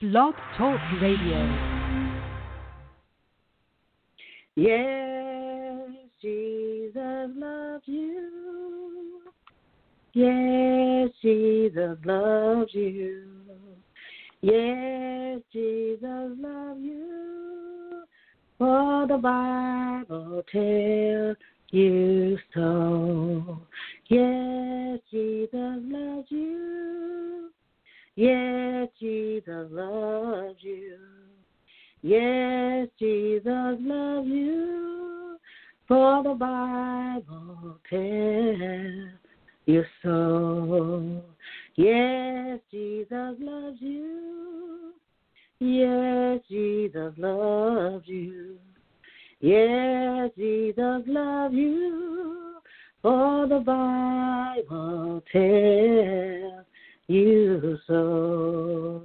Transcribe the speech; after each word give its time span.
Blog 0.00 0.34
Talk 0.56 0.78
Radio. 1.02 1.40
Yes, 4.54 5.90
Jesus 6.22 7.30
loves 7.34 7.82
you. 7.86 9.22
Yes, 10.12 11.10
Jesus 11.20 11.98
loves 12.04 12.72
you. 12.74 13.24
Yes, 14.40 15.40
Jesus 15.52 16.30
loves 16.38 16.80
you. 16.80 18.04
For 18.56 19.04
the 19.08 19.18
Bible 19.18 20.44
tells 20.52 21.36
you 21.72 22.38
so. 22.54 23.58
Yes, 24.06 25.00
Jesus 25.10 25.82
loves 25.90 26.28
you. 26.30 27.47
Yes, 28.18 28.88
Jesus 28.98 29.68
loves 29.70 30.56
you. 30.60 30.96
Yes, 32.02 32.88
Jesus 32.98 33.76
loves 33.80 34.26
you. 34.26 35.36
For 35.86 36.24
the 36.24 36.34
Bible 36.34 37.78
tells 37.88 39.12
you 39.66 39.84
so. 40.02 41.22
Yes, 41.76 42.58
Jesus 42.72 43.36
loves 43.38 43.76
you. 43.80 44.94
Yes, 45.60 46.40
Jesus 46.50 47.12
loves 47.18 48.08
you. 48.08 48.58
Yes, 49.38 50.30
Jesus 50.36 51.02
loves 51.06 51.54
you. 51.54 52.56
For 53.00 53.46
the 53.46 53.60
Bible 53.60 55.22
tells 55.32 56.67
you 57.08 57.78
so. 57.86 59.02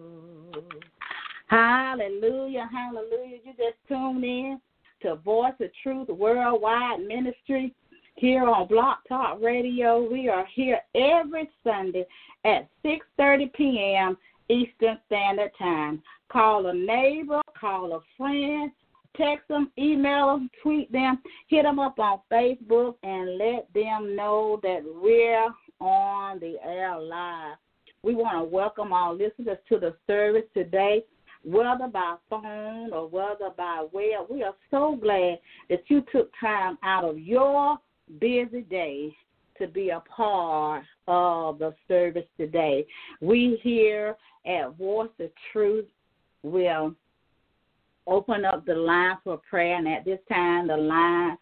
Hallelujah, 1.47 2.69
hallelujah. 2.71 3.37
You 3.45 3.53
just 3.57 3.77
tuned 3.87 4.23
in 4.23 4.59
to 5.01 5.15
Voice 5.15 5.53
of 5.59 5.69
Truth 5.81 6.09
Worldwide 6.09 7.01
Ministry 7.01 7.73
here 8.15 8.47
on 8.47 8.67
Blog 8.67 8.97
Talk 9.07 9.39
Radio. 9.41 10.07
We 10.09 10.29
are 10.29 10.47
here 10.53 10.79
every 10.95 11.49
Sunday 11.63 12.05
at 12.45 12.67
6:30 12.85 13.53
p.m. 13.53 14.17
Eastern 14.49 14.97
Standard 15.07 15.51
Time. 15.57 16.01
Call 16.29 16.67
a 16.67 16.73
neighbor, 16.73 17.41
call 17.59 17.93
a 17.93 17.99
friend, 18.17 18.71
text 19.15 19.47
them, 19.47 19.71
email 19.77 20.27
them, 20.27 20.49
tweet 20.61 20.91
them, 20.91 21.19
hit 21.47 21.63
them 21.63 21.79
up 21.79 21.99
on 21.99 22.19
Facebook, 22.31 22.95
and 23.03 23.37
let 23.37 23.67
them 23.73 24.15
know 24.15 24.59
that 24.63 24.81
we're 24.83 25.49
on 25.79 26.39
the 26.39 26.55
air 26.65 26.99
live. 26.99 27.57
We 28.05 28.15
want 28.15 28.37
to 28.37 28.43
welcome 28.43 28.91
our 28.91 29.13
listeners 29.13 29.57
to 29.69 29.79
the 29.79 29.95
service 30.07 30.43
today, 30.53 31.05
whether 31.45 31.87
by 31.87 32.17
phone 32.29 32.91
or 32.91 33.07
whether 33.07 33.49
by 33.55 33.85
web. 33.93 34.27
We 34.29 34.43
are 34.43 34.55
so 34.71 34.97
glad 35.01 35.39
that 35.69 35.83
you 35.87 36.03
took 36.11 36.29
time 36.37 36.77
out 36.83 37.05
of 37.05 37.17
your 37.17 37.77
busy 38.19 38.63
day 38.69 39.15
to 39.57 39.67
be 39.67 39.91
a 39.91 40.01
part 40.01 40.83
of 41.07 41.59
the 41.59 41.73
service 41.87 42.27
today. 42.37 42.85
We 43.21 43.57
here 43.63 44.17
at 44.45 44.75
Voice 44.75 45.07
of 45.21 45.29
Truth 45.53 45.85
will 46.43 46.93
open 48.05 48.43
up 48.43 48.65
the 48.65 48.75
line 48.75 49.15
for 49.23 49.39
prayer, 49.49 49.77
and 49.77 49.87
at 49.87 50.03
this 50.03 50.19
time, 50.27 50.67
the 50.67 50.75
line 50.75 51.37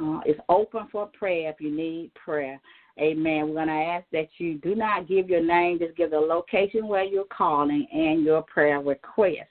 uh, 0.00 0.20
is 0.26 0.36
open 0.48 0.88
for 0.90 1.06
prayer 1.06 1.50
if 1.50 1.60
you 1.60 1.70
need 1.70 2.12
prayer. 2.14 2.60
Amen. 3.00 3.48
We're 3.48 3.54
going 3.54 3.68
to 3.68 3.72
ask 3.72 4.04
that 4.12 4.28
you 4.38 4.58
do 4.58 4.74
not 4.74 5.08
give 5.08 5.30
your 5.30 5.42
name, 5.42 5.78
just 5.78 5.96
give 5.96 6.10
the 6.10 6.18
location 6.18 6.86
where 6.86 7.04
you're 7.04 7.24
calling 7.24 7.86
and 7.90 8.22
your 8.22 8.42
prayer 8.42 8.80
request. 8.80 9.48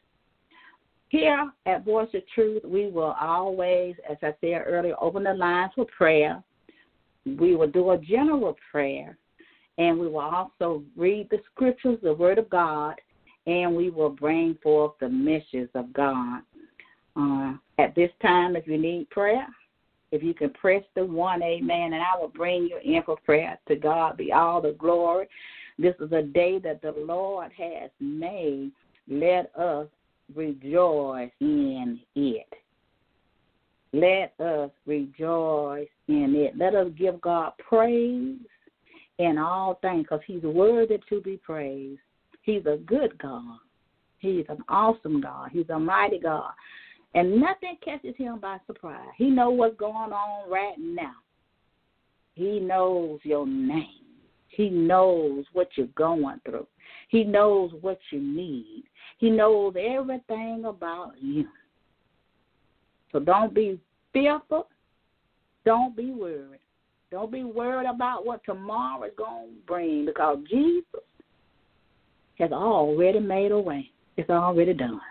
Here 1.09 1.52
at 1.66 1.84
Voice 1.84 2.08
of 2.14 2.22
Truth, 2.34 2.64
we 2.64 2.89
will 2.89 3.16
always, 3.19 3.95
as 4.09 4.17
I 4.22 4.34
said 4.39 4.64
earlier, 4.66 4.95
open 5.02 5.23
the 5.23 5.34
lines 5.34 5.72
for 5.75 5.86
prayer. 5.86 6.42
We 7.25 7.56
will 7.56 7.68
do 7.68 7.91
a 7.91 7.97
general 7.97 8.56
prayer, 8.72 9.18
and 9.78 10.00
we 10.00 10.07
will 10.07 10.19
also 10.19 10.84
read 10.96 11.28
the 11.30 11.40
scriptures, 11.51 11.97
the 12.01 12.13
Word 12.13 12.38
of 12.38 12.50
God, 12.50 12.96
and 13.46 13.75
we 13.75 13.90
will 13.90 14.09
bring 14.09 14.57
forth 14.63 14.94
the 15.00 15.09
message 15.09 15.69
of 15.75 15.91
God. 15.91 16.41
Uh, 17.18 17.53
at 17.78 17.94
this 17.96 18.12
time, 18.22 18.56
if 18.56 18.66
you 18.68 18.78
need 18.78 19.09
prayer, 19.09 19.47
if 20.12 20.22
you 20.22 20.34
can 20.34 20.50
press 20.52 20.84
the 20.96 21.06
one, 21.06 21.42
amen, 21.42 21.94
and 21.94 22.02
I 22.04 22.20
will 22.20 22.30
bring 22.30 22.64
you 22.64 22.78
in 22.84 23.02
for 23.04 23.18
prayer. 23.26 23.58
To 23.68 23.76
God 23.76 24.18
be 24.18 24.32
all 24.32 24.62
the 24.62 24.74
glory. 24.74 25.28
This 25.80 25.96
is 26.00 26.12
a 26.12 26.22
day 26.22 26.60
that 26.60 26.82
the 26.82 26.94
Lord 26.98 27.52
has 27.58 27.90
made. 28.00 28.72
Let 29.08 29.52
us 29.56 29.88
rejoice 30.36 31.32
in 31.40 32.00
it. 32.16 32.48
Let 33.94 34.34
us 34.46 34.72
rejoice 34.86 35.88
in 36.08 36.36
it. 36.36 36.58
Let 36.58 36.76
us 36.76 36.88
give 36.98 37.20
God 37.22 37.54
praise 37.58 38.38
in 39.18 39.38
all 39.38 39.80
things 39.82 40.04
because 40.04 40.22
He's 40.26 40.44
worthy 40.44 41.00
to 41.10 41.22
be 41.22 41.38
praised. 41.38 42.00
He's 42.44 42.66
a 42.66 42.78
good 42.86 43.18
God. 43.18 43.58
He's 44.20 44.46
an 44.50 44.60
awesome 44.70 45.22
God. 45.22 45.50
He's 45.52 45.70
a 45.70 45.80
mighty 45.80 46.20
God. 46.20 46.52
And 47.14 47.42
nothing 47.42 47.78
catches 47.84 48.16
him 48.18 48.40
by 48.40 48.58
surprise. 48.68 49.10
He 49.18 49.30
knows 49.30 49.58
what's 49.58 49.78
going 49.78 50.14
on 50.14 50.50
right 50.50 50.76
now. 50.80 51.16
He 52.36 52.60
knows 52.60 53.20
your 53.24 53.46
name. 53.46 53.88
He 54.48 54.70
knows 54.70 55.46
what 55.54 55.70
you're 55.76 55.88
going 55.88 56.40
through. 56.46 56.68
He 57.10 57.24
knows 57.24 57.72
what 57.82 58.00
you 58.12 58.22
need. 58.22 58.84
He 59.18 59.30
knows 59.30 59.76
everything 59.78 60.64
about 60.66 61.14
you. 61.22 61.48
So 63.12 63.20
don't 63.20 63.54
be 63.54 63.80
fearful. 64.14 64.68
Don't 65.66 65.96
be 65.96 66.12
worried. 66.12 66.60
Don't 67.12 67.32
be 67.32 67.44
worried 67.44 67.88
about 67.88 68.26
what 68.26 68.44
tomorrow 68.46 69.04
is 69.04 69.12
going 69.18 69.50
to 69.50 69.62
bring 69.68 70.06
because 70.06 70.40
Jesus 70.50 70.84
has 72.40 72.52
already 72.52 73.20
made 73.20 73.52
a 73.52 73.60
way. 73.60 73.92
It's 74.16 74.30
already 74.30 74.74
done. 74.74 75.02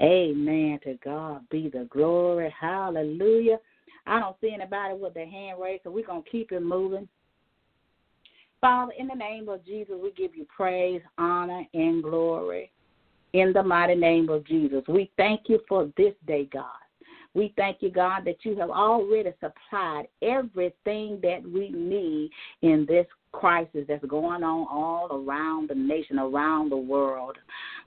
Amen. 0.00 0.78
To 0.84 0.94
God 1.04 1.48
be 1.50 1.68
the 1.68 1.88
glory. 1.90 2.54
Hallelujah. 2.58 3.58
I 4.06 4.20
don't 4.20 4.36
see 4.40 4.52
anybody 4.54 4.94
with 4.94 5.14
their 5.14 5.28
hand 5.28 5.60
raised, 5.60 5.84
so 5.84 5.90
we're 5.90 6.06
going 6.06 6.22
to 6.22 6.30
keep 6.30 6.52
it 6.52 6.60
moving. 6.60 7.08
Father, 8.60 8.92
in 8.98 9.06
the 9.06 9.14
name 9.14 9.48
of 9.48 9.64
Jesus, 9.64 9.94
we 10.02 10.10
give 10.12 10.34
you 10.34 10.46
praise, 10.54 11.02
honor, 11.16 11.64
and 11.74 12.02
glory. 12.02 12.72
In 13.34 13.52
the 13.52 13.62
mighty 13.62 13.94
name 13.94 14.28
of 14.30 14.46
Jesus, 14.46 14.82
we 14.88 15.10
thank 15.16 15.42
you 15.48 15.60
for 15.68 15.90
this 15.96 16.14
day, 16.26 16.48
God. 16.52 16.64
We 17.34 17.52
thank 17.56 17.82
you, 17.82 17.90
God, 17.90 18.24
that 18.24 18.38
you 18.42 18.56
have 18.56 18.70
already 18.70 19.32
supplied 19.38 20.08
everything 20.22 21.20
that 21.22 21.42
we 21.44 21.70
need 21.70 22.30
in 22.62 22.86
this 22.88 23.06
crisis 23.32 23.84
that's 23.86 24.04
going 24.06 24.42
on 24.42 24.66
all 24.70 25.08
around 25.12 25.68
the 25.68 25.74
nation, 25.74 26.18
around 26.18 26.70
the 26.70 26.76
world. 26.76 27.36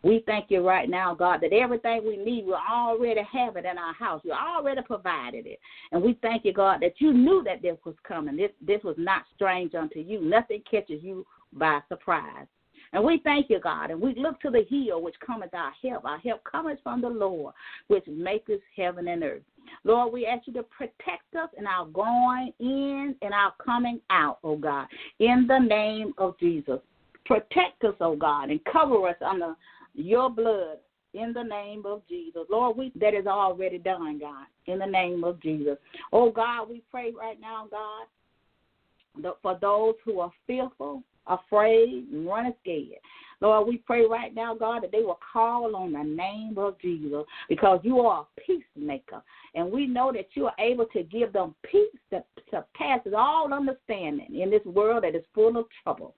We 0.03 0.23
thank 0.25 0.49
you 0.49 0.65
right 0.67 0.89
now, 0.89 1.13
God, 1.13 1.41
that 1.41 1.53
everything 1.53 2.01
we 2.05 2.17
need, 2.17 2.45
we 2.45 2.53
already 2.53 3.21
have 3.31 3.55
it 3.55 3.65
in 3.65 3.77
our 3.77 3.93
house. 3.93 4.21
You 4.23 4.33
already 4.33 4.81
provided 4.81 5.45
it. 5.45 5.59
And 5.91 6.01
we 6.01 6.17
thank 6.21 6.43
you, 6.43 6.53
God, 6.53 6.79
that 6.81 6.99
you 6.99 7.13
knew 7.13 7.43
that 7.45 7.61
this 7.61 7.77
was 7.85 7.95
coming. 8.07 8.35
This 8.35 8.51
this 8.65 8.83
was 8.83 8.95
not 8.97 9.23
strange 9.35 9.75
unto 9.75 9.99
you. 9.99 10.21
Nothing 10.21 10.63
catches 10.69 11.03
you 11.03 11.25
by 11.53 11.81
surprise. 11.87 12.47
And 12.93 13.03
we 13.03 13.21
thank 13.23 13.49
you, 13.49 13.59
God, 13.59 13.89
and 13.91 14.01
we 14.01 14.15
look 14.15 14.41
to 14.41 14.49
the 14.49 14.65
hill 14.69 15.01
which 15.01 15.15
cometh 15.25 15.53
our 15.53 15.71
help. 15.81 16.03
Our 16.03 16.17
help 16.19 16.43
cometh 16.43 16.79
from 16.83 17.01
the 17.01 17.07
Lord, 17.07 17.53
which 17.87 18.03
maketh 18.07 18.59
heaven 18.75 19.07
and 19.07 19.23
earth. 19.23 19.43
Lord, 19.85 20.11
we 20.11 20.25
ask 20.25 20.45
you 20.47 20.53
to 20.53 20.63
protect 20.63 21.35
us 21.39 21.49
in 21.57 21.65
our 21.65 21.85
going 21.85 22.51
in 22.59 23.15
and 23.21 23.33
our 23.33 23.53
coming 23.63 24.01
out, 24.09 24.39
oh 24.43 24.57
God, 24.57 24.87
in 25.19 25.45
the 25.47 25.59
name 25.59 26.13
of 26.17 26.37
Jesus. 26.39 26.79
Protect 27.25 27.83
us, 27.85 27.95
oh 28.01 28.15
God, 28.15 28.49
and 28.49 28.59
cover 28.65 29.07
us 29.07 29.15
under 29.25 29.55
your 29.93 30.29
blood 30.29 30.77
in 31.13 31.33
the 31.33 31.43
name 31.43 31.83
of 31.85 32.01
Jesus. 32.07 32.43
Lord, 32.49 32.77
we 32.77 32.91
that 32.99 33.13
is 33.13 33.27
already 33.27 33.77
done, 33.77 34.19
God, 34.19 34.45
in 34.67 34.79
the 34.79 34.85
name 34.85 35.23
of 35.23 35.41
Jesus. 35.41 35.77
Oh 36.11 36.31
God, 36.31 36.69
we 36.69 36.83
pray 36.89 37.11
right 37.17 37.39
now, 37.39 37.67
God, 37.69 39.33
for 39.41 39.57
those 39.59 39.95
who 40.05 40.19
are 40.19 40.31
fearful, 40.47 41.03
afraid, 41.27 42.07
and 42.11 42.25
running 42.25 42.53
scared. 42.61 42.99
Lord, 43.41 43.67
we 43.67 43.77
pray 43.77 44.05
right 44.05 44.33
now, 44.35 44.53
God, 44.53 44.83
that 44.83 44.91
they 44.91 45.01
will 45.01 45.19
call 45.33 45.75
on 45.75 45.93
the 45.93 46.03
name 46.03 46.57
of 46.57 46.79
Jesus 46.79 47.25
because 47.49 47.79
you 47.83 47.99
are 48.01 48.21
a 48.21 48.41
peacemaker. 48.41 49.23
And 49.55 49.71
we 49.71 49.87
know 49.87 50.11
that 50.13 50.27
you 50.35 50.45
are 50.45 50.55
able 50.59 50.85
to 50.93 51.01
give 51.03 51.33
them 51.33 51.55
peace 51.69 51.89
that 52.11 52.27
surpasses 52.51 53.13
all 53.17 53.51
understanding 53.51 54.39
in 54.39 54.51
this 54.51 54.63
world 54.63 55.03
that 55.03 55.15
is 55.15 55.23
full 55.33 55.57
of 55.57 55.65
trouble. 55.83 56.13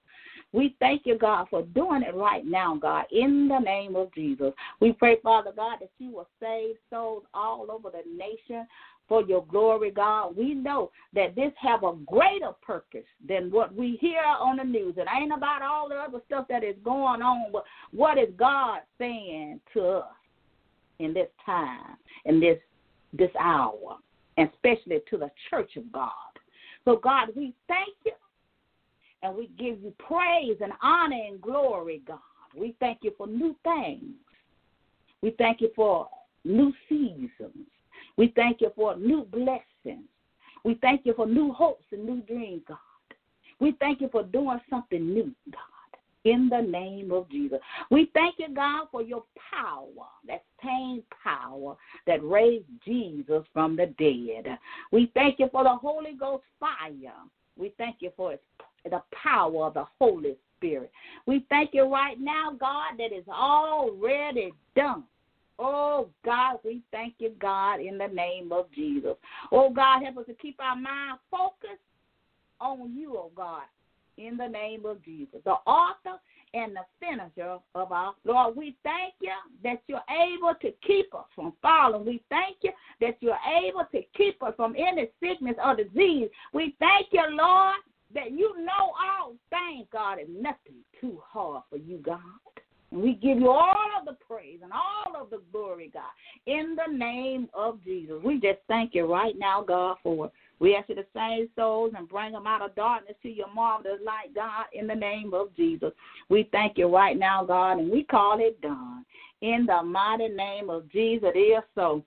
We 0.53 0.75
thank 0.79 1.01
you, 1.05 1.17
God, 1.17 1.47
for 1.49 1.63
doing 1.63 2.03
it 2.03 2.13
right 2.15 2.45
now, 2.45 2.75
God, 2.75 3.05
in 3.11 3.47
the 3.47 3.57
name 3.57 3.95
of 3.95 4.13
Jesus. 4.13 4.53
We 4.79 4.93
pray, 4.93 5.17
Father 5.23 5.51
God, 5.53 5.77
that 5.81 5.89
you 5.97 6.11
will 6.11 6.27
save 6.39 6.75
souls 6.91 7.23
all 7.33 7.71
over 7.71 7.89
the 7.89 8.03
nation 8.15 8.67
for 9.07 9.23
your 9.23 9.43
glory, 9.45 9.89
God. 9.89 10.37
We 10.37 10.53
know 10.53 10.91
that 11.13 11.35
this 11.35 11.51
have 11.59 11.83
a 11.83 11.93
greater 12.05 12.51
purpose 12.61 13.05
than 13.27 13.49
what 13.49 13.75
we 13.75 13.97
hear 13.99 14.21
on 14.23 14.57
the 14.57 14.63
news. 14.63 14.93
It 14.95 15.07
ain't 15.13 15.33
about 15.33 15.63
all 15.63 15.89
the 15.89 15.95
other 15.95 16.19
stuff 16.27 16.45
that 16.49 16.63
is 16.63 16.75
going 16.83 17.23
on, 17.23 17.51
but 17.51 17.63
what 17.91 18.19
is 18.19 18.29
God 18.37 18.81
saying 18.99 19.59
to 19.73 19.87
us 19.87 20.05
in 20.99 21.13
this 21.13 21.29
time, 21.45 21.97
in 22.25 22.39
this 22.39 22.59
this 23.15 23.31
hour, 23.39 23.97
and 24.37 24.49
especially 24.53 24.99
to 25.09 25.17
the 25.17 25.29
church 25.49 25.75
of 25.77 25.91
God. 25.91 26.09
So 26.85 26.95
God, 26.95 27.29
we 27.35 27.53
thank 27.67 27.95
you 28.05 28.13
and 29.23 29.35
we 29.35 29.49
give 29.57 29.81
you 29.81 29.93
praise 29.97 30.57
and 30.61 30.73
honor 30.81 31.19
and 31.27 31.41
glory, 31.41 32.01
God. 32.05 32.19
We 32.55 32.75
thank 32.79 32.99
you 33.01 33.11
for 33.17 33.25
new 33.25 33.55
things. 33.63 34.13
We 35.21 35.31
thank 35.37 35.61
you 35.61 35.71
for 35.75 36.07
new 36.43 36.71
seasons. 36.87 37.67
We 38.17 38.31
thank 38.35 38.61
you 38.61 38.71
for 38.75 38.95
new 38.95 39.23
blessings. 39.23 40.07
We 40.63 40.75
thank 40.81 41.01
you 41.05 41.13
for 41.15 41.25
new 41.25 41.51
hopes 41.51 41.85
and 41.91 42.05
new 42.05 42.21
dreams, 42.21 42.61
God. 42.67 42.77
We 43.59 43.75
thank 43.79 44.01
you 44.01 44.09
for 44.11 44.23
doing 44.23 44.59
something 44.69 45.13
new, 45.13 45.33
God 45.51 45.61
in 46.25 46.49
the 46.49 46.61
name 46.61 47.11
of 47.11 47.29
Jesus. 47.29 47.59
We 47.91 48.09
thank 48.13 48.35
you, 48.37 48.47
God, 48.53 48.87
for 48.91 49.01
your 49.01 49.23
power, 49.51 50.07
that 50.27 50.43
same 50.63 51.03
power 51.23 51.75
that 52.07 52.23
raised 52.23 52.65
Jesus 52.85 53.43
from 53.53 53.75
the 53.75 53.87
dead. 53.97 54.57
We 54.91 55.11
thank 55.13 55.39
you 55.39 55.49
for 55.51 55.63
the 55.63 55.75
Holy 55.75 56.13
Ghost 56.13 56.43
fire. 56.59 57.13
We 57.57 57.73
thank 57.77 57.97
you 57.99 58.11
for 58.15 58.35
the 58.85 59.01
power 59.11 59.67
of 59.67 59.75
the 59.75 59.85
Holy 59.99 60.35
Spirit. 60.57 60.91
We 61.25 61.45
thank 61.49 61.73
you 61.73 61.91
right 61.91 62.19
now, 62.19 62.55
God, 62.59 62.97
that 62.97 63.15
is 63.15 63.27
already 63.27 64.53
done. 64.75 65.03
Oh 65.59 66.09
God, 66.25 66.59
we 66.63 66.81
thank 66.91 67.15
you, 67.19 67.31
God, 67.39 67.79
in 67.79 67.97
the 67.97 68.07
name 68.07 68.51
of 68.51 68.71
Jesus. 68.73 69.15
Oh 69.51 69.69
God, 69.69 70.03
help 70.03 70.17
us 70.17 70.25
to 70.27 70.33
keep 70.33 70.59
our 70.59 70.75
mind 70.75 71.19
focused 71.29 71.81
on 72.59 72.95
you, 72.95 73.15
oh 73.17 73.31
God, 73.35 73.63
in 74.17 74.37
the 74.37 74.47
name 74.47 74.85
of 74.85 75.03
Jesus, 75.03 75.39
the 75.45 75.51
author 75.51 76.19
and 76.53 76.75
the 76.75 76.81
finisher 76.99 77.57
of 77.75 77.91
our 77.91 78.13
Lord. 78.25 78.55
We 78.55 78.75
thank 78.83 79.13
you 79.21 79.31
that 79.63 79.81
you're 79.87 79.99
able 80.09 80.53
to 80.61 80.71
keep 80.85 81.13
us 81.13 81.25
from 81.35 81.53
falling. 81.61 82.05
We 82.05 82.21
thank 82.29 82.57
you 82.61 82.71
that 83.01 83.17
you're 83.21 83.37
able 83.65 83.85
to 83.91 84.01
keep 84.15 84.41
us 84.43 84.53
from 84.55 84.75
any 84.77 85.09
sickness 85.21 85.55
or 85.63 85.75
disease. 85.75 86.29
We 86.53 86.75
thank 86.79 87.07
you, 87.11 87.23
Lord, 87.31 87.75
that 88.13 88.31
you 88.31 88.53
know 88.59 88.93
all 88.93 89.33
things, 89.49 89.87
God, 89.91 90.19
and 90.19 90.41
nothing 90.41 90.75
too 90.99 91.19
hard 91.25 91.63
for 91.69 91.77
you, 91.77 91.97
God. 91.97 92.19
And 92.91 93.01
we 93.01 93.13
give 93.13 93.39
you 93.39 93.49
all 93.49 93.89
of 93.99 94.05
the 94.05 94.17
praise 94.27 94.59
and 94.61 94.71
all 94.71 95.19
of 95.19 95.29
the 95.31 95.41
glory, 95.51 95.89
God, 95.91 96.03
in 96.45 96.75
the 96.75 96.95
name 96.95 97.49
of 97.53 97.83
Jesus. 97.83 98.21
We 98.23 98.35
just 98.35 98.59
thank 98.67 98.93
you 98.93 99.11
right 99.11 99.37
now, 99.37 99.63
God, 99.63 99.97
for. 100.03 100.31
We 100.59 100.75
ask 100.77 100.87
you 100.87 100.95
to 100.95 101.05
save 101.13 101.49
souls 101.57 101.91
and 101.97 102.07
bring 102.07 102.31
them 102.31 102.47
out 102.47 102.61
of 102.61 102.73
darkness 102.75 103.17
to 103.23 103.29
your 103.29 103.53
marvelous 103.53 103.99
light, 104.05 104.33
God, 104.33 104.65
in 104.71 104.87
the 104.87 104.95
name 104.95 105.33
of 105.33 105.53
Jesus. 105.57 105.91
We 106.29 106.47
thank 106.53 106.77
you 106.77 106.87
right 106.87 107.19
now, 107.19 107.43
God, 107.43 107.79
and 107.79 107.91
we 107.91 108.03
call 108.03 108.39
it 108.39 108.61
done. 108.61 109.03
In 109.41 109.65
the 109.65 109.83
mighty 109.83 110.29
name 110.29 110.69
of 110.69 110.89
Jesus, 110.89 111.31
it 111.35 111.37
is 111.37 111.63
so. 111.75 112.01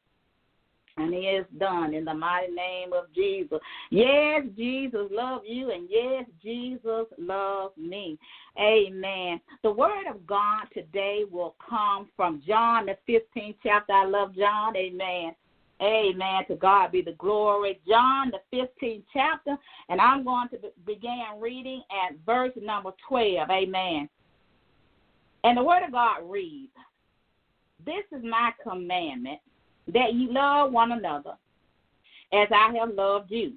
And 0.99 1.13
it 1.13 1.19
is 1.19 1.47
done 1.59 1.93
in 1.93 2.07
the 2.07 2.15
mighty 2.15 2.53
name 2.53 2.93
of 2.95 3.13
Jesus. 3.15 3.59
Yes, 3.91 4.45
Jesus 4.57 5.09
love 5.11 5.43
you, 5.47 5.71
and 5.71 5.89
yes, 5.91 6.25
Jesus 6.43 7.07
loves 7.19 7.77
me. 7.77 8.19
Amen. 8.59 9.41
The 9.63 9.71
word 9.71 10.07
of 10.09 10.27
God 10.27 10.65
today 10.73 11.25
will 11.31 11.55
come 11.69 12.09
from 12.17 12.43
John, 12.47 12.87
the 12.87 12.97
15th 13.07 13.57
chapter. 13.63 13.93
I 13.93 14.07
love 14.07 14.35
John. 14.35 14.75
Amen. 14.75 15.35
Amen. 15.83 16.45
To 16.49 16.57
God 16.57 16.93
be 16.93 17.03
the 17.03 17.13
glory. 17.13 17.79
John, 17.87 18.31
the 18.31 18.57
15th 18.57 19.03
chapter, 19.13 19.57
and 19.91 20.01
I'm 20.01 20.25
going 20.25 20.49
to 20.49 20.59
begin 20.87 21.25
reading 21.39 21.83
at 21.91 22.17
verse 22.25 22.53
number 22.57 22.93
12. 23.07 23.51
Amen. 23.51 24.09
And 25.45 25.59
the 25.59 25.63
Word 25.63 25.85
of 25.85 25.93
God 25.93 26.23
reads 26.25 26.73
This 27.85 28.05
is 28.11 28.25
my 28.25 28.53
commandment 28.63 29.41
that 29.93 30.15
you 30.15 30.33
love 30.33 30.73
one 30.73 30.93
another 30.93 31.35
as 32.33 32.49
I 32.53 32.73
have 32.79 32.95
loved 32.95 33.31
you. 33.31 33.53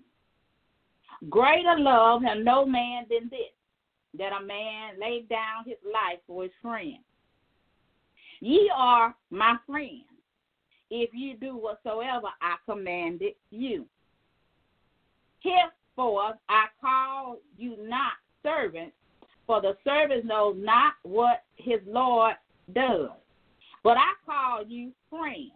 Greater 1.30 1.78
love 1.78 2.24
has 2.24 2.38
no 2.42 2.66
man 2.66 3.06
than 3.10 3.30
this, 3.30 3.52
that 4.18 4.32
a 4.32 4.46
man 4.46 5.00
lay 5.00 5.24
down 5.30 5.66
his 5.66 5.78
life 5.86 6.20
for 6.26 6.44
his 6.44 6.52
friend. 6.62 6.98
Ye 8.40 8.72
are 8.74 9.16
my 9.30 9.58
friends 9.68 10.06
if 10.90 11.10
you 11.14 11.36
do 11.36 11.58
whatsoever 11.58 12.28
I 12.42 12.56
commanded 12.66 13.34
you. 13.52 13.86
Henceforth 15.44 16.38
I 16.48 16.66
call 16.80 17.38
you 17.58 17.76
not 17.82 18.14
servants, 18.44 18.96
for 19.46 19.62
the 19.62 19.76
servant 19.84 20.26
knows 20.26 20.56
not 20.58 20.94
what 21.04 21.44
his 21.58 21.80
Lord 21.86 22.36
does. 22.74 23.10
But 23.84 23.98
I 23.98 24.14
call 24.26 24.66
you 24.66 24.92
friends. 25.10 25.52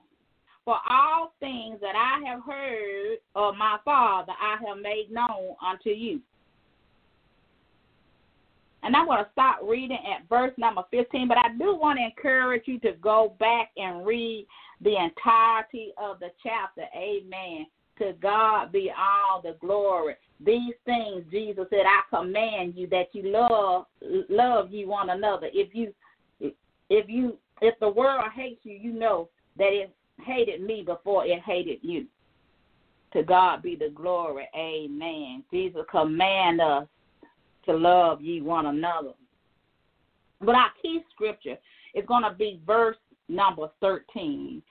For 0.65 0.77
all 0.89 1.33
things 1.39 1.79
that 1.81 1.95
I 1.95 2.29
have 2.29 2.43
heard 2.45 3.17
of 3.35 3.55
my 3.55 3.77
Father 3.83 4.31
I 4.41 4.57
have 4.65 4.77
made 4.77 5.11
known 5.11 5.55
unto 5.65 5.89
you. 5.89 6.21
And 8.83 8.95
I'm 8.95 9.05
going 9.05 9.23
to 9.23 9.29
stop 9.31 9.59
reading 9.63 9.97
at 9.97 10.27
verse 10.27 10.53
number 10.57 10.83
15, 10.91 11.27
but 11.27 11.37
I 11.37 11.49
do 11.57 11.75
want 11.75 11.99
to 11.99 12.05
encourage 12.05 12.63
you 12.65 12.79
to 12.81 12.93
go 13.01 13.33
back 13.39 13.71
and 13.77 14.05
read 14.05 14.45
the 14.81 14.95
entirety 14.97 15.93
of 15.97 16.19
the 16.19 16.29
chapter. 16.41 16.83
Amen. 16.95 17.65
To 17.99 18.13
God 18.21 18.71
be 18.71 18.91
all 18.91 19.41
the 19.41 19.55
glory. 19.61 20.15
These 20.45 20.73
things 20.85 21.23
Jesus 21.31 21.65
said, 21.69 21.85
I 21.85 22.01
command 22.15 22.73
you 22.75 22.87
that 22.87 23.07
you 23.13 23.31
love 23.31 23.85
love 24.29 24.71
you 24.71 24.87
one 24.87 25.11
another. 25.11 25.47
If 25.53 25.73
you 25.73 25.93
if 26.39 27.07
you 27.07 27.37
if 27.61 27.79
the 27.79 27.89
world 27.89 28.25
hates 28.35 28.59
you, 28.63 28.73
you 28.73 28.91
know 28.91 29.29
that 29.57 29.69
it 29.71 29.93
hated 30.23 30.61
me 30.61 30.83
before 30.85 31.25
it 31.25 31.41
hated 31.41 31.79
you. 31.81 32.07
To 33.13 33.23
God 33.23 33.61
be 33.61 33.75
the 33.75 33.89
glory. 33.89 34.47
Amen. 34.55 35.43
Jesus 35.51 35.81
command 35.89 36.61
us 36.61 36.87
to 37.65 37.73
love 37.73 38.21
ye 38.21 38.41
one 38.41 38.65
another. 38.65 39.13
But 40.41 40.55
our 40.55 40.71
key 40.81 41.01
scripture 41.13 41.57
is 41.93 42.05
going 42.07 42.23
to 42.23 42.33
be 42.33 42.59
verse 42.65 42.97
number 43.29 43.69
13. 43.81 44.61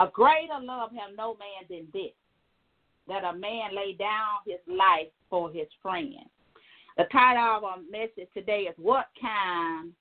A 0.00 0.06
greater 0.12 0.60
love 0.60 0.90
have 0.90 1.16
no 1.16 1.36
man 1.38 1.64
than 1.68 1.86
this, 1.92 2.12
that 3.08 3.24
a 3.24 3.36
man 3.36 3.74
lay 3.74 3.94
down 3.94 4.42
his 4.46 4.58
life 4.66 5.08
for 5.30 5.50
his 5.50 5.66
friend. 5.80 6.14
The 6.96 7.04
title 7.10 7.56
of 7.56 7.64
our 7.64 7.78
message 7.90 8.28
today 8.34 8.62
is 8.62 8.74
What 8.76 9.06
Kind 9.20 9.92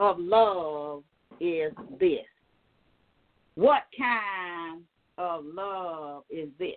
of 0.00 0.18
Love 0.18 1.02
is 1.40 1.72
This? 2.00 2.26
What 3.56 3.84
kind 3.96 4.82
of 5.18 5.44
love 5.44 6.24
is 6.30 6.48
this? 6.58 6.74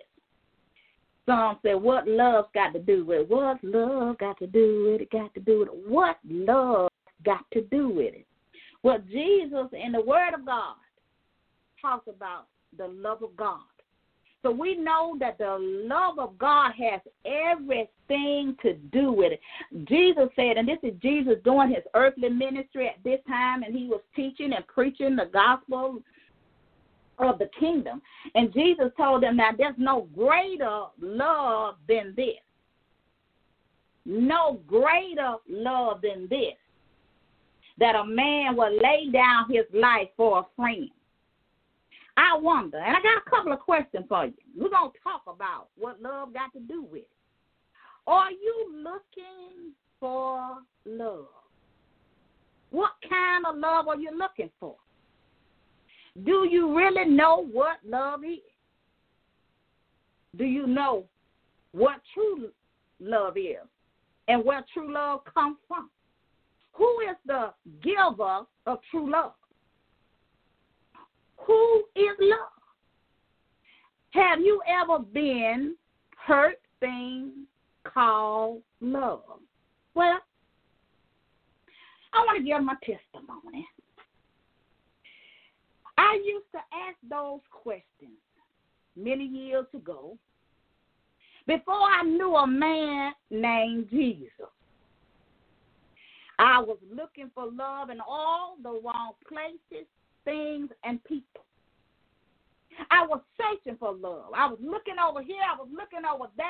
Some 1.26 1.58
say, 1.62 1.74
What 1.74 2.08
love 2.08 2.46
got 2.54 2.72
to 2.72 2.80
do 2.80 3.04
with 3.04 3.20
it? 3.20 3.30
What 3.30 3.62
love 3.62 4.18
got 4.18 4.38
to 4.38 4.46
do 4.46 4.90
with 4.90 5.02
it? 5.02 5.10
Got 5.10 5.32
to 5.34 5.40
do 5.40 5.60
with 5.60 5.68
it. 5.68 5.88
What 5.88 6.16
love 6.28 6.90
got 7.24 7.44
to 7.52 7.60
do 7.62 7.90
with 7.90 8.14
it? 8.14 8.26
Well, 8.82 8.98
Jesus 9.10 9.68
in 9.72 9.92
the 9.92 10.00
Word 10.00 10.34
of 10.34 10.46
God 10.46 10.76
talks 11.80 12.08
about 12.08 12.46
the 12.76 12.88
love 12.88 13.22
of 13.22 13.36
God. 13.36 13.60
So 14.42 14.50
we 14.50 14.74
know 14.74 15.16
that 15.20 15.36
the 15.36 15.58
love 15.60 16.18
of 16.18 16.38
God 16.38 16.72
has 16.78 17.00
everything 17.26 18.56
to 18.62 18.72
do 18.90 19.12
with 19.12 19.32
it. 19.32 19.40
Jesus 19.86 20.28
said, 20.34 20.56
and 20.56 20.66
this 20.66 20.78
is 20.82 20.94
Jesus 21.02 21.34
doing 21.44 21.68
his 21.68 21.84
earthly 21.94 22.30
ministry 22.30 22.88
at 22.88 23.02
this 23.04 23.20
time, 23.28 23.62
and 23.62 23.76
he 23.76 23.86
was 23.86 24.00
teaching 24.16 24.54
and 24.54 24.66
preaching 24.66 25.14
the 25.14 25.28
gospel 25.30 26.02
of 27.24 27.38
the 27.38 27.50
kingdom. 27.58 28.00
And 28.34 28.52
Jesus 28.52 28.90
told 28.96 29.22
them 29.22 29.36
that 29.36 29.56
there's 29.58 29.74
no 29.78 30.08
greater 30.14 30.84
love 31.00 31.76
than 31.88 32.14
this. 32.16 32.40
No 34.06 34.60
greater 34.66 35.34
love 35.48 36.00
than 36.02 36.26
this. 36.28 36.54
That 37.78 37.94
a 37.94 38.04
man 38.04 38.56
will 38.56 38.72
lay 38.72 39.10
down 39.12 39.50
his 39.50 39.64
life 39.72 40.08
for 40.16 40.40
a 40.40 40.46
friend. 40.56 40.90
I 42.16 42.36
wonder, 42.36 42.76
and 42.76 42.96
I 42.96 43.00
got 43.00 43.22
a 43.26 43.30
couple 43.30 43.52
of 43.52 43.60
questions 43.60 44.04
for 44.08 44.26
you. 44.26 44.34
We're 44.56 44.68
going 44.68 44.90
to 44.90 44.98
talk 45.02 45.22
about 45.26 45.68
what 45.78 46.02
love 46.02 46.34
got 46.34 46.52
to 46.52 46.60
do 46.60 46.82
with 46.82 47.02
it. 47.02 47.08
Are 48.06 48.30
you 48.30 48.72
looking 48.74 49.72
for 49.98 50.58
love? 50.84 51.26
What 52.70 52.92
kind 53.08 53.46
of 53.46 53.56
love 53.56 53.88
are 53.88 53.98
you 53.98 54.10
looking 54.16 54.50
for? 54.58 54.76
Do 56.24 56.46
you 56.50 56.76
really 56.76 57.04
know 57.04 57.46
what 57.52 57.78
love 57.86 58.24
is? 58.24 58.38
Do 60.36 60.44
you 60.44 60.66
know 60.66 61.04
what 61.72 62.00
true 62.14 62.50
love 63.00 63.36
is 63.36 63.56
and 64.28 64.44
where 64.44 64.64
true 64.72 64.92
love 64.92 65.20
comes 65.32 65.56
from? 65.68 65.90
Who 66.72 67.00
is 67.08 67.16
the 67.26 67.52
giver 67.82 68.42
of 68.66 68.78
true 68.90 69.10
love? 69.10 69.32
Who 71.46 71.84
is 71.96 72.16
love? 72.20 72.48
Have 74.10 74.40
you 74.40 74.60
ever 74.66 74.98
been 74.98 75.76
hurt 76.16 76.60
things 76.80 77.32
called 77.84 78.62
love? 78.80 79.22
Well, 79.94 80.18
I 82.12 82.18
want 82.18 82.38
to 82.38 82.44
give 82.44 82.62
my 82.62 82.74
testimony. 82.74 83.66
Used 86.24 86.50
to 86.52 86.58
ask 86.58 86.96
those 87.08 87.40
questions 87.50 88.18
many 88.96 89.24
years 89.24 89.66
ago 89.74 90.16
before 91.46 91.74
I 91.74 92.02
knew 92.04 92.36
a 92.36 92.46
man 92.46 93.12
named 93.30 93.88
Jesus. 93.90 94.30
I 96.38 96.58
was 96.58 96.78
looking 96.90 97.30
for 97.34 97.50
love 97.50 97.90
in 97.90 98.00
all 98.00 98.56
the 98.62 98.70
wrong 98.70 99.12
places, 99.28 99.86
things, 100.24 100.70
and 100.84 101.02
people. 101.04 101.44
I 102.90 103.06
was 103.06 103.20
searching 103.36 103.76
for 103.78 103.92
love. 103.92 104.32
I 104.34 104.46
was 104.46 104.58
looking 104.62 104.94
over 105.06 105.22
here. 105.22 105.42
I 105.42 105.58
was 105.60 105.68
looking 105.70 106.06
over 106.10 106.30
there. 106.36 106.46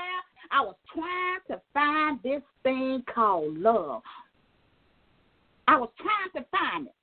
I 0.53 0.61
was 0.61 0.77
trying 0.95 1.41
to 1.49 1.61
find 1.75 2.23
this 2.23 2.43
thing 2.63 3.03
called 3.13 3.59
love. 3.59 4.03
I 5.67 5.77
was 5.77 5.91
trying 5.99 6.45
to 6.45 6.49
find 6.51 6.87
it. 6.87 6.95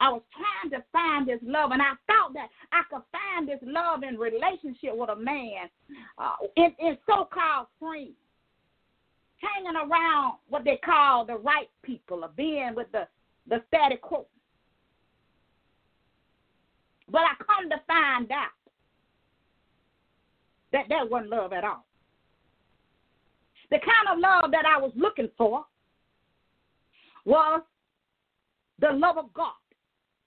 I 0.00 0.08
was 0.08 0.22
trying 0.32 0.70
to 0.70 0.84
find 0.92 1.28
this 1.28 1.40
love, 1.42 1.72
and 1.72 1.82
I 1.82 1.92
thought 2.06 2.32
that 2.32 2.48
I 2.72 2.82
could 2.90 3.02
find 3.12 3.46
this 3.46 3.60
love 3.62 4.02
in 4.02 4.16
relationship 4.16 4.96
with 4.96 5.10
a 5.10 5.16
man, 5.16 5.68
uh, 6.16 6.36
in, 6.56 6.74
in 6.78 6.96
so-called 7.06 7.66
friends, 7.78 8.16
hanging 9.36 9.76
around 9.76 10.38
what 10.48 10.64
they 10.64 10.78
call 10.82 11.26
the 11.26 11.36
right 11.36 11.68
people, 11.82 12.24
or 12.24 12.30
being 12.34 12.74
with 12.74 12.90
the 12.92 13.06
the 13.48 13.62
status 13.68 13.98
quo. 14.00 14.26
But 17.10 17.22
I 17.22 17.34
come 17.44 17.68
to 17.68 17.80
find 17.86 18.30
out 18.30 18.48
that 20.72 20.84
that 20.88 21.10
wasn't 21.10 21.30
love 21.30 21.52
at 21.52 21.64
all. 21.64 21.84
The 23.70 23.78
kind 23.78 24.14
of 24.14 24.18
love 24.18 24.50
that 24.52 24.64
I 24.66 24.80
was 24.80 24.92
looking 24.94 25.28
for 25.36 25.64
was 27.24 27.62
the 28.78 28.92
love 28.92 29.18
of 29.18 29.32
God 29.34 29.59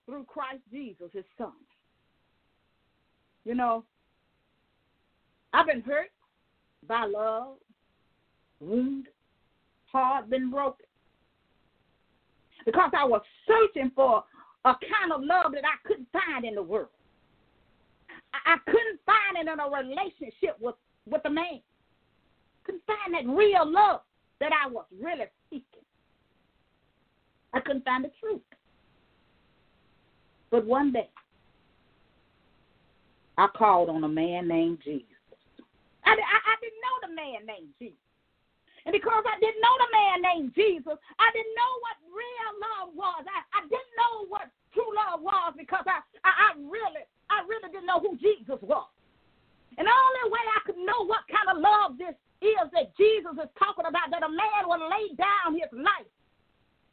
through 0.06 0.26
Christ 0.26 0.62
Jesus, 0.72 1.10
his 1.14 1.26
son. 1.38 1.54
You 3.46 3.56
know, 3.56 3.84
I've 5.54 5.68
been 5.68 5.82
hurt 5.82 6.12
by 6.88 7.06
love, 7.06 7.56
wounded, 8.60 9.12
heart 9.92 10.30
been 10.30 10.50
broken. 10.50 10.86
Because 12.66 12.92
I 12.98 13.06
was 13.06 13.22
searching 13.46 13.92
for 13.96 14.24
a 14.66 14.74
kind 14.74 15.12
of 15.14 15.22
love 15.22 15.52
that 15.54 15.64
I 15.66 15.88
couldn't 15.88 16.08
find 16.14 16.46
in 16.46 16.56
the 16.56 16.64
world. 16.64 16.88
I, 18.34 18.54
I 18.54 18.58
couldn't 18.66 19.00
find 19.06 19.38
it 19.38 19.52
in 19.52 19.60
a 19.60 19.70
relationship 19.70 20.58
with, 20.60 20.76
with 21.06 21.22
a 21.26 21.30
man. 21.30 21.60
Couldn't 22.64 22.84
find 22.88 23.14
that 23.14 23.32
real 23.32 23.70
love 23.70 24.02
that 24.40 24.52
I 24.54 24.70
was 24.70 24.86
really 25.02 25.26
seeking. 25.50 25.84
I 27.54 27.60
couldn't 27.60 27.86
find 27.86 28.06
the 28.06 28.12
truth. 28.20 28.42
But 30.54 30.70
one 30.70 30.94
day, 30.94 31.10
I 33.42 33.50
called 33.58 33.90
on 33.90 34.06
a 34.06 34.08
man 34.08 34.46
named 34.46 34.86
Jesus. 34.86 35.18
I, 36.06 36.14
I, 36.14 36.14
I 36.14 36.56
didn't 36.62 36.78
know 36.78 36.96
the 37.02 37.14
man 37.18 37.40
named 37.50 37.74
Jesus. 37.82 37.98
And 38.86 38.94
because 38.94 39.26
I 39.26 39.34
didn't 39.42 39.66
know 39.66 39.76
the 39.82 39.90
man 39.90 40.16
named 40.22 40.54
Jesus, 40.54 40.94
I 41.18 41.28
didn't 41.34 41.58
know 41.58 41.74
what 41.82 41.98
real 42.06 42.52
love 42.70 42.90
was. 42.94 43.26
I, 43.26 43.42
I 43.50 43.66
didn't 43.66 43.98
know 43.98 44.30
what 44.30 44.46
true 44.78 44.94
love 44.94 45.26
was 45.26 45.58
because 45.58 45.90
I, 45.90 46.06
I, 46.22 46.30
I 46.30 46.50
really, 46.62 47.02
I 47.34 47.42
really 47.50 47.74
didn't 47.74 47.90
know 47.90 47.98
who 47.98 48.14
Jesus 48.22 48.62
was. 48.62 48.94
And 49.82 49.90
the 49.90 49.96
only 50.06 50.26
way 50.30 50.46
I 50.54 50.62
could 50.70 50.78
know 50.78 51.02
what 51.02 51.26
kind 51.34 51.50
of 51.50 51.66
love 51.66 51.98
this 51.98 52.14
is 52.46 52.70
that 52.78 52.94
Jesus 52.94 53.42
is 53.42 53.50
talking 53.58 53.90
about, 53.90 54.14
that 54.14 54.22
a 54.22 54.30
man 54.30 54.70
will 54.70 54.86
lay 54.86 55.18
down 55.18 55.58
his 55.58 55.74
life 55.74 56.14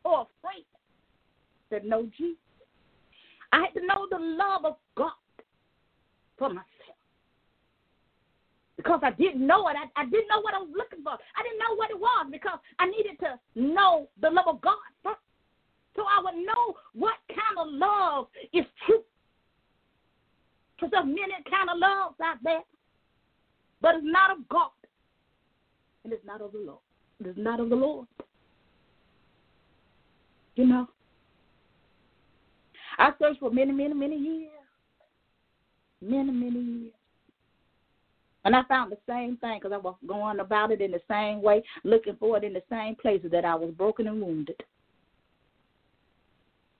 for 0.00 0.24
a 0.24 0.26
friend 0.40 0.64
that 1.68 1.84
know 1.84 2.08
Jesus. 2.16 2.40
I 3.52 3.60
had 3.60 3.80
to 3.80 3.86
know 3.86 4.06
the 4.10 4.18
love 4.18 4.64
of 4.64 4.76
God 4.96 5.12
for 6.38 6.48
myself 6.48 6.64
because 8.76 9.00
I 9.02 9.10
didn't 9.10 9.46
know 9.46 9.68
it. 9.68 9.76
I, 9.76 10.00
I 10.00 10.04
didn't 10.06 10.28
know 10.28 10.40
what 10.40 10.54
I 10.54 10.58
was 10.58 10.72
looking 10.74 11.02
for. 11.02 11.12
I 11.12 11.42
didn't 11.42 11.58
know 11.58 11.76
what 11.76 11.90
it 11.90 11.98
was 12.00 12.26
because 12.32 12.58
I 12.78 12.86
needed 12.86 13.18
to 13.20 13.38
know 13.54 14.08
the 14.22 14.30
love 14.30 14.46
of 14.46 14.60
God 14.62 14.78
first. 15.04 15.20
So 15.96 16.02
I 16.02 16.22
would 16.22 16.46
know 16.46 16.74
what 16.94 17.16
kind 17.28 17.58
of 17.58 17.66
love 17.68 18.28
is 18.54 18.64
true. 18.86 19.02
Because 20.76 20.90
there's 20.92 21.04
many 21.04 21.34
kind 21.50 21.68
of 21.68 21.76
loves 21.78 22.16
out 22.24 22.38
there. 22.42 22.62
But 23.82 23.96
it's 23.96 24.06
not 24.06 24.30
of 24.30 24.48
God. 24.48 24.70
And 26.04 26.12
it's 26.12 26.24
not 26.24 26.40
of 26.40 26.52
the 26.52 26.58
Lord. 26.58 26.78
It's 27.22 27.38
not 27.38 27.60
of 27.60 27.68
the 27.68 27.76
Lord. 27.76 28.06
You 30.54 30.66
know? 30.66 30.88
I 33.00 33.12
searched 33.18 33.40
for 33.40 33.50
many, 33.50 33.72
many, 33.72 33.94
many 33.94 34.16
years. 34.16 34.50
Many, 36.02 36.30
many 36.30 36.60
years. 36.60 36.92
And 38.44 38.54
I 38.54 38.62
found 38.64 38.92
the 38.92 38.98
same 39.08 39.38
thing 39.38 39.58
because 39.58 39.72
I 39.72 39.78
was 39.78 39.96
going 40.06 40.40
about 40.40 40.70
it 40.70 40.82
in 40.82 40.90
the 40.90 41.00
same 41.08 41.42
way, 41.42 41.62
looking 41.82 42.16
for 42.16 42.36
it 42.36 42.44
in 42.44 42.52
the 42.52 42.62
same 42.70 42.94
places 42.94 43.30
that 43.32 43.44
I 43.44 43.54
was 43.54 43.70
broken 43.70 44.06
and 44.06 44.20
wounded. 44.20 44.62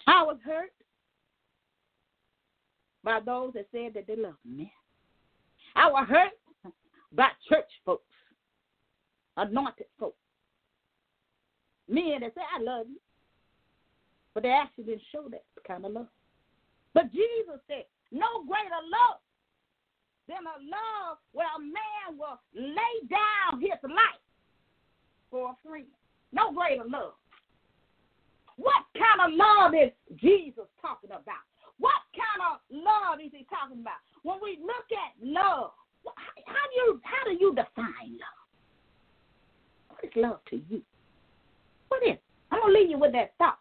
I 0.07 0.23
was 0.23 0.37
hurt 0.45 0.73
by 3.03 3.21
those 3.25 3.55
that 3.55 3.67
said 3.73 3.95
that 3.95 4.07
they 4.07 4.17
loved 4.17 4.37
me. 4.45 4.73
I 5.75 5.91
was 5.91 6.07
hurt 6.09 6.73
by 7.13 7.29
church 7.49 7.71
folks, 7.85 8.03
anointed 9.37 9.87
folks. 9.99 10.17
Men 11.89 12.21
that 12.21 12.35
say, 12.35 12.43
I 12.59 12.63
love 12.63 12.87
you. 12.89 12.99
But 14.41 14.49
they 14.49 14.57
actually 14.57 14.85
didn't 14.85 15.03
show 15.13 15.29
that 15.29 15.45
kind 15.69 15.85
of 15.85 15.93
love. 15.93 16.09
But 16.95 17.13
Jesus 17.13 17.61
said, 17.69 17.85
no 18.11 18.41
greater 18.49 18.81
love 18.89 19.21
than 20.27 20.49
a 20.49 20.57
love 20.65 21.19
where 21.33 21.45
a 21.45 21.61
man 21.61 22.17
will 22.17 22.41
lay 22.57 22.97
down 23.05 23.61
his 23.61 23.77
life 23.85 24.25
for 25.31 25.53
a 25.53 25.57
friend. 25.61 25.85
No 26.33 26.53
greater 26.57 26.89
love. 26.89 27.21
What 28.57 28.89
kind 28.97 29.29
of 29.29 29.37
love 29.37 29.77
is 29.77 29.93
Jesus 30.17 30.65
talking 30.81 31.11
about? 31.11 31.45
What 31.77 32.01
kind 32.17 32.41
of 32.41 32.65
love 32.73 33.21
is 33.21 33.33
he 33.37 33.45
talking 33.45 33.85
about? 33.85 34.01
When 34.23 34.39
we 34.43 34.57
look 34.65 34.89
at 34.89 35.21
love, 35.21 35.73
how 36.49 36.65
do 36.65 36.77
you 36.81 37.01
how 37.05 37.29
do 37.29 37.37
you 37.37 37.53
define 37.53 38.17
love? 38.17 38.41
What 39.91 40.01
is 40.01 40.17
love 40.17 40.41
to 40.49 40.57
you? 40.71 40.81
What 41.89 42.01
is? 42.09 42.17
I'm 42.51 42.61
gonna 42.61 42.73
leave 42.73 42.89
you 42.89 42.99
with 42.99 43.13
that 43.13 43.37
thought. 43.37 43.59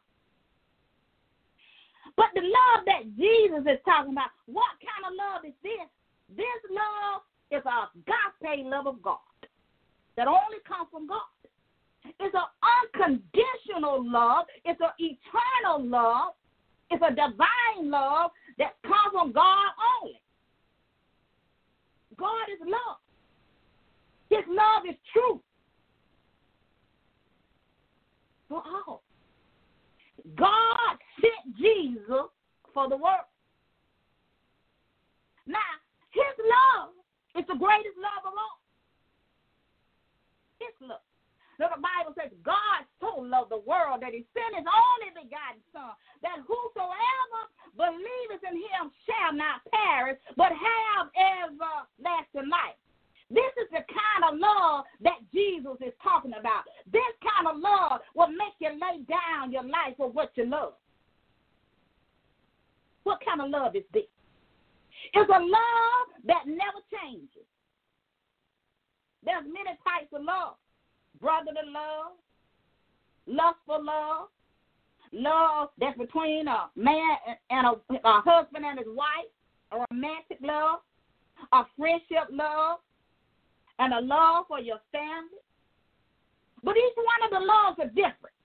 But 2.20 2.36
the 2.36 2.42
love 2.42 2.84
that 2.84 3.16
Jesus 3.16 3.64
is 3.64 3.80
talking 3.88 4.12
about, 4.12 4.36
what 4.46 4.76
kind 4.84 5.08
of 5.08 5.16
love 5.16 5.48
is 5.48 5.56
this? 5.64 5.88
This 6.36 6.60
love 6.68 7.24
is 7.48 7.64
a 7.64 7.88
agape 7.96 8.66
love 8.68 8.88
of 8.88 9.02
God 9.02 9.24
that 10.18 10.28
only 10.28 10.60
comes 10.68 10.90
from 10.92 11.08
God. 11.08 11.32
It's 12.20 12.36
an 12.36 12.44
unconditional 12.60 14.04
love. 14.04 14.48
It's 14.66 14.82
an 14.82 14.92
eternal 15.00 15.88
love. 15.88 16.34
It's 16.92 17.02
a 17.02 17.16
divine 17.16 17.90
love 17.90 18.32
that 18.58 18.76
comes 18.84 19.14
from 19.14 19.32
God 19.32 19.72
only. 20.04 20.20
God 22.18 22.52
is 22.52 22.60
love. 22.68 23.00
His 24.30 24.44
love 24.50 24.84
is 24.90 24.98
true 25.14 25.40
for 28.50 28.62
all. 28.86 29.04
God 30.36 30.94
sent 31.22 31.58
Jesus 31.58 32.30
for 32.74 32.90
the 32.90 32.98
world. 32.98 33.28
Now, 35.48 35.74
his 36.12 36.34
love 36.46 36.94
is 37.38 37.46
the 37.48 37.58
greatest 37.58 37.98
love 37.98 38.24
of 38.26 38.34
all. 38.38 38.60
His 40.60 40.76
love. 40.82 41.02
Now, 41.60 41.76
the 41.76 41.82
Bible 41.84 42.16
says 42.16 42.32
God 42.46 42.88
so 43.04 43.20
loved 43.20 43.52
the 43.52 43.64
world 43.68 44.00
that 44.00 44.16
he 44.16 44.24
sent 44.32 44.56
his 44.56 44.68
only 44.68 45.12
begotten 45.12 45.60
Son, 45.76 45.92
that 46.24 46.40
whosoever 46.48 47.42
believeth 47.76 48.44
in 48.48 48.56
him 48.56 48.88
shall 49.04 49.36
not 49.36 49.60
perish, 49.68 50.16
but 50.40 50.56
have 50.56 51.12
everlasting 51.18 52.48
life. 52.48 52.80
This 53.30 53.54
is 53.62 53.70
the 53.72 53.86
kind 53.86 54.34
of 54.34 54.40
love 54.40 54.86
that 55.02 55.20
Jesus 55.34 55.78
is 55.86 55.94
talking 56.02 56.34
about. 56.34 56.64
This 56.92 57.14
kind 57.22 57.48
of 57.48 57.62
love 57.62 58.02
will 58.16 58.30
make 58.30 58.58
you 58.60 58.70
lay 58.70 59.06
down 59.06 59.52
your 59.52 59.64
life 59.64 59.98
for 59.98 60.10
what 60.10 60.32
you 60.36 60.46
love. 60.46 60.74
What 63.04 63.20
kind 63.24 63.42
of 63.42 63.50
love 63.50 63.76
is 63.76 63.84
this? 63.94 64.10
It's 65.14 65.30
a 65.30 65.40
love 65.40 66.06
that 66.26 66.44
never 66.46 66.82
changes. 66.92 67.46
There's 69.24 69.44
many 69.46 69.78
types 69.86 70.12
of 70.14 70.24
love. 70.24 70.56
Brotherly 71.22 71.68
love, 71.68 72.14
lustful 73.28 73.84
love, 73.84 74.30
love 75.12 75.70
that's 75.80 75.98
between 75.98 76.48
a 76.48 76.70
man 76.76 77.18
and 77.50 77.68
a, 77.68 78.08
a 78.08 78.22
husband 78.22 78.66
and 78.66 78.80
his 78.80 78.88
wife, 78.88 79.30
a 79.72 79.86
romantic 79.92 80.38
love, 80.42 80.80
a 81.52 81.64
friendship 81.78 82.30
love, 82.32 82.80
and 83.80 83.94
a 83.94 84.02
love 84.04 84.46
for 84.48 84.60
your 84.60 84.80
family. 84.92 85.42
But 86.64 86.76
each 86.76 86.98
one 87.00 87.22
of 87.24 87.32
the 87.32 87.44
loves 87.44 87.80
are 87.80 87.92
different. 87.96 88.36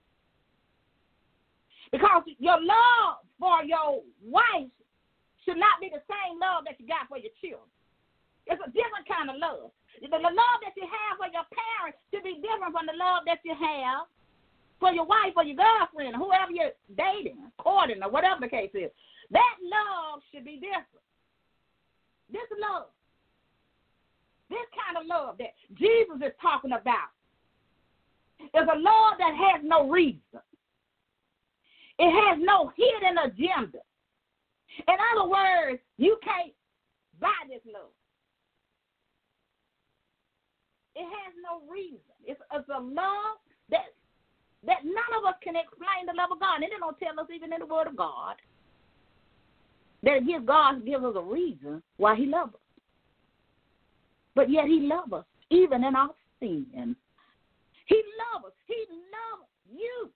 Because 1.91 2.23
your 2.39 2.57
love 2.59 3.23
for 3.37 3.63
your 3.67 4.01
wife 4.23 4.71
should 5.43 5.59
not 5.59 5.77
be 5.83 5.91
the 5.91 6.01
same 6.07 6.39
love 6.39 6.63
that 6.65 6.79
you 6.79 6.87
got 6.87 7.11
for 7.11 7.19
your 7.19 7.35
children. 7.43 7.69
It's 8.47 8.61
a 8.63 8.71
different 8.71 9.05
kind 9.05 9.29
of 9.29 9.37
love. 9.37 9.69
The, 10.01 10.11
love 10.11 10.59
that 10.63 10.75
you 10.75 10.87
have 10.87 11.19
for 11.19 11.29
your 11.31 11.47
parents 11.51 11.99
should 12.11 12.23
be 12.23 12.39
different 12.43 12.75
from 12.75 12.87
the 12.87 12.97
love 12.97 13.23
that 13.27 13.39
you 13.43 13.55
have 13.55 14.07
for 14.79 14.91
your 14.91 15.07
wife 15.07 15.31
or 15.35 15.43
your 15.47 15.55
girlfriend, 15.55 16.19
or 16.19 16.19
whoever 16.19 16.51
you're 16.51 16.75
dating, 16.99 17.39
courting, 17.57 18.03
or 18.03 18.11
whatever 18.11 18.43
the 18.43 18.51
case 18.51 18.75
is. 18.75 18.91
That 19.31 19.55
love 19.63 20.19
should 20.31 20.43
be 20.43 20.59
different. 20.59 21.05
This 22.27 22.43
love, 22.59 22.91
this 24.49 24.67
kind 24.75 24.97
of 24.97 25.07
love 25.07 25.37
that 25.39 25.53
Jesus 25.77 26.17
is 26.21 26.33
talking 26.41 26.71
about, 26.71 27.11
is 28.39 28.67
a 28.67 28.77
love 28.77 29.17
that 29.17 29.33
has 29.33 29.61
no 29.63 29.89
reason. 29.89 30.43
It 31.97 32.11
has 32.11 32.39
no 32.41 32.71
hidden 32.75 33.17
agenda. 33.17 33.79
In 34.87 34.97
other 35.15 35.29
words, 35.29 35.81
you 35.97 36.17
can't 36.23 36.51
buy 37.19 37.39
this 37.47 37.61
love. 37.65 37.93
It 40.95 41.03
has 41.03 41.33
no 41.41 41.61
reason. 41.71 41.99
It's, 42.25 42.41
it's 42.53 42.69
a 42.69 42.79
love 42.79 43.39
that 43.69 43.95
that 44.65 44.83
none 44.83 45.13
of 45.19 45.25
us 45.25 45.35
can 45.43 45.55
explain 45.55 46.07
the 46.07 46.17
love 46.17 46.31
of 46.31 46.39
God. 46.39 46.55
And 46.55 46.63
they 46.63 46.79
don't 46.79 46.97
tell 46.97 47.19
us 47.19 47.29
even 47.33 47.53
in 47.53 47.59
the 47.59 47.65
Word 47.65 47.87
of 47.87 47.95
God 47.95 48.35
that 50.03 50.23
His 50.23 50.41
God 50.45 50.85
gives 50.85 51.03
us 51.03 51.15
a 51.15 51.21
reason 51.21 51.83
why 51.97 52.15
He 52.15 52.25
loves 52.25 52.53
us. 52.55 52.64
But 54.35 54.49
yet 54.49 54.65
He 54.65 54.81
loves 54.81 55.11
us 55.13 55.25
even 55.49 55.83
in 55.83 55.95
our 55.95 56.09
sin. 56.39 56.95
He 57.85 57.95
loves 57.95 58.45
us. 58.45 58.53
He 58.67 58.85
loves 58.89 59.49
you. 59.71 60.09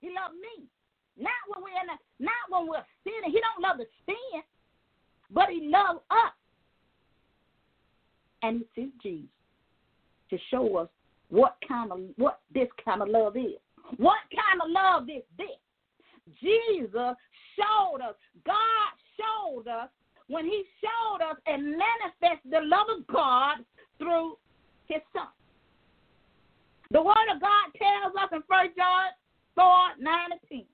He 0.00 0.08
loves 0.08 0.34
me. 0.34 0.66
Not 1.18 1.32
when 1.48 1.64
we're 1.64 1.82
in 1.82 1.90
a, 1.90 1.98
not 2.22 2.46
when 2.48 2.68
we're 2.68 2.84
sinning. 3.04 3.32
He 3.32 3.40
don't 3.40 3.62
love 3.62 3.78
the 3.78 3.86
sin, 4.06 4.42
but 5.30 5.48
He 5.48 5.68
loves 5.68 6.00
us. 6.10 6.32
And 8.42 8.60
He 8.60 8.80
sent 8.80 9.02
Jesus 9.02 9.28
to 10.30 10.38
show 10.50 10.76
us 10.76 10.88
what 11.30 11.56
kind 11.66 11.90
of 11.90 12.00
what 12.16 12.40
this 12.54 12.68
kind 12.84 13.02
of 13.02 13.08
love 13.08 13.36
is. 13.36 13.58
What 13.96 14.18
kind 14.30 14.60
of 14.62 14.70
love 14.70 15.08
is 15.08 15.24
this? 15.36 15.58
Jesus 16.40 17.16
showed 17.56 18.00
us, 18.06 18.14
God 18.44 18.92
showed 19.16 19.66
us 19.66 19.88
when 20.28 20.44
He 20.44 20.64
showed 20.80 21.24
us 21.24 21.36
and 21.46 21.76
manifested 21.76 22.52
the 22.52 22.60
love 22.62 22.86
of 22.96 23.06
God 23.08 23.58
through 23.98 24.36
His 24.86 25.02
Son. 25.12 25.28
The 26.90 27.02
Word 27.02 27.28
of 27.34 27.40
God 27.40 27.66
tells 27.76 28.14
us 28.16 28.30
in 28.32 28.42
1 28.46 28.66
John 28.76 29.12
4 29.56 30.00
9 30.00 30.32
and 30.32 30.40
10. 30.48 30.64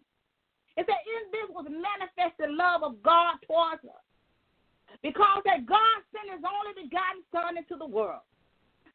It 0.76 0.87
said, 0.87 1.02
In 1.06 1.30
this 1.30 1.49
was 1.50 1.66
manifested 1.70 2.50
love 2.50 2.82
of 2.82 3.02
God 3.02 3.37
towards 3.46 3.84
us. 3.84 4.02
Because 5.02 5.42
that 5.44 5.66
God 5.66 6.02
sent 6.12 6.34
His 6.34 6.44
only 6.44 6.82
begotten 6.82 7.23
Son 7.32 7.56
into 7.58 7.76
the 7.76 7.87
world, 7.87 8.23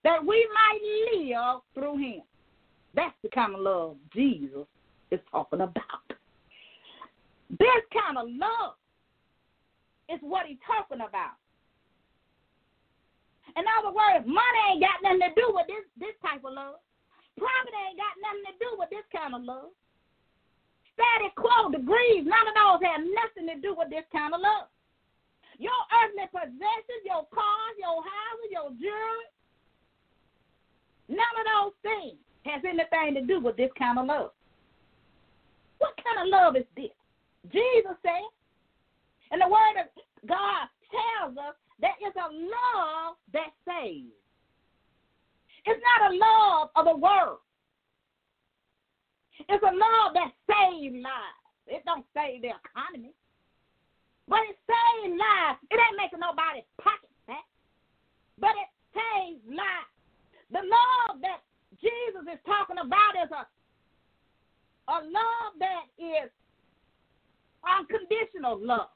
that 0.04 0.24
we 0.24 0.48
might 0.54 0.80
live 1.14 1.62
through 1.74 1.98
Him. 1.98 2.22
That's 2.96 3.16
the 3.22 3.30
kind 3.30 3.56
of 3.56 3.62
love 3.62 3.96
Jesus 4.14 4.66
is 5.12 5.20
talking 5.32 5.62
about. 5.62 6.08
This 7.50 7.84
kind 7.92 8.18
of 8.18 8.28
love 8.30 8.76
is 10.10 10.20
what 10.26 10.50
he's 10.50 10.62
talking 10.66 11.06
about. 11.06 11.38
In 13.58 13.66
other 13.80 13.94
words, 13.94 14.26
money 14.26 14.62
ain't 14.70 14.84
got 14.84 15.02
nothing 15.02 15.26
to 15.26 15.34
do 15.34 15.48
with 15.54 15.66
this, 15.66 15.86
this 15.98 16.18
type 16.22 16.46
of 16.46 16.54
love. 16.54 16.82
Profit 17.38 17.74
ain't 17.88 17.98
got 17.98 18.14
nothing 18.22 18.46
to 18.50 18.56
do 18.60 18.70
with 18.78 18.90
this 18.90 19.06
kind 19.10 19.34
of 19.34 19.42
love. 19.42 19.74
Status 20.94 21.34
quo, 21.40 21.72
degrees, 21.72 22.28
none 22.28 22.46
of 22.46 22.56
those 22.58 22.84
have 22.84 23.02
nothing 23.02 23.48
to 23.48 23.58
do 23.64 23.74
with 23.74 23.90
this 23.90 24.06
kind 24.12 24.36
of 24.36 24.42
love. 24.44 24.68
Your 25.58 25.76
earthly 26.04 26.28
possessions, 26.30 27.04
your 27.08 27.26
cars, 27.32 27.76
your 27.80 28.04
houses, 28.04 28.50
your 28.52 28.70
jewelry, 28.78 29.28
none 31.08 31.36
of 31.40 31.46
those 31.48 31.76
things 31.82 32.20
has 32.46 32.62
anything 32.64 33.16
to 33.16 33.24
do 33.26 33.40
with 33.40 33.58
this 33.58 33.72
kind 33.80 33.98
of 33.98 34.06
love. 34.06 34.32
What 35.80 35.96
kind 36.04 36.22
of 36.22 36.28
love 36.28 36.56
is 36.56 36.68
this? 36.76 36.96
Jesus 37.52 37.96
said, 38.04 38.28
and 39.32 39.42
the 39.42 39.48
word 39.48 39.76
of 39.82 39.88
God 40.28 40.66
tells 40.90 41.38
us 41.38 41.56
that 41.82 41.96
it's 42.02 42.18
a 42.18 42.30
love 42.34 43.16
that 43.34 43.54
saves. 43.68 44.12
It's 45.66 45.82
not 45.84 46.12
a 46.12 46.16
love 46.16 46.70
of 46.76 46.86
the 46.86 46.98
world. 46.98 47.40
It's 49.48 49.64
a 49.64 49.74
love 49.74 50.14
that 50.14 50.32
saves 50.50 50.96
lives. 50.96 51.44
It 51.68 51.84
don't 51.86 52.06
save 52.14 52.42
the 52.42 52.52
economy. 52.58 53.14
But 54.28 54.46
it 54.50 54.58
saves 54.66 55.14
lives. 55.14 55.60
It 55.72 55.80
ain't 55.80 55.98
making 55.98 56.20
nobody's 56.20 56.68
pocket 56.82 57.10
fat. 57.26 57.46
But 58.38 58.58
it 58.58 58.70
saves 58.94 59.42
lives. 59.46 59.94
The 60.52 60.66
love 60.66 61.22
that 61.22 61.46
Jesus 61.78 62.26
is 62.26 62.42
talking 62.46 62.82
about 62.82 63.14
is 63.22 63.30
a, 63.30 63.46
a 64.90 64.98
love 65.06 65.54
that 65.62 65.86
is 66.02 66.30
unconditional 67.64 68.58
love. 68.58 68.90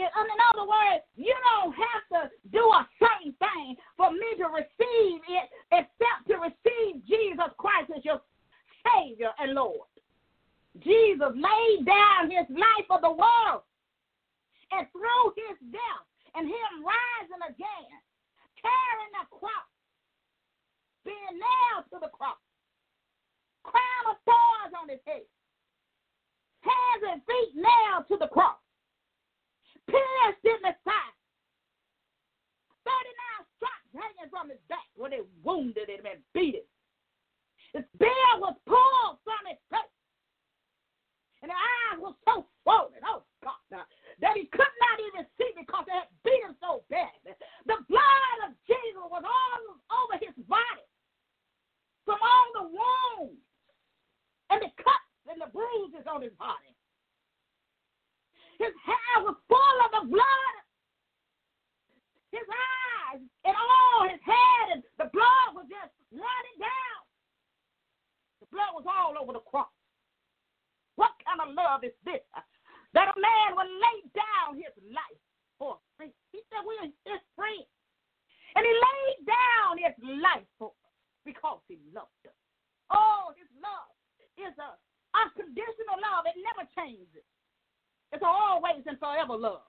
In, 0.00 0.08
in 0.08 0.40
other 0.48 0.64
words, 0.64 1.04
you 1.16 1.34
don't 1.52 1.76
have 1.76 2.04
to 2.16 2.20
do 2.48 2.64
a 2.64 2.88
certain 2.96 3.36
thing 3.36 3.76
for 3.96 4.10
me 4.10 4.28
to 4.40 4.48
receive 4.48 5.20
it 5.28 5.46
except 5.72 6.24
to 6.28 6.40
receive 6.40 7.04
Jesus 7.04 7.52
Christ 7.60 7.92
as 7.92 8.04
your 8.04 8.20
Savior 8.80 9.28
and 9.38 9.52
Lord. 9.52 9.88
Jesus 10.80 11.36
laid 11.36 11.84
down 11.84 12.32
his 12.32 12.48
life 12.48 12.86
for 12.88 13.00
the 13.04 13.12
world. 13.12 13.62
And 14.72 14.86
through 14.94 15.34
his 15.36 15.58
death 15.68 16.06
and 16.32 16.46
him 16.46 16.72
rising 16.80 17.42
again, 17.44 17.92
carrying 18.56 19.12
the 19.18 19.26
cross, 19.28 19.68
being 21.04 21.34
nailed 21.36 21.90
to 21.92 21.98
the 22.00 22.12
cross, 22.14 22.38
crown 23.66 24.04
of 24.14 24.16
thorns 24.24 24.72
on 24.78 24.88
his 24.88 25.02
head, 25.04 25.26
hands 26.62 27.02
and 27.02 27.20
feet 27.26 27.52
nailed 27.58 28.06
to 28.08 28.16
the 28.16 28.30
cross, 28.30 28.62
pierced 29.90 30.44
in 30.46 30.60
the 30.62 30.74
side, 30.86 31.16
39 32.86 33.50
stripes 33.58 33.90
hanging 33.92 34.30
from 34.30 34.48
his 34.48 34.62
back 34.70 34.86
when 34.96 35.10
they 35.10 35.26
wounded 35.42 35.90
him 35.90 36.06
and 36.06 36.22
beat 36.32 36.62
him. 36.62 36.68
His 37.74 37.86
beard 37.98 38.38
was 38.38 38.56
pulled 38.66 39.18
from 39.22 39.42
his 39.46 39.60
face, 39.70 39.98
and 41.42 41.50
the 41.50 41.58
eyes 41.58 41.98
were 41.98 42.16
so 42.26 42.46
swollen. 42.62 43.02
Oh, 43.06 43.22
God. 43.42 43.60
Now, 43.70 43.86
that 44.20 44.34
he 44.36 44.50
could 44.50 44.74
not 44.90 44.96
even 45.10 45.24
see 45.38 45.50
because 45.54 45.86
they 45.86 45.94
had 45.94 46.10
beat 46.26 46.42
him 46.42 46.58
so 46.58 46.82
bad. 46.90 47.14
The 47.66 47.78
blood 47.86 48.38
of 48.46 48.52
Jesus 48.66 49.06
was 49.06 49.22
all 49.22 49.60
over 50.02 50.16
his 50.18 50.34
body 50.50 50.86
from 52.04 52.18
all 52.18 52.48
the 52.58 52.66
wounds 52.68 53.40
and 54.50 54.60
the 54.60 54.72
cuts 54.82 55.14
and 55.30 55.38
the 55.38 55.50
bruises 55.54 56.04
on 56.10 56.26
his 56.26 56.34
body. 56.36 56.74
His 58.58 58.74
hair 58.84 59.24
was 59.24 59.38
full 59.48 59.78
of 59.86 59.90
the 59.94 60.04
blood. 60.12 60.56
His 62.34 62.44
eyes 62.44 63.22
and 63.46 63.56
all 63.56 64.04
his 64.04 64.20
head 64.20 64.66
and 64.76 64.82
the 65.00 65.08
blood 65.14 65.56
was 65.56 65.66
just 65.70 65.94
running 66.12 66.58
down. 66.60 67.00
The 68.44 68.50
blood 68.52 68.76
was 68.76 68.84
all 68.84 69.16
over 69.16 69.32
the 69.32 69.46
cross. 69.48 69.72
What 71.00 71.16
kind 71.24 71.40
of 71.40 71.56
love 71.56 71.86
is 71.86 71.96
this? 72.04 72.20
That 72.92 73.08
a 73.08 73.16
man 73.16 73.54
would 73.54 73.70
lay 73.70 73.98
down 74.12 74.58
his 74.58 74.74
life 74.90 75.22
for 75.56 75.78
a 75.78 75.80
friend. 75.96 76.12
He 76.34 76.42
said 76.50 76.66
we're 76.66 76.90
his 77.06 77.22
friends. 77.38 77.70
And 78.58 78.66
he 78.66 78.72
laid 78.74 79.30
down 79.30 79.78
his 79.78 79.96
life 80.20 80.46
for 80.58 80.74
because 81.24 81.62
he 81.70 81.78
loved 81.94 82.24
us. 82.26 82.36
Oh, 82.90 83.30
his 83.38 83.46
love 83.62 83.94
is 84.36 84.54
a 84.58 84.74
unconditional 85.14 85.98
love. 86.02 86.26
It 86.26 86.38
never 86.42 86.66
changes. 86.74 87.24
It's 88.12 88.26
always 88.26 88.82
and 88.86 88.98
forever 88.98 89.36
love. 89.38 89.66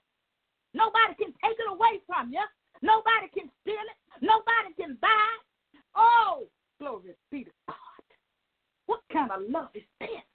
Nobody 0.73 1.13
can 1.19 1.34
take 1.43 1.57
it 1.60 1.69
away 1.69 2.01
from 2.07 2.34
you. 2.34 2.41
Nobody 2.81 3.29
can 3.29 3.51
steal 3.62 3.86
it. 3.86 3.97
Nobody 4.25 4.73
can 4.79 4.97
buy 5.01 5.29
it. 5.75 5.81
Oh, 5.95 6.47
glory 6.79 7.13
be 7.29 7.43
to 7.43 7.51
God. 7.67 8.05
What 8.88 9.01
kind 9.13 9.29
of 9.29 9.41
love 9.47 9.69
is 9.75 9.86
this? 9.99 10.25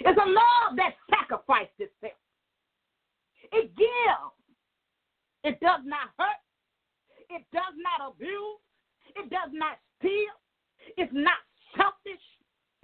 It's 0.00 0.18
a 0.18 0.28
love 0.28 0.76
that 0.76 0.92
sacrificed 1.08 1.78
itself. 1.78 2.18
It 3.52 3.74
gives. 3.76 4.34
It 5.44 5.60
does 5.60 5.80
not 5.84 6.10
hurt. 6.18 6.42
It 7.30 7.44
does 7.52 7.74
not 7.76 8.12
abuse. 8.12 8.60
It 9.16 9.30
does 9.30 9.50
not 9.52 9.78
steal. 9.98 10.36
It's 10.96 11.12
not 11.12 11.38
selfish. 11.76 12.24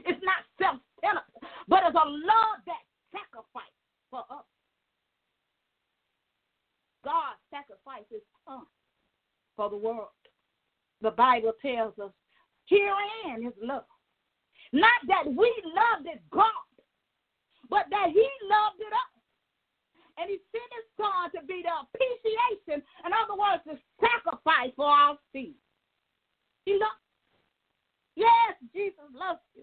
It's 0.05 0.21
not 0.23 0.45
self 0.61 0.81
centered. 1.01 1.27
But 1.69 1.83
it's 1.87 1.97
a 1.97 2.09
love 2.09 2.59
that 2.67 2.83
sacrificed 3.13 3.79
for 4.11 4.21
us. 4.31 4.47
God 7.05 7.35
sacrificed 7.51 8.11
his 8.11 8.23
son 8.47 8.63
for 9.57 9.71
the 9.71 9.77
world. 9.77 10.13
The 11.01 11.13
Bible 11.13 11.53
tells 11.97 12.11
us 12.11 12.15
herein 12.67 13.47
is 13.47 13.55
love. 13.63 13.85
Not 14.73 15.01
that 15.09 15.27
we 15.27 15.53
loved 15.65 16.07
it 16.07 16.21
God, 16.31 16.45
but 17.71 17.87
that 17.91 18.09
he 18.13 18.29
loved 18.49 18.81
it 18.81 18.93
us 18.93 19.23
and 20.19 20.29
he 20.29 20.37
sent 20.51 20.71
his 20.75 20.89
son 20.97 21.31
to 21.35 21.47
be 21.47 21.63
the 21.63 21.71
propitiation, 21.93 22.83
in 23.07 23.13
other 23.13 23.39
words, 23.39 23.63
the 23.65 23.79
sacrifice 24.01 24.73
for 24.77 24.87
our 24.87 25.17
sin. 25.33 25.55
He 26.65 26.73
loves. 26.73 27.01
Yes, 28.17 28.57
Jesus 28.75 29.09
loves 29.15 29.41
you. 29.55 29.63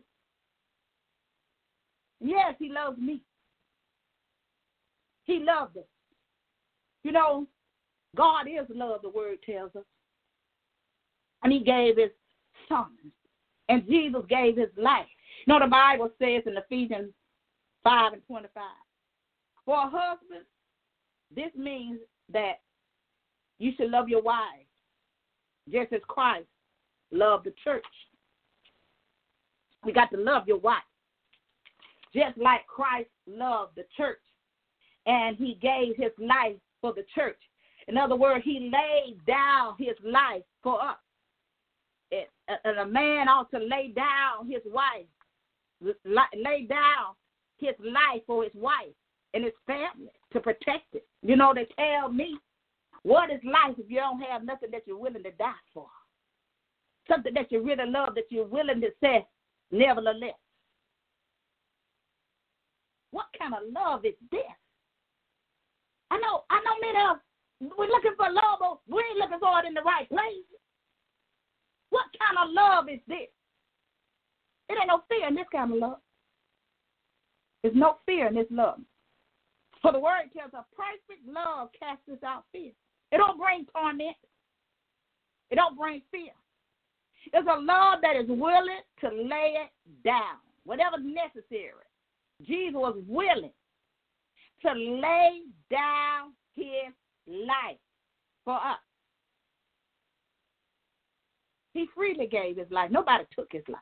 Yes, 2.21 2.55
he 2.57 2.69
loves 2.69 2.97
me. 2.97 3.21
He 5.25 5.39
loved 5.39 5.77
us. 5.77 5.83
You 7.03 7.11
know, 7.11 7.47
God 8.15 8.47
is 8.47 8.65
love, 8.73 9.01
the 9.01 9.09
word 9.09 9.39
tells 9.45 9.75
us. 9.75 9.83
And 11.45 11.53
he 11.53 11.59
gave 11.59 11.95
his 11.95 12.09
son. 12.67 12.87
And 13.69 13.87
Jesus 13.87 14.23
gave 14.27 14.57
his 14.57 14.71
life. 14.75 15.05
You 15.45 15.53
know, 15.53 15.59
the 15.59 15.69
Bible 15.69 16.09
says 16.17 16.41
in 16.47 16.57
Ephesians 16.57 17.11
5 17.83 18.13
and 18.13 18.21
25, 18.25 18.49
for 19.63 19.75
a 19.75 19.83
husband, 19.83 20.45
this 21.35 21.51
means 21.55 21.99
that 22.33 22.61
you 23.59 23.73
should 23.77 23.91
love 23.91 24.09
your 24.09 24.23
wife 24.23 24.65
just 25.71 25.93
as 25.93 26.01
Christ 26.07 26.47
loved 27.11 27.45
the 27.45 27.53
church. 27.63 27.85
We 29.83 29.93
got 29.93 30.09
to 30.13 30.17
love 30.17 30.47
your 30.47 30.57
wife 30.57 30.81
just 32.11 32.39
like 32.39 32.65
Christ 32.65 33.09
loved 33.27 33.75
the 33.75 33.85
church 33.95 34.17
and 35.05 35.37
he 35.37 35.59
gave 35.61 35.95
his 35.95 36.11
life 36.17 36.57
for 36.81 36.91
the 36.91 37.05
church. 37.13 37.37
In 37.87 37.99
other 37.99 38.15
words, 38.15 38.43
he 38.43 38.71
laid 38.73 39.23
down 39.27 39.75
his 39.77 39.95
life 40.03 40.41
for 40.63 40.81
us. 40.81 40.97
And 42.47 42.77
a 42.77 42.85
man 42.85 43.27
ought 43.27 43.49
to 43.51 43.57
lay 43.57 43.91
down 43.95 44.49
his 44.49 44.61
wife, 44.65 45.07
lay 45.81 46.65
down 46.67 47.15
his 47.57 47.73
life 47.79 48.21
for 48.27 48.43
his 48.43 48.53
wife 48.53 48.93
and 49.33 49.43
his 49.43 49.53
family 49.65 50.11
to 50.31 50.39
protect 50.39 50.93
it. 50.93 51.07
You 51.23 51.35
know, 51.35 51.53
they 51.55 51.67
tell 51.75 52.11
me, 52.11 52.37
what 53.03 53.31
is 53.31 53.39
life 53.43 53.75
if 53.77 53.89
you 53.89 53.97
don't 53.97 54.21
have 54.21 54.43
nothing 54.43 54.69
that 54.71 54.83
you're 54.85 54.97
willing 54.97 55.23
to 55.23 55.31
die 55.31 55.53
for? 55.73 55.87
Something 57.09 57.33
that 57.33 57.51
you 57.51 57.63
really 57.63 57.89
love 57.89 58.15
that 58.15 58.25
you're 58.29 58.47
willing 58.47 58.81
to 58.81 58.89
say, 59.01 59.25
nevertheless. 59.71 60.37
What 63.11 63.27
kind 63.37 63.53
of 63.53 63.61
love 63.71 64.05
is 64.05 64.15
this? 64.31 64.41
I 66.11 66.17
know, 66.17 66.43
I 66.49 66.59
know 66.63 66.75
many 66.81 66.99
of 67.09 67.17
we're 67.77 67.87
looking 67.87 68.15
for 68.17 68.29
love, 68.31 68.59
but 68.59 68.79
we 68.87 69.01
ain't 69.01 69.17
looking 69.17 69.39
for 69.39 69.59
it 69.59 69.65
in 69.65 69.73
the 69.73 69.81
right 69.81 70.07
place. 70.09 70.45
What 71.95 72.11
kind 72.19 72.35
of 72.43 72.53
love 72.53 72.89
is 72.89 72.99
this? 73.07 73.31
It 74.67 74.75
ain't 74.77 74.91
no 74.91 75.03
fear 75.07 75.29
in 75.29 75.35
this 75.35 75.47
kind 75.49 75.71
of 75.71 75.79
love. 75.79 75.99
There's 77.63 77.73
no 77.73 77.99
fear 78.05 78.27
in 78.27 78.35
this 78.35 78.51
love. 78.51 78.81
For 79.81 79.93
the 79.93 79.99
word 79.99 80.27
tells 80.35 80.53
us 80.53 80.65
perfect 80.75 81.25
love 81.25 81.69
casts 81.79 82.21
out 82.25 82.43
fear. 82.51 82.71
It 83.13 83.17
don't 83.17 83.39
bring 83.39 83.65
torment. 83.73 84.17
It 85.51 85.55
don't 85.55 85.77
bring 85.77 86.01
fear. 86.11 86.33
It's 87.31 87.47
a 87.47 87.59
love 87.59 87.99
that 88.01 88.17
is 88.17 88.27
willing 88.27 88.83
to 88.99 89.07
lay 89.07 89.55
it 89.63 89.71
down, 90.03 90.43
whatever's 90.65 90.99
necessary. 90.99 91.87
Jesus 92.45 92.75
was 92.75 92.97
willing 93.07 93.53
to 94.63 94.73
lay 94.73 95.43
down 95.71 96.33
his 96.55 96.91
life 97.25 97.79
for 98.43 98.55
us. 98.55 98.84
He 101.75 101.87
freely 101.93 102.25
gave 102.25 102.55
his 102.55 102.71
life. 102.71 102.89
Nobody 102.89 103.25
took 103.35 103.51
his 103.51 103.63
life. 103.67 103.81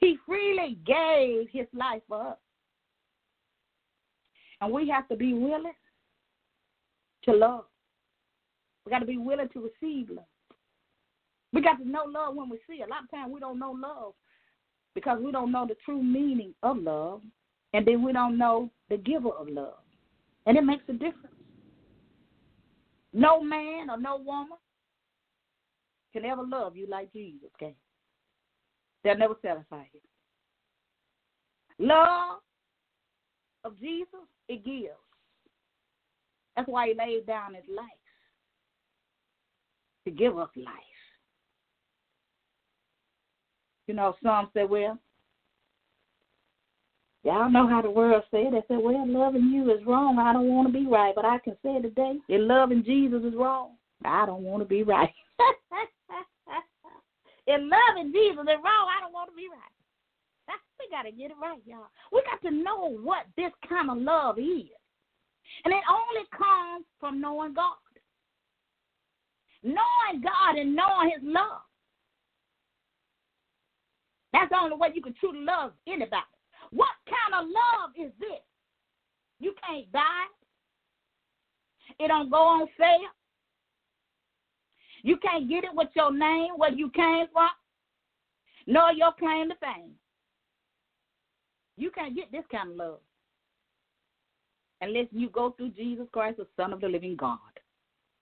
He 0.00 0.16
freely 0.26 0.78
gave 0.86 1.46
his 1.52 1.66
life 1.74 2.00
for 2.08 2.28
us. 2.28 2.38
And 4.62 4.72
we 4.72 4.88
have 4.88 5.06
to 5.08 5.16
be 5.16 5.34
willing 5.34 5.74
to 7.26 7.32
love. 7.32 7.66
We 8.84 8.90
got 8.90 9.00
to 9.00 9.06
be 9.06 9.18
willing 9.18 9.50
to 9.50 9.70
receive 9.82 10.08
love. 10.08 10.24
We 11.52 11.60
got 11.60 11.76
to 11.76 11.86
know 11.86 12.04
love 12.10 12.34
when 12.34 12.48
we 12.48 12.58
see 12.66 12.76
it. 12.76 12.86
A 12.86 12.90
lot 12.90 13.04
of 13.04 13.10
times 13.10 13.30
we 13.30 13.40
don't 13.40 13.58
know 13.58 13.72
love 13.72 14.14
because 14.94 15.18
we 15.22 15.32
don't 15.32 15.52
know 15.52 15.66
the 15.66 15.76
true 15.84 16.02
meaning 16.02 16.54
of 16.62 16.78
love, 16.78 17.20
and 17.74 17.86
then 17.86 18.02
we 18.02 18.14
don't 18.14 18.38
know 18.38 18.70
the 18.88 18.96
giver 18.96 19.32
of 19.32 19.48
love. 19.48 19.74
And 20.46 20.56
it 20.56 20.64
makes 20.64 20.84
a 20.88 20.92
difference. 20.92 21.36
No 23.12 23.42
man 23.42 23.90
or 23.90 23.98
no 23.98 24.16
woman 24.16 24.56
can 26.12 26.24
ever 26.24 26.42
love 26.42 26.76
you 26.76 26.86
like 26.86 27.12
Jesus 27.12 27.50
can. 27.58 27.74
They'll 29.02 29.16
never 29.16 29.34
satisfy 29.42 29.84
you. 29.92 30.00
Love 31.86 32.40
of 33.64 33.78
Jesus, 33.78 34.26
it 34.48 34.64
gives. 34.64 34.94
That's 36.56 36.68
why 36.68 36.88
he 36.88 36.94
laid 36.94 37.26
down 37.26 37.54
his 37.54 37.64
life 37.74 37.86
to 40.04 40.10
give 40.10 40.38
us 40.38 40.50
life. 40.56 40.66
You 43.86 43.94
know, 43.94 44.14
some 44.22 44.50
say, 44.54 44.64
well, 44.64 44.98
y'all 47.24 47.50
know 47.50 47.66
how 47.66 47.82
the 47.82 47.90
world 47.90 48.22
said. 48.30 48.52
They 48.52 48.62
say, 48.68 48.76
well, 48.80 49.08
loving 49.08 49.50
you 49.52 49.70
is 49.72 49.84
wrong. 49.86 50.18
I 50.18 50.32
don't 50.32 50.48
want 50.48 50.68
to 50.68 50.72
be 50.72 50.86
right. 50.86 51.14
But 51.14 51.24
I 51.24 51.38
can 51.38 51.56
say 51.62 51.80
today, 51.80 52.18
loving 52.28 52.84
Jesus 52.84 53.22
is 53.24 53.34
wrong, 53.34 53.72
I 54.04 54.26
don't 54.26 54.42
want 54.42 54.62
to 54.62 54.68
be 54.68 54.82
right. 54.82 55.12
if 57.50 57.60
loving 57.60 58.12
Jesus 58.14 58.46
is 58.46 58.62
wrong, 58.62 58.86
I 58.86 59.02
don't 59.02 59.12
want 59.12 59.30
to 59.30 59.36
be 59.36 59.50
right. 59.50 59.74
We 60.80 60.88
got 60.90 61.02
to 61.02 61.12
get 61.12 61.30
it 61.30 61.36
right, 61.40 61.60
y'all. 61.66 61.92
We 62.10 62.22
got 62.24 62.40
to 62.48 62.54
know 62.54 62.96
what 63.02 63.26
this 63.36 63.52
kind 63.68 63.90
of 63.90 63.98
love 63.98 64.38
is. 64.38 64.72
And 65.64 65.74
it 65.74 65.84
only 65.90 66.26
comes 66.32 66.86
from 66.98 67.20
knowing 67.20 67.52
God. 67.52 67.76
Knowing 69.62 70.22
God 70.22 70.56
and 70.56 70.74
knowing 70.74 71.10
His 71.10 71.22
love. 71.22 71.60
That's 74.32 74.48
the 74.48 74.56
only 74.56 74.76
way 74.76 74.88
you 74.94 75.02
can 75.02 75.14
truly 75.20 75.44
love 75.44 75.72
anybody. 75.86 76.22
What 76.70 76.96
kind 77.04 77.44
of 77.44 77.50
love 77.50 77.90
is 77.98 78.12
this? 78.18 78.40
You 79.38 79.52
can't 79.66 79.90
buy 79.92 80.00
it. 81.98 82.04
It 82.04 82.08
don't 82.08 82.30
go 82.30 82.38
on 82.38 82.68
sale. 82.78 83.12
You 85.02 85.16
can't 85.18 85.48
get 85.48 85.64
it 85.64 85.70
with 85.72 85.88
your 85.94 86.12
name, 86.12 86.52
where 86.56 86.72
you 86.72 86.90
came 86.90 87.26
from, 87.32 87.48
nor 88.66 88.92
your 88.92 89.12
claim 89.18 89.48
to 89.48 89.54
fame. 89.56 89.92
You 91.76 91.90
can't 91.90 92.14
get 92.14 92.30
this 92.30 92.44
kind 92.52 92.70
of 92.72 92.76
love 92.76 92.98
unless 94.80 95.06
you 95.12 95.30
go 95.30 95.52
through 95.56 95.70
Jesus 95.70 96.06
Christ, 96.12 96.38
the 96.38 96.46
Son 96.56 96.72
of 96.72 96.80
the 96.80 96.88
living 96.88 97.16
God. 97.16 97.38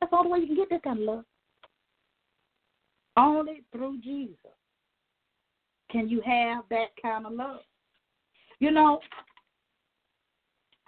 That's 0.01 0.13
all 0.13 0.23
the 0.23 0.29
way 0.29 0.39
you 0.41 0.47
can 0.47 0.57
get 0.57 0.71
this 0.71 0.81
kind 0.85 1.01
of 1.01 1.05
love. 1.05 1.25
Only 3.17 3.65
through 3.73 4.01
Jesus 4.01 4.37
can 5.91 6.09
you 6.09 6.21
have 6.21 6.65
that 6.71 6.89
kind 7.01 7.27
of 7.27 7.33
love. 7.33 7.61
You 8.61 8.71
know, 8.71 9.01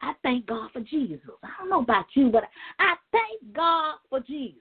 I 0.03 0.13
thank 0.23 0.47
God 0.47 0.71
for 0.73 0.81
Jesus. 0.81 1.19
I 1.43 1.49
don't 1.59 1.71
know 1.71 1.83
about 1.83 2.07
you, 2.15 2.31
but 2.31 2.45
I 2.79 2.95
thank 3.13 3.53
God 3.55 3.97
for 4.09 4.21
Jesus. 4.21 4.61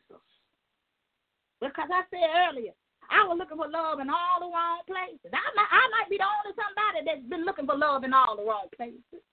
Because 1.62 1.90
I 1.92 2.04
said 2.10 2.30
earlier, 2.50 2.72
I 3.12 3.26
was 3.28 3.38
looking 3.38 3.58
for 3.58 3.70
love 3.70 4.00
in 4.00 4.10
all 4.10 4.40
the 4.40 4.46
wrong 4.46 4.82
places. 4.88 5.32
I 5.34 5.44
might, 5.56 5.72
I 5.72 5.90
might 5.92 6.10
be 6.10 6.18
the 6.18 6.24
only 6.24 6.56
somebody 6.56 7.06
that's 7.06 7.30
been 7.30 7.46
looking 7.46 7.66
for 7.66 7.78
love 7.78 8.04
in 8.04 8.14
all 8.14 8.38
the 8.38 8.44
wrong 8.44 8.68
places. 8.76 9.24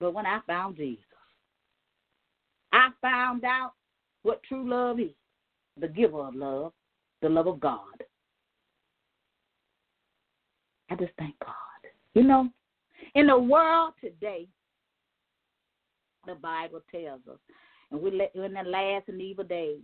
But 0.00 0.12
when 0.12 0.26
I 0.26 0.40
found 0.46 0.76
Jesus, 0.76 1.04
I 2.72 2.90
found 3.00 3.44
out 3.44 3.72
what 4.22 4.42
true 4.42 4.68
love 4.68 5.00
is 5.00 5.12
the 5.80 5.88
giver 5.88 6.20
of 6.20 6.34
love, 6.34 6.72
the 7.22 7.28
love 7.28 7.46
of 7.46 7.60
God. 7.60 8.02
I 10.90 10.94
just 10.96 11.12
thank 11.18 11.38
God. 11.40 11.52
You 12.14 12.24
know, 12.24 12.50
in 13.14 13.26
the 13.28 13.38
world 13.38 13.94
today, 14.00 14.46
the 16.26 16.34
Bible 16.34 16.80
tells 16.90 17.20
us, 17.30 17.38
and 17.90 18.00
we're 18.00 18.28
in 18.34 18.52
the 18.52 18.62
last 18.68 19.08
and 19.08 19.22
evil 19.22 19.44
days, 19.44 19.80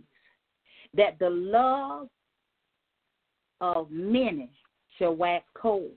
that 0.95 1.17
the 1.19 1.29
love 1.29 2.07
of 3.61 3.89
many 3.89 4.49
shall 4.97 5.15
wax 5.15 5.45
cold 5.55 5.91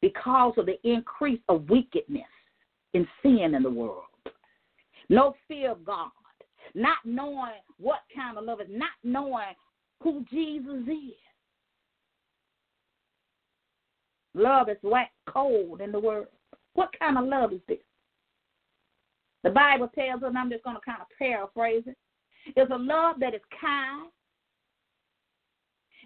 because 0.00 0.54
of 0.56 0.66
the 0.66 0.78
increase 0.84 1.40
of 1.48 1.68
wickedness 1.68 2.22
and 2.94 3.06
sin 3.22 3.54
in 3.54 3.62
the 3.62 3.70
world. 3.70 4.04
No 5.08 5.34
fear 5.46 5.72
of 5.72 5.84
God, 5.84 6.10
not 6.74 6.98
knowing 7.04 7.60
what 7.78 8.00
kind 8.14 8.38
of 8.38 8.44
love 8.44 8.60
is, 8.60 8.68
not 8.70 8.90
knowing 9.02 9.54
who 10.02 10.24
Jesus 10.30 10.86
is. 10.86 11.14
Love 14.34 14.68
is 14.68 14.76
wax 14.82 15.10
cold 15.28 15.80
in 15.80 15.90
the 15.90 15.98
world. 15.98 16.26
What 16.74 16.90
kind 16.98 17.18
of 17.18 17.24
love 17.24 17.52
is 17.52 17.60
this? 17.66 17.78
The 19.42 19.50
Bible 19.50 19.90
tells 19.94 20.22
us, 20.22 20.28
and 20.28 20.38
I'm 20.38 20.50
just 20.50 20.64
going 20.64 20.76
to 20.76 20.82
kind 20.82 21.00
of 21.00 21.06
paraphrase 21.18 21.84
it. 21.86 21.96
It's 22.56 22.70
a 22.70 22.76
love 22.76 23.16
that 23.20 23.34
is 23.34 23.40
kind. 23.60 24.10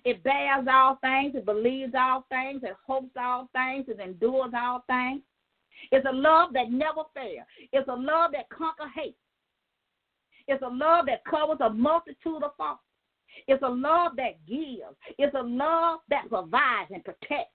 It 0.04 0.22
bears 0.24 0.66
all 0.70 0.98
things. 1.00 1.34
It 1.34 1.44
believes 1.44 1.92
all 1.96 2.26
things. 2.28 2.62
It 2.64 2.74
hopes 2.86 3.12
all 3.16 3.48
things. 3.52 3.86
It 3.88 4.00
endures 4.00 4.52
all 4.56 4.84
things. 4.88 5.22
It's 5.90 6.06
a 6.08 6.12
love 6.12 6.52
that 6.54 6.70
never 6.70 7.02
fails. 7.14 7.46
It's 7.72 7.88
a 7.88 7.94
love 7.94 8.32
that 8.32 8.48
conquers 8.50 8.90
hate. 8.94 9.16
It's 10.48 10.62
a 10.62 10.68
love 10.68 11.06
that 11.06 11.24
covers 11.24 11.58
a 11.60 11.70
multitude 11.70 12.42
of 12.42 12.50
faults. 12.56 12.82
It's 13.46 13.62
a 13.62 13.68
love 13.68 14.12
that 14.16 14.44
gives. 14.46 14.96
It's 15.18 15.34
a 15.34 15.42
love 15.42 16.00
that 16.10 16.28
provides 16.28 16.90
and 16.92 17.04
protects. 17.04 17.54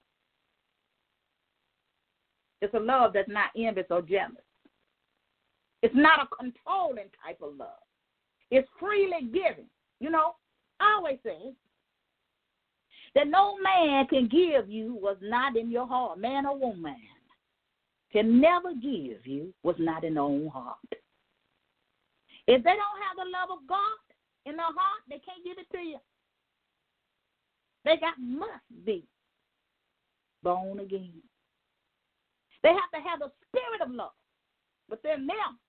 It's 2.62 2.73
a 2.73 2.80
love 2.80 3.13
that's 3.13 3.30
not 3.30 3.52
envious 3.56 3.88
or 3.91 4.02
jealous. 4.02 4.32
It's 5.84 5.95
not 5.95 6.21
a 6.23 6.36
controlling 6.36 7.10
type 7.23 7.39
of 7.41 7.56
love. 7.56 7.87
It's 8.51 8.67
freely 8.79 9.27
given. 9.33 9.65
You 9.99 10.10
know, 10.10 10.36
I 10.79 10.95
always 10.97 11.17
say 11.23 11.53
that 13.15 13.27
no 13.27 13.57
man 13.60 14.05
can 14.07 14.27
give 14.27 14.69
you 14.69 14.97
what's 14.99 15.21
not 15.21 15.57
in 15.57 15.71
your 15.71 15.88
heart, 15.88 16.19
man 16.19 16.45
or 16.45 16.57
woman 16.57 16.95
can 18.12 18.39
never 18.39 18.73
give 18.73 19.25
you 19.25 19.53
what's 19.63 19.79
not 19.79 20.03
in 20.03 20.13
their 20.13 20.23
own 20.23 20.47
heart. 20.47 20.77
If 22.47 22.63
they 22.63 22.69
don't 22.69 23.01
have 23.03 23.17
the 23.17 23.29
love 23.29 23.49
of 23.51 23.67
God 23.67 23.99
in 24.45 24.55
their 24.55 24.65
heart, 24.65 25.03
they 25.10 25.19
can't 25.19 25.43
give 25.43 25.57
it 25.57 25.69
to 25.75 25.83
you. 25.83 25.97
They 27.83 27.97
got 27.97 28.13
must 28.19 28.86
be 28.86 29.03
born 30.43 30.79
again. 30.79 31.21
They 32.63 32.69
have 32.69 32.91
to 32.93 33.10
have 33.10 33.19
the 33.19 33.31
spirit 33.47 33.81
of 33.81 33.93
love 33.93 34.12
within 34.89 35.27
them 35.27 35.60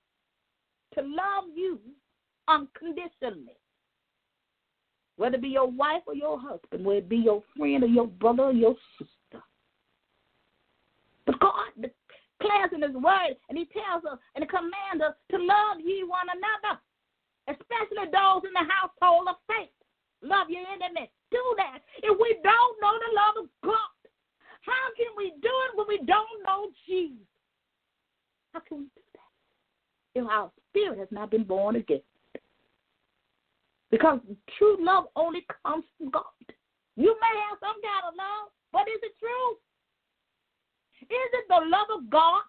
to 0.95 1.01
love 1.03 1.45
you 1.55 1.81
unconditionally. 2.49 3.57
Whether 5.17 5.37
it 5.37 5.43
be 5.43 5.49
your 5.49 5.71
wife 5.71 6.03
or 6.07 6.15
your 6.15 6.39
husband, 6.39 6.85
whether 6.85 6.99
it 6.99 7.09
be 7.09 7.17
your 7.17 7.43
friend 7.57 7.83
or 7.83 7.89
your 7.89 8.07
brother 8.07 8.45
or 8.45 8.53
your 8.53 8.77
sister. 8.99 9.43
But 11.27 11.41
God 11.41 11.75
declares 11.75 12.71
in 12.73 12.83
His 12.83 12.95
Word, 12.95 13.35
and 13.49 13.59
He 13.59 13.67
tells 13.67 14.05
us 14.05 14.19
and 14.37 14.49
commands 14.49 15.03
us 15.05 15.15
to 15.31 15.37
love 15.39 15.83
ye 15.85 16.05
one 16.05 16.29
another, 16.31 16.81
especially 17.49 18.11
those 18.13 18.47
in 18.47 18.55
the 18.55 18.67
household 18.71 19.27
of 19.29 19.37
faith. 19.47 19.75
Love 20.23 20.49
your 20.51 20.63
enemies. 20.67 21.11
Do 21.31 21.43
that. 21.59 21.81
If 22.03 22.17
we 22.19 22.39
don't 22.43 22.81
know 22.81 22.95
the 22.95 23.15
love 23.15 23.45
of 23.45 23.51
God, 23.63 23.99
how 24.63 24.87
can 24.97 25.13
we 25.17 25.31
do 25.43 25.51
it 25.51 25.77
when 25.77 25.87
we 25.89 25.99
don't 25.99 26.43
know 26.47 26.71
Jesus? 26.87 27.27
How 28.53 28.61
can 28.61 28.79
we 28.79 28.85
do 28.85 29.03
that 29.15 30.21
if 30.21 30.27
our 30.27 30.51
spirit 30.71 30.99
has 30.99 31.09
not 31.11 31.31
been 31.31 31.45
born 31.45 31.77
again? 31.77 32.01
Because 33.90 34.20
true 34.59 34.77
love 34.81 35.07
only 35.16 35.46
comes 35.64 35.85
from 35.96 36.11
God. 36.11 36.24
You 36.96 37.16
may 37.20 37.35
have 37.48 37.59
some 37.61 37.81
kind 37.81 38.05
of 38.09 38.14
love, 38.18 38.53
but 38.72 38.88
is 38.88 39.01
it 39.03 39.14
true? 39.18 39.57
Is 41.01 41.31
it 41.33 41.46
the 41.48 41.62
love 41.64 41.88
of 41.94 42.11
God? 42.11 42.42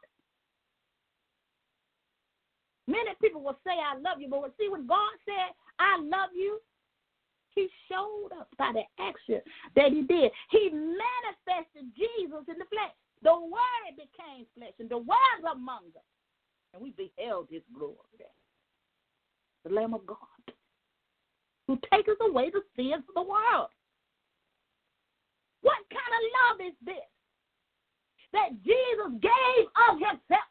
Many 2.87 3.13
people 3.21 3.43
will 3.43 3.59
say, 3.63 3.77
I 3.77 3.95
love 4.01 4.19
you, 4.19 4.27
but 4.27 4.51
see, 4.59 4.67
when 4.67 4.87
God 4.87 5.13
said, 5.23 5.53
I 5.77 6.01
love 6.01 6.33
you, 6.33 6.59
He 7.53 7.69
showed 7.87 8.33
up 8.37 8.49
by 8.57 8.71
the 8.73 8.83
action 9.01 9.39
that 9.75 9.93
He 9.93 10.01
did. 10.01 10.31
He 10.49 10.69
manifested 10.73 11.93
Jesus 11.95 12.43
in 12.49 12.57
the 12.57 12.65
flesh. 12.73 12.91
The 13.21 13.37
Word 13.37 13.93
became 13.95 14.47
flesh, 14.57 14.73
and 14.79 14.89
the 14.89 14.97
Word 14.97 15.45
among 15.45 15.93
us. 15.95 16.09
And 16.73 16.81
we 16.81 16.91
beheld 16.97 17.47
His 17.51 17.61
glory. 17.77 17.95
The 19.63 19.71
Lamb 19.71 19.93
of 19.93 20.07
God 20.07 20.17
who 21.69 21.77
takes 21.93 22.09
away 22.27 22.49
the 22.49 22.63
sins 22.75 23.03
of 23.07 23.13
the 23.13 23.21
world. 23.21 23.69
What 25.61 25.77
kind 25.91 26.13
of 26.17 26.21
love 26.41 26.67
is 26.67 26.73
this? 26.83 26.95
That 28.33 28.49
Jesus 28.63 29.21
gave 29.21 29.65
of 29.87 29.99
himself, 29.99 30.49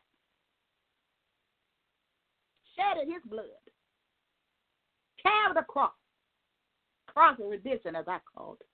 shedded 2.76 3.12
his 3.12 3.22
blood, 3.28 3.46
carried 5.20 5.56
the 5.56 5.66
cross, 5.66 5.90
cross 7.08 7.36
of 7.42 7.50
redemption, 7.50 7.96
as 7.96 8.04
I 8.06 8.18
called 8.32 8.58
it, 8.60 8.68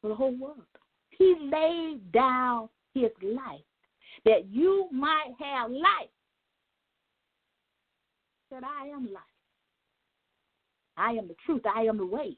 for 0.00 0.08
the 0.08 0.16
whole 0.16 0.36
world. 0.36 0.66
He 1.10 1.36
laid 1.52 2.10
down 2.10 2.68
his 2.94 3.12
life 3.22 3.60
that 4.24 4.46
you 4.50 4.88
might 4.90 5.34
have 5.38 5.70
life. 5.70 6.10
That 8.50 8.64
I 8.64 8.88
am 8.88 9.04
life. 9.12 9.31
I 10.96 11.12
am 11.12 11.28
the 11.28 11.36
truth. 11.44 11.62
I 11.66 11.82
am 11.82 11.98
the 11.98 12.06
way. 12.06 12.36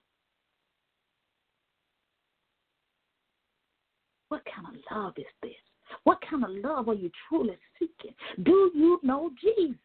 What 4.28 4.42
kind 4.52 4.66
of 4.66 4.74
love 4.90 5.14
is 5.16 5.24
this? 5.42 5.52
What 6.04 6.18
kind 6.28 6.44
of 6.44 6.50
love 6.50 6.88
are 6.88 6.94
you 6.94 7.10
truly 7.28 7.56
seeking? 7.78 8.14
Do 8.42 8.70
you 8.74 8.98
know 9.02 9.30
Jesus? 9.40 9.78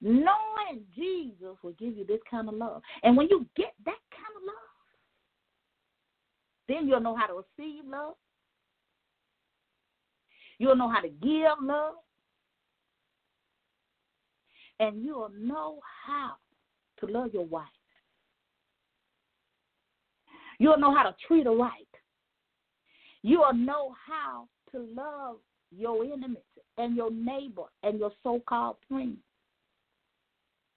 Knowing 0.00 0.84
Jesus 0.94 1.56
will 1.62 1.74
give 1.78 1.96
you 1.96 2.06
this 2.06 2.20
kind 2.30 2.48
of 2.48 2.54
love. 2.54 2.82
And 3.02 3.16
when 3.16 3.28
you 3.30 3.46
get 3.56 3.74
that 3.84 3.98
kind 4.10 4.36
of 4.36 4.42
love, 4.46 4.56
then 6.68 6.88
you'll 6.88 7.00
know 7.00 7.16
how 7.16 7.26
to 7.26 7.34
receive 7.34 7.84
love. 7.86 8.14
You'll 10.58 10.76
know 10.76 10.88
how 10.88 11.00
to 11.00 11.08
give 11.08 11.52
love. 11.62 11.94
And 14.80 15.02
you'll 15.02 15.30
know 15.38 15.80
how 16.06 16.32
to 17.00 17.06
love 17.06 17.32
your 17.32 17.46
wife. 17.46 17.66
You'll 20.58 20.78
know 20.78 20.94
how 20.94 21.02
to 21.04 21.14
treat 21.26 21.46
her 21.46 21.54
right. 21.54 21.72
You'll 23.22 23.52
know 23.54 23.94
how 24.06 24.48
to 24.72 24.86
love 24.94 25.36
your 25.70 26.04
enemies 26.04 26.38
and 26.78 26.96
your 26.96 27.10
neighbor 27.10 27.64
and 27.82 27.98
your 27.98 28.12
so 28.22 28.40
called 28.46 28.76
friend. 28.88 29.16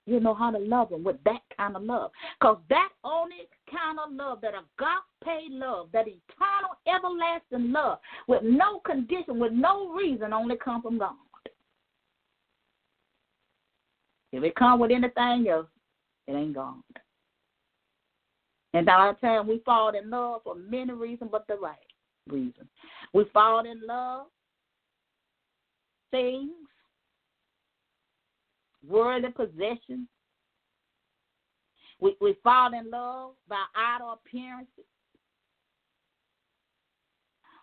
You'll 0.06 0.22
know 0.22 0.34
how 0.34 0.50
to 0.50 0.58
love 0.58 0.90
them 0.90 1.04
with 1.04 1.24
that 1.26 1.42
kind 1.56 1.76
of 1.76 1.84
love. 1.84 2.12
Because 2.40 2.58
that 2.70 2.90
only 3.04 3.48
kind 3.70 4.00
of 4.00 4.12
love, 4.12 4.42
that 4.42 4.54
agape 4.56 5.52
love, 5.52 5.90
that 5.94 6.08
eternal, 6.08 6.78
everlasting 6.88 7.72
love, 7.72 8.00
with 8.28 8.42
no 8.42 8.80
condition, 8.80 9.38
with 9.40 9.52
no 9.52 9.94
reason, 9.94 10.34
only 10.34 10.56
come 10.56 10.82
from 10.82 10.98
God. 10.98 11.14
If 14.32 14.44
it 14.44 14.56
come 14.56 14.80
with 14.80 14.92
anything 14.92 15.48
else, 15.48 15.68
it 16.28 16.34
ain't 16.34 16.56
God. 16.56 16.82
And 18.74 18.88
a 18.88 18.92
lot 18.92 19.18
of 19.24 19.48
we 19.48 19.62
fall 19.66 19.90
in 19.96 20.10
love 20.10 20.42
for 20.44 20.56
many 20.56 20.94
reasons, 20.94 21.30
but 21.32 21.48
the 21.48 21.56
right 21.56 21.78
reason. 22.28 22.68
We 23.14 23.26
fall 23.34 23.66
in 23.66 23.82
love, 23.88 24.28
things, 26.12 26.52
worldly 28.88 29.32
possessions. 29.32 30.08
We 32.00 32.16
we 32.22 32.38
fall 32.44 32.74
in 32.74 32.90
love 32.92 33.32
by 33.48 33.64
outer 33.76 34.14
appearances. 34.14 34.86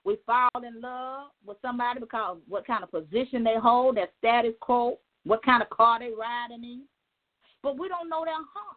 We 0.05 0.19
fall 0.25 0.51
in 0.65 0.81
love 0.81 1.29
with 1.45 1.57
somebody 1.63 2.01
because 2.01 2.39
what 2.49 2.67
kind 2.67 2.85
of 2.85 2.91
position 2.91 3.43
they 3.43 3.57
hold, 3.61 3.97
their 3.97 4.09
status 4.19 4.55
quo, 4.61 4.99
what 5.25 5.45
kind 5.45 5.63
of 5.63 5.71
car 5.71 5.99
they 5.99 6.11
riding 6.17 6.65
in. 6.65 6.83
But 7.63 7.79
we 7.79 7.89
don't 7.89 8.09
know 8.09 8.25
their 8.25 8.35
heart. 8.35 8.77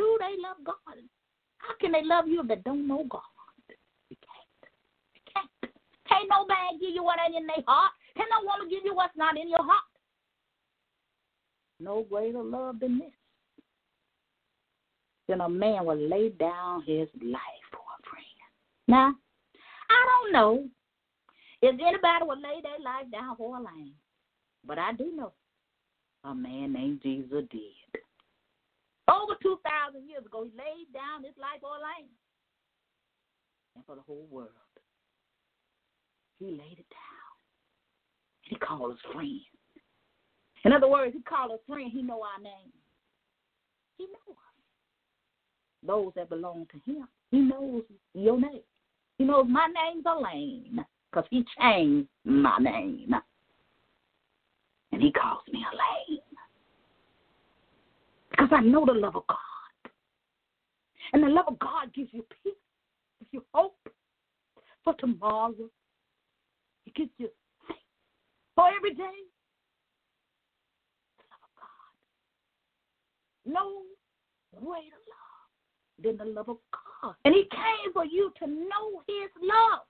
Do 0.00 0.16
they 0.18 0.40
love 0.40 0.56
God? 0.64 0.96
How 1.58 1.74
can 1.78 1.92
they 1.92 2.02
love 2.02 2.26
you 2.26 2.40
if 2.40 2.48
they 2.48 2.56
don't 2.64 2.88
know 2.88 3.04
God? 3.06 3.20
You 4.08 4.16
can't. 4.16 4.72
You 5.14 5.20
can't. 5.30 5.74
Can't 6.08 6.28
no 6.30 6.46
man 6.46 6.80
give 6.80 6.94
you 6.94 7.04
what 7.04 7.18
ain't 7.22 7.36
in 7.36 7.46
their 7.46 7.62
heart. 7.66 7.92
Can 8.16 8.24
no 8.30 8.46
woman 8.46 8.70
give 8.70 8.80
you 8.82 8.94
what's 8.94 9.14
not 9.14 9.36
in 9.36 9.50
your 9.50 9.62
heart. 9.62 9.84
No 11.80 12.06
greater 12.08 12.42
love 12.42 12.80
than 12.80 12.98
this. 12.98 13.12
Then 15.28 15.42
a 15.42 15.48
man 15.50 15.84
will 15.84 16.00
lay 16.00 16.30
down 16.30 16.82
his 16.86 17.08
life 17.22 17.66
for 17.70 17.84
a 17.84 18.00
friend. 18.08 18.40
Now, 18.88 19.14
I 19.90 20.06
don't 20.08 20.32
know 20.32 20.66
if 21.60 21.74
anybody 21.74 22.24
would 22.24 22.38
lay 22.38 22.62
their 22.62 22.80
life 22.82 23.10
down 23.12 23.36
for 23.36 23.58
a 23.58 23.60
lamb, 23.60 23.92
but 24.66 24.78
I 24.78 24.94
do 24.94 25.12
know 25.14 25.32
a 26.24 26.34
man 26.34 26.72
named 26.72 27.02
Jesus 27.02 27.44
did. 27.50 27.99
Over 29.10 29.34
2,000 29.42 30.08
years 30.08 30.24
ago, 30.24 30.44
he 30.44 30.50
laid 30.56 30.92
down 30.94 31.24
his 31.24 31.34
life 31.36 31.60
for 31.60 31.74
a 31.74 31.82
lamb 31.82 32.14
and 33.74 33.84
for 33.84 33.96
the 33.96 34.02
whole 34.02 34.26
world. 34.30 34.50
He 36.38 36.46
laid 36.46 36.78
it 36.78 36.86
down. 36.90 37.34
He 38.42 38.56
called 38.56 38.92
us 38.92 38.98
friend. 39.12 39.40
In 40.64 40.72
other 40.72 40.88
words, 40.88 41.14
he 41.14 41.22
called 41.22 41.52
us 41.52 41.58
friend. 41.66 41.90
He 41.92 42.02
know 42.02 42.22
our 42.22 42.42
name. 42.42 42.72
He 43.98 44.04
knows 44.04 44.36
us. 44.36 45.86
Those 45.86 46.12
that 46.16 46.28
belong 46.28 46.66
to 46.72 46.90
him. 46.90 47.08
He 47.30 47.38
knows 47.38 47.82
your 48.14 48.40
name. 48.40 48.62
He 49.18 49.24
knows 49.24 49.46
my 49.48 49.66
name's 49.66 50.04
Elaine 50.06 50.84
because 51.10 51.26
he 51.30 51.44
changed 51.58 52.08
my 52.24 52.58
name. 52.58 53.14
And 54.92 55.02
he 55.02 55.12
calls 55.12 55.42
me 55.52 55.64
Elaine. 55.72 56.20
Because 58.40 58.56
I 58.58 58.62
know 58.62 58.86
the 58.86 58.94
love 58.94 59.16
of 59.16 59.26
God. 59.26 59.36
And 61.12 61.22
the 61.22 61.28
love 61.28 61.44
of 61.48 61.58
God 61.58 61.92
gives 61.94 62.08
you 62.12 62.24
peace, 62.42 62.54
gives 63.18 63.32
you 63.32 63.44
hope 63.52 63.76
for 64.82 64.94
tomorrow. 64.94 65.52
It 66.86 66.94
gives 66.94 67.10
you 67.18 67.28
faith 67.68 67.76
for 68.54 68.68
every 68.74 68.94
day. 68.94 69.18
The 71.18 71.24
love 71.28 71.42
of 71.44 71.52
God. 73.44 73.52
No 73.52 73.82
greater 74.58 74.96
love 75.10 75.50
than 76.02 76.16
the 76.16 76.32
love 76.32 76.48
of 76.48 76.56
God. 77.02 77.16
And 77.26 77.34
He 77.34 77.42
came 77.50 77.92
for 77.92 78.06
you 78.06 78.32
to 78.38 78.46
know 78.46 79.02
His 79.06 79.30
love. 79.42 79.82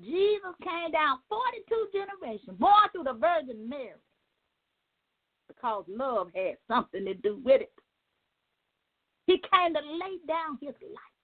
Jesus 0.00 0.54
came 0.62 0.92
down 0.92 1.18
42 1.28 1.88
generations, 1.92 2.56
born 2.58 2.88
through 2.92 3.04
the 3.04 3.12
Virgin 3.12 3.68
Mary, 3.68 4.00
because 5.48 5.84
love 5.88 6.28
had 6.34 6.56
something 6.68 7.04
to 7.04 7.14
do 7.14 7.40
with 7.44 7.62
it. 7.62 7.72
He 9.26 9.34
came 9.34 9.74
to 9.74 9.80
lay 9.80 10.18
down 10.26 10.58
his 10.60 10.74
life 10.82 11.18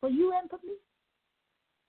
for 0.00 0.10
you 0.10 0.32
and 0.38 0.48
for 0.50 0.58
me. 0.64 0.74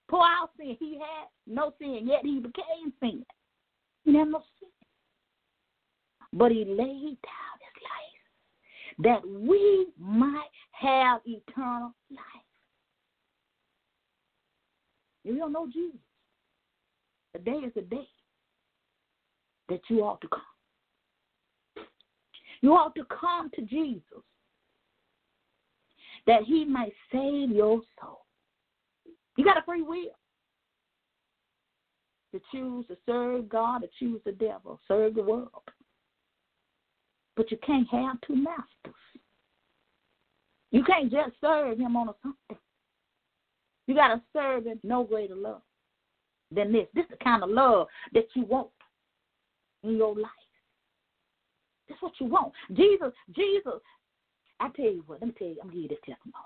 Pour 0.08 0.24
out 0.24 0.50
sin. 0.56 0.76
He 0.80 0.94
had 0.94 1.28
no 1.46 1.74
sin, 1.78 2.00
yet 2.04 2.20
he 2.22 2.38
became 2.38 2.92
sin. 3.00 3.24
He 4.04 4.16
had 4.16 4.28
no 4.28 4.42
sin. 4.58 4.70
But 6.32 6.52
he 6.52 6.64
laid 6.64 7.18
down 7.20 7.56
his 7.60 7.82
life 7.84 8.18
that 9.00 9.28
we 9.28 9.88
might 9.98 10.48
have 10.72 11.20
eternal 11.26 11.92
life. 12.10 12.20
If 15.24 15.34
you 15.34 15.40
don't 15.40 15.52
know 15.52 15.68
Jesus, 15.70 16.00
the 17.34 17.40
day 17.40 17.58
is 17.58 17.72
the 17.74 17.82
day 17.82 18.08
that 19.68 19.80
you 19.88 20.00
ought 20.00 20.20
to 20.22 20.28
come. 20.28 20.40
You 22.60 22.72
ought 22.72 22.94
to 22.96 23.04
come 23.04 23.50
to 23.54 23.62
Jesus 23.62 24.22
that 26.26 26.42
he 26.44 26.64
might 26.64 26.92
save 27.12 27.50
your 27.50 27.80
soul. 28.00 28.20
You 29.36 29.44
got 29.44 29.56
a 29.56 29.62
free 29.62 29.82
will 29.82 30.16
to 32.32 32.40
choose 32.52 32.86
to 32.88 32.96
serve 33.06 33.48
God 33.48 33.84
or 33.84 33.88
choose 33.98 34.20
the 34.24 34.32
devil, 34.32 34.80
serve 34.88 35.14
the 35.14 35.22
world. 35.22 35.48
But 37.36 37.50
you 37.50 37.58
can't 37.64 37.88
have 37.90 38.20
two 38.26 38.34
masters. 38.34 38.94
You 40.70 40.84
can't 40.84 41.10
just 41.10 41.32
serve 41.40 41.78
him 41.78 41.96
on 41.96 42.08
a 42.08 42.14
Sunday. 42.22 42.60
You 43.86 43.94
got 43.94 44.08
to 44.08 44.22
serve 44.34 44.66
him 44.66 44.80
no 44.82 45.04
greater 45.04 45.36
love 45.36 45.62
than 46.54 46.72
this. 46.72 46.86
This 46.94 47.04
is 47.04 47.10
the 47.10 47.24
kind 47.24 47.42
of 47.42 47.50
love 47.50 47.86
that 48.12 48.26
you 48.34 48.44
want 48.44 48.68
in 49.82 49.96
your 49.96 50.14
life. 50.14 50.47
That's 52.00 52.12
what 52.12 52.20
you 52.20 52.32
want. 52.32 52.52
Jesus, 52.74 53.12
Jesus, 53.34 53.80
I 54.60 54.68
tell 54.70 54.84
you 54.84 55.02
what, 55.06 55.20
let 55.20 55.28
me 55.28 55.34
tell 55.38 55.48
you, 55.48 55.56
I'm 55.60 55.68
gonna 55.68 55.74
give 55.74 55.82
you 55.82 55.88
this 55.88 55.98
testimony. 55.98 56.44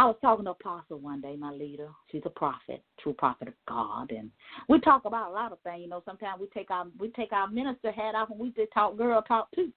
I 0.00 0.04
was 0.06 0.16
talking 0.20 0.44
to 0.44 0.52
Apostle 0.52 0.98
one 0.98 1.20
day, 1.20 1.34
my 1.36 1.50
leader. 1.50 1.88
She's 2.10 2.22
a 2.24 2.30
prophet, 2.30 2.82
true 3.00 3.12
prophet 3.12 3.48
of 3.48 3.54
God, 3.68 4.10
and 4.10 4.30
we 4.68 4.78
talk 4.80 5.04
about 5.04 5.30
a 5.30 5.34
lot 5.34 5.50
of 5.50 5.58
things. 5.60 5.80
You 5.82 5.88
know, 5.88 6.02
sometimes 6.04 6.40
we 6.40 6.46
take 6.48 6.70
our 6.70 6.86
we 6.98 7.08
take 7.10 7.32
our 7.32 7.48
minister 7.48 7.90
hat 7.90 8.14
off 8.14 8.30
and 8.30 8.38
we 8.38 8.50
just 8.50 8.72
talk 8.72 8.96
girl 8.96 9.22
talk 9.22 9.48
too. 9.54 9.72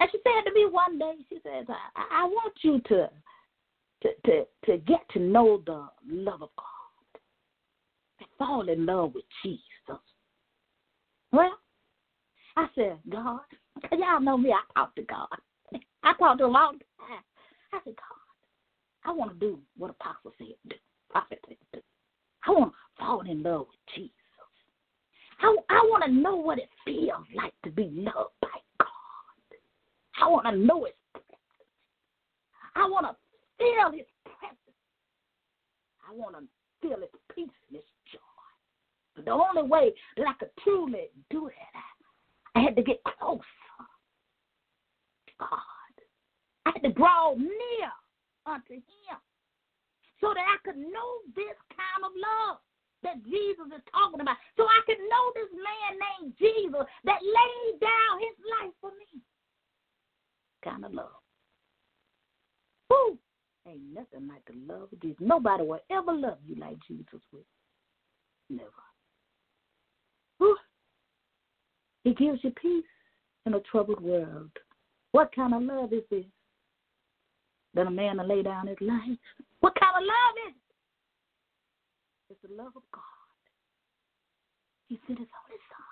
And 0.00 0.10
she 0.12 0.18
said 0.22 0.48
to 0.48 0.54
me 0.54 0.66
one 0.70 0.98
day, 0.98 1.14
she 1.28 1.36
says, 1.36 1.66
I, 1.68 2.22
I 2.22 2.24
want 2.24 2.52
you 2.62 2.80
to, 2.88 3.08
to 4.02 4.08
to 4.26 4.44
to 4.66 4.78
get 4.78 5.00
to 5.12 5.20
know 5.20 5.62
the 5.64 5.88
love 6.06 6.42
of 6.42 6.50
God. 6.56 6.66
Fall 8.38 8.68
in 8.68 8.84
love 8.84 9.14
with 9.14 9.24
Jesus. 9.42 9.62
Well, 11.32 11.58
I 12.56 12.66
said, 12.74 12.98
God, 13.10 13.40
y'all 13.92 14.20
know 14.20 14.38
me, 14.38 14.52
I 14.52 14.60
talk 14.74 14.94
to 14.96 15.02
God. 15.02 15.28
I 16.02 16.14
talk 16.14 16.38
to 16.38 16.44
all 16.44 16.72
the 16.72 16.78
time. 16.98 17.22
I 17.72 17.78
said, 17.84 17.94
God, 17.96 19.10
I 19.10 19.12
want 19.12 19.32
to 19.32 19.38
do 19.38 19.58
what 19.76 19.90
Apostle 19.90 20.32
said 20.38 20.46
do, 20.68 20.76
prophet 21.10 21.38
said 21.46 21.56
do. 21.72 21.80
I 22.46 22.50
want 22.50 22.72
to 22.72 23.04
fall 23.04 23.20
in 23.30 23.42
love 23.42 23.66
with 23.68 23.94
Jesus. 23.94 24.12
I, 25.40 25.54
I 25.70 25.80
want 25.84 26.04
to 26.04 26.10
know 26.10 26.36
what 26.36 26.58
it 26.58 26.68
feels 26.84 27.26
like 27.34 27.52
to 27.64 27.70
be 27.70 27.90
loved 27.92 28.32
by 28.40 28.48
God. 28.80 28.88
I 30.20 30.28
want 30.28 30.46
to 30.46 30.56
know 30.56 30.84
His 30.84 30.94
presence. 31.12 31.36
I 32.74 32.88
want 32.88 33.06
to 33.06 33.16
feel 33.58 33.92
His 33.92 34.06
presence. 34.24 34.58
I 36.08 36.12
want 36.12 36.36
to 36.36 36.42
feel 36.80 36.98
His 36.98 37.10
peace 37.34 37.54
and 37.68 37.76
His 37.76 37.84
the 39.24 39.30
only 39.30 39.62
way 39.62 39.92
that 40.16 40.26
I 40.26 40.32
could 40.38 40.50
truly 40.62 41.08
do 41.30 41.48
that, 41.48 42.58
I 42.58 42.62
had 42.62 42.76
to 42.76 42.82
get 42.82 43.02
close 43.04 43.40
to 45.26 45.32
God. 45.38 45.94
I 46.66 46.72
had 46.74 46.82
to 46.82 46.92
draw 46.92 47.34
near 47.34 47.90
unto 48.46 48.74
Him 48.74 49.18
so 50.20 50.34
that 50.34 50.44
I 50.44 50.56
could 50.64 50.78
know 50.78 51.10
this 51.34 51.56
kind 51.70 52.02
of 52.04 52.12
love 52.14 52.58
that 53.02 53.22
Jesus 53.24 53.66
is 53.74 53.82
talking 53.92 54.20
about. 54.20 54.36
So 54.56 54.64
I 54.64 54.80
could 54.86 54.98
know 54.98 55.24
this 55.34 55.52
man 55.54 55.90
named 56.02 56.34
Jesus 56.38 56.86
that 57.04 57.22
laid 57.22 57.80
down 57.80 58.18
his 58.18 58.36
life 58.58 58.74
for 58.80 58.90
me. 58.90 59.22
Kind 60.64 60.84
of 60.84 60.92
love. 60.92 61.22
Woo! 62.90 63.18
Ain't 63.66 63.94
nothing 63.94 64.26
like 64.26 64.42
the 64.46 64.58
love 64.66 64.88
of 64.92 65.00
Jesus. 65.00 65.18
Nobody 65.20 65.62
will 65.62 65.80
ever 65.90 66.12
love 66.12 66.38
you 66.44 66.56
like 66.56 66.76
Jesus 66.86 67.20
will. 67.32 67.46
Never. 68.50 68.70
Woo! 70.40 70.56
He 72.04 72.14
gives 72.14 72.38
you 72.42 72.50
peace 72.50 72.84
in 73.46 73.54
a 73.54 73.60
troubled 73.60 74.00
world. 74.00 74.50
What 75.12 75.34
kind 75.34 75.54
of 75.54 75.62
love 75.62 75.92
is 75.92 76.02
this? 76.10 76.24
That 77.74 77.86
a 77.86 77.90
man 77.90 78.16
to 78.16 78.24
lay 78.24 78.42
down 78.42 78.66
his 78.66 78.80
life. 78.80 79.18
What 79.60 79.74
kind 79.78 79.96
of 79.96 80.02
love 80.02 80.34
is 80.48 80.54
it? 80.54 82.32
It's 82.32 82.42
the 82.42 82.54
love 82.54 82.72
of 82.76 82.82
God. 82.92 83.02
He 84.88 84.98
sent 85.06 85.18
his 85.18 85.28
only 85.44 85.60
son 85.68 85.88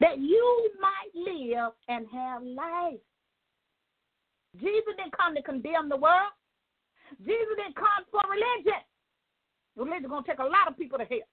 that 0.00 0.18
you 0.18 0.70
might 0.80 1.12
live 1.14 1.72
and 1.88 2.06
have 2.12 2.42
life. 2.42 3.00
Jesus 4.60 4.94
didn't 4.96 5.16
come 5.16 5.34
to 5.34 5.42
condemn 5.42 5.88
the 5.88 5.96
world. 5.96 6.32
Jesus 7.18 7.56
didn't 7.56 7.76
come 7.76 8.04
for 8.10 8.20
religion. 8.28 8.82
Religion's 9.76 10.08
gonna 10.08 10.26
take 10.26 10.38
a 10.38 10.44
lot 10.44 10.68
of 10.68 10.76
people 10.76 10.98
to 10.98 11.04
hell. 11.04 11.28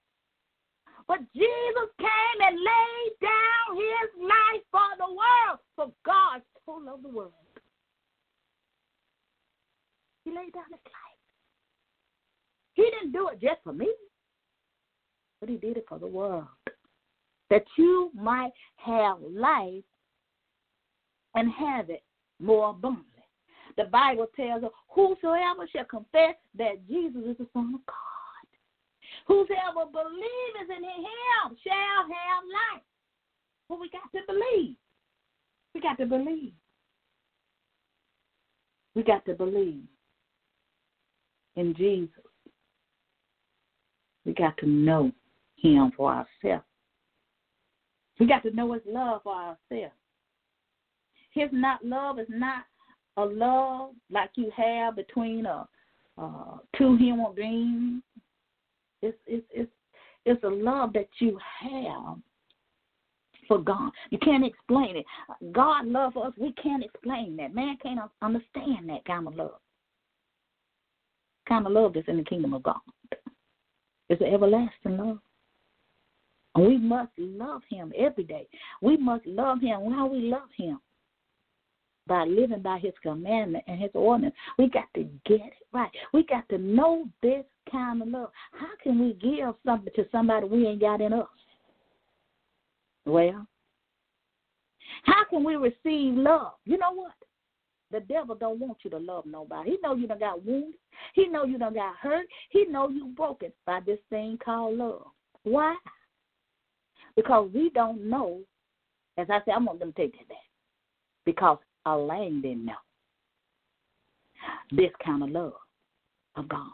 But 1.08 1.20
Jesus 1.34 1.88
came 1.98 2.40
and 2.46 2.56
laid 2.56 3.12
down 3.22 3.76
his 3.76 4.22
life 4.22 4.62
for 4.70 4.80
the 4.98 5.06
world. 5.06 5.58
For 5.74 5.90
God 6.04 6.42
so 6.66 6.72
loved 6.84 7.02
the 7.02 7.08
world. 7.08 7.32
He 10.24 10.30
laid 10.30 10.52
down 10.52 10.64
his 10.70 10.84
life. 10.84 11.18
He 12.74 12.82
didn't 12.82 13.12
do 13.12 13.28
it 13.28 13.40
just 13.40 13.62
for 13.64 13.72
me, 13.72 13.88
but 15.40 15.48
he 15.48 15.56
did 15.56 15.78
it 15.78 15.86
for 15.88 15.98
the 15.98 16.06
world. 16.06 16.46
That 17.48 17.64
you 17.78 18.10
might 18.14 18.52
have 18.76 19.16
life 19.22 19.82
and 21.34 21.50
have 21.50 21.88
it 21.88 22.02
more 22.38 22.70
abundantly. 22.70 23.06
The 23.78 23.84
Bible 23.84 24.26
tells 24.36 24.62
us, 24.62 24.70
Whosoever 24.90 25.66
shall 25.72 25.86
confess 25.86 26.34
that 26.58 26.86
Jesus 26.86 27.22
is 27.26 27.38
the 27.38 27.46
Son 27.54 27.74
of 27.74 27.86
God 27.86 28.17
Whosoever 29.28 29.90
believes 29.92 30.70
in 30.74 30.82
him 30.82 31.56
shall 31.62 32.02
have 32.02 32.44
life. 32.48 32.82
But 33.68 33.78
we 33.78 33.90
got 33.90 34.10
to 34.12 34.26
believe. 34.26 34.74
We 35.74 35.80
got 35.82 35.98
to 35.98 36.06
believe. 36.06 36.52
We 38.94 39.02
got 39.04 39.24
to 39.26 39.34
believe 39.34 39.84
in 41.56 41.74
Jesus. 41.76 42.24
We 44.24 44.32
got 44.32 44.56
to 44.58 44.66
know 44.66 45.12
him 45.56 45.92
for 45.96 46.10
ourselves. 46.10 46.64
We 48.18 48.26
got 48.26 48.42
to 48.44 48.50
know 48.50 48.72
his 48.72 48.82
love 48.86 49.22
for 49.22 49.34
ourselves. 49.34 49.94
His 51.32 51.48
not 51.52 51.84
love 51.84 52.18
is 52.18 52.26
not 52.30 52.64
a 53.16 53.24
love 53.24 53.90
like 54.10 54.30
you 54.36 54.50
have 54.56 54.96
between 54.96 55.46
a 55.46 55.68
uh, 56.16 56.58
two 56.76 56.96
human 56.96 57.32
beings 57.36 58.02
it's 59.02 59.16
it's 59.26 59.46
it's 59.50 59.70
it's 60.24 60.44
a 60.44 60.48
love 60.48 60.92
that 60.92 61.08
you 61.20 61.38
have 61.60 62.18
for 63.46 63.58
God. 63.58 63.90
You 64.10 64.18
can't 64.18 64.44
explain 64.44 64.96
it. 64.96 65.06
God 65.52 65.86
loves 65.86 66.16
us. 66.16 66.32
We 66.38 66.52
can't 66.62 66.84
explain 66.84 67.36
that. 67.38 67.54
Man 67.54 67.76
can't 67.82 67.98
understand 68.20 68.88
that 68.88 69.04
kind 69.06 69.26
of 69.26 69.34
love. 69.34 69.58
Kind 71.48 71.66
of 71.66 71.72
love 71.72 71.94
that's 71.94 72.08
in 72.08 72.18
the 72.18 72.24
kingdom 72.24 72.52
of 72.52 72.62
God. 72.62 72.76
It's 74.10 74.20
an 74.20 74.28
everlasting 74.28 74.98
love. 74.98 75.18
And 76.54 76.66
we 76.66 76.76
must 76.76 77.12
love 77.16 77.62
him 77.70 77.92
every 77.96 78.24
day. 78.24 78.46
We 78.82 78.96
must 78.96 79.26
love 79.26 79.60
him 79.60 79.80
while 79.80 80.08
we 80.08 80.20
love 80.20 80.48
him 80.56 80.80
by 82.06 82.24
living 82.24 82.62
by 82.62 82.78
his 82.78 82.94
commandment 83.02 83.64
and 83.66 83.80
his 83.80 83.90
ordinance. 83.94 84.34
We 84.58 84.68
got 84.68 84.92
to 84.94 85.04
get 85.26 85.40
it 85.40 85.52
right. 85.72 85.90
We 86.12 86.24
got 86.24 86.48
to 86.48 86.58
know 86.58 87.06
this 87.22 87.44
kind 87.70 88.02
of 88.02 88.08
love. 88.08 88.30
How 88.52 88.68
can 88.82 88.98
we 88.98 89.14
give 89.14 89.54
something 89.64 89.92
to 89.96 90.06
somebody 90.10 90.46
we 90.46 90.66
ain't 90.66 90.80
got 90.80 91.00
in 91.00 91.12
us? 91.12 91.26
Well, 93.04 93.46
how 95.04 95.24
can 95.30 95.44
we 95.44 95.56
receive 95.56 96.14
love? 96.14 96.52
You 96.64 96.78
know 96.78 96.92
what? 96.92 97.12
The 97.90 98.00
devil 98.00 98.34
don't 98.34 98.60
want 98.60 98.78
you 98.82 98.90
to 98.90 98.98
love 98.98 99.24
nobody. 99.24 99.70
He 99.70 99.78
know 99.82 99.94
you 99.94 100.06
done 100.06 100.18
got 100.18 100.44
wounded. 100.44 100.74
He 101.14 101.26
know 101.26 101.44
you 101.44 101.58
done 101.58 101.74
got 101.74 101.96
hurt. 101.96 102.26
He 102.50 102.66
know 102.66 102.88
you 102.88 103.06
broken 103.16 103.50
by 103.64 103.80
this 103.86 103.98
thing 104.10 104.38
called 104.44 104.76
love. 104.76 105.06
Why? 105.44 105.74
Because 107.16 107.50
we 107.54 107.70
don't 107.70 108.08
know. 108.08 108.40
As 109.16 109.28
I 109.30 109.40
said, 109.44 109.54
I'm 109.56 109.64
going 109.64 109.78
to 109.78 109.92
take 109.92 110.12
that 110.18 110.28
back. 110.28 110.36
Because 111.24 111.58
Elaine 111.86 112.42
didn't 112.42 112.66
know 112.66 112.72
this 114.70 114.90
kind 115.04 115.22
of 115.22 115.30
love 115.30 115.54
of 116.36 116.48
God. 116.48 116.70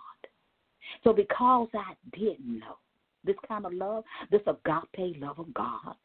So 1.03 1.13
because 1.13 1.69
I 1.75 1.95
didn't 2.17 2.61
know 2.61 2.79
this 3.25 3.37
kind 3.49 3.67
of 3.67 3.73
love, 3.73 4.05
this 4.31 4.43
agape 4.47 5.21
love 5.21 5.39
of 5.39 5.53
God, 5.55 5.97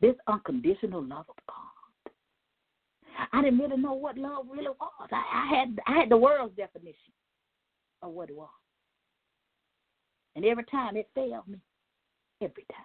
this 0.00 0.14
unconditional 0.26 1.02
love 1.02 1.26
of 1.28 1.36
God, 1.48 2.12
I 3.32 3.42
didn't 3.42 3.58
really 3.58 3.76
know 3.76 3.94
what 3.94 4.18
love 4.18 4.46
really 4.50 4.68
was. 4.68 5.08
I, 5.10 5.22
I 5.32 5.56
had 5.56 5.78
I 5.86 6.00
had 6.00 6.10
the 6.10 6.16
world's 6.16 6.56
definition 6.56 7.12
of 8.02 8.12
what 8.12 8.30
it 8.30 8.36
was. 8.36 8.48
And 10.36 10.44
every 10.44 10.64
time 10.64 10.96
it 10.96 11.08
failed 11.14 11.46
me. 11.46 11.58
Every 12.40 12.64
time. 12.72 12.84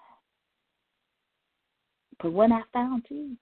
But 2.22 2.34
when 2.34 2.52
I 2.52 2.62
found 2.74 3.06
Jesus, 3.08 3.38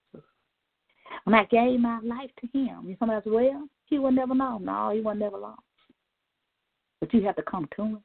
when 1.23 1.35
I 1.35 1.45
gave 1.45 1.79
my 1.79 1.99
life 2.01 2.29
to 2.39 2.57
him, 2.57 2.85
you 2.87 2.95
somebody 2.99 3.21
said, 3.23 3.33
well, 3.33 3.67
he 3.85 3.99
will 3.99 4.11
never 4.11 4.35
know. 4.35 4.57
No, 4.59 4.91
he 4.93 5.01
will 5.01 5.15
never 5.15 5.37
lost. 5.37 5.61
But 6.99 7.13
you 7.13 7.23
have 7.23 7.35
to 7.35 7.43
come 7.43 7.67
to 7.75 7.83
him. 7.83 7.99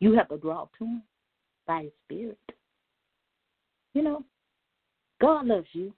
You 0.00 0.14
have 0.14 0.28
to 0.28 0.38
draw 0.38 0.68
to 0.78 0.84
him 0.84 1.02
by 1.66 1.82
his 1.82 1.92
spirit. 2.04 2.38
You 3.94 4.02
know, 4.02 4.24
God 5.20 5.46
loves 5.46 5.66
you. 5.72 5.92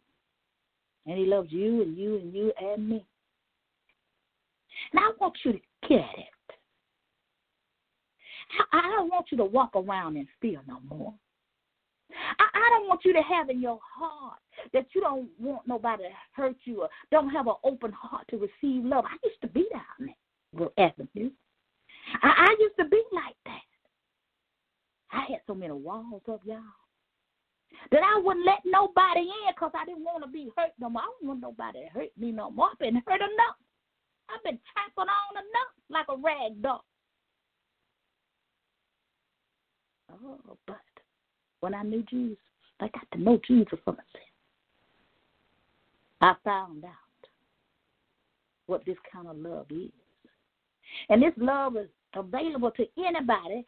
And 1.06 1.18
he 1.18 1.24
loves 1.24 1.50
you 1.50 1.82
and 1.82 1.96
you 1.96 2.16
and 2.16 2.34
you 2.34 2.52
and 2.60 2.88
me. 2.88 3.04
And 4.92 5.00
I 5.00 5.10
want 5.20 5.34
you 5.44 5.52
to 5.52 5.58
get 5.88 5.98
it. 5.98 6.54
I 8.72 8.82
don't 8.96 9.08
want 9.08 9.26
you 9.30 9.38
to 9.38 9.44
walk 9.44 9.76
around 9.76 10.16
in 10.16 10.26
fear 10.40 10.60
no 10.66 10.78
more. 10.88 11.14
I, 12.12 12.44
I 12.54 12.70
don't 12.70 12.88
want 12.88 13.00
you 13.04 13.12
to 13.12 13.22
have 13.22 13.48
in 13.48 13.60
your 13.60 13.78
heart 13.82 14.38
that 14.72 14.86
you 14.94 15.00
don't 15.00 15.28
want 15.38 15.66
nobody 15.66 16.04
to 16.04 16.10
hurt 16.32 16.56
you 16.64 16.82
or 16.82 16.88
don't 17.10 17.30
have 17.30 17.46
an 17.46 17.54
open 17.64 17.92
heart 17.92 18.26
to 18.28 18.36
receive 18.36 18.84
love. 18.84 19.04
I 19.06 19.16
used 19.24 19.40
to 19.42 19.48
be 19.48 19.66
down 19.72 19.82
there, 20.00 20.14
Avenue. 20.78 21.30
I, 22.22 22.48
I 22.48 22.56
used 22.58 22.76
to 22.78 22.84
be 22.86 23.02
like 23.12 23.36
that. 23.46 23.60
I 25.12 25.24
had 25.32 25.40
so 25.46 25.54
many 25.54 25.72
walls 25.72 26.22
up, 26.30 26.40
y'all, 26.44 26.60
that 27.90 28.02
I 28.02 28.20
wouldn't 28.20 28.46
let 28.46 28.60
nobody 28.64 29.20
in 29.20 29.54
because 29.54 29.72
I 29.74 29.84
didn't 29.84 30.04
want 30.04 30.24
to 30.24 30.30
be 30.30 30.50
hurt 30.56 30.72
no 30.78 30.90
more. 30.90 31.02
I 31.02 31.06
don't 31.20 31.28
want 31.28 31.40
nobody 31.40 31.84
to 31.84 31.90
hurt 31.90 32.10
me 32.18 32.32
no 32.32 32.50
more. 32.50 32.68
I've 32.72 32.78
been 32.78 33.02
hurt 33.06 33.20
enough. 33.20 33.56
I've 34.28 34.42
been 34.44 34.58
trampled 34.72 35.08
on 35.08 35.36
enough 35.36 35.72
like 35.88 36.06
a 36.08 36.16
rag 36.16 36.62
doll. 36.62 36.84
Oh, 40.12 40.38
but 40.66 40.76
when 41.60 41.74
I 41.74 41.82
knew 41.82 42.02
Jesus, 42.10 42.38
I 42.80 42.88
got 42.88 43.06
to 43.12 43.18
know 43.18 43.38
Jesus 43.46 43.78
for 43.84 43.92
myself. 43.92 44.04
I 46.20 46.34
found 46.44 46.84
out 46.84 46.90
what 48.66 48.84
this 48.84 48.96
kind 49.12 49.28
of 49.28 49.36
love 49.36 49.66
is. 49.70 49.90
And 51.08 51.22
this 51.22 51.32
love 51.36 51.76
is 51.76 51.88
available 52.14 52.70
to 52.72 52.86
anybody 52.98 53.64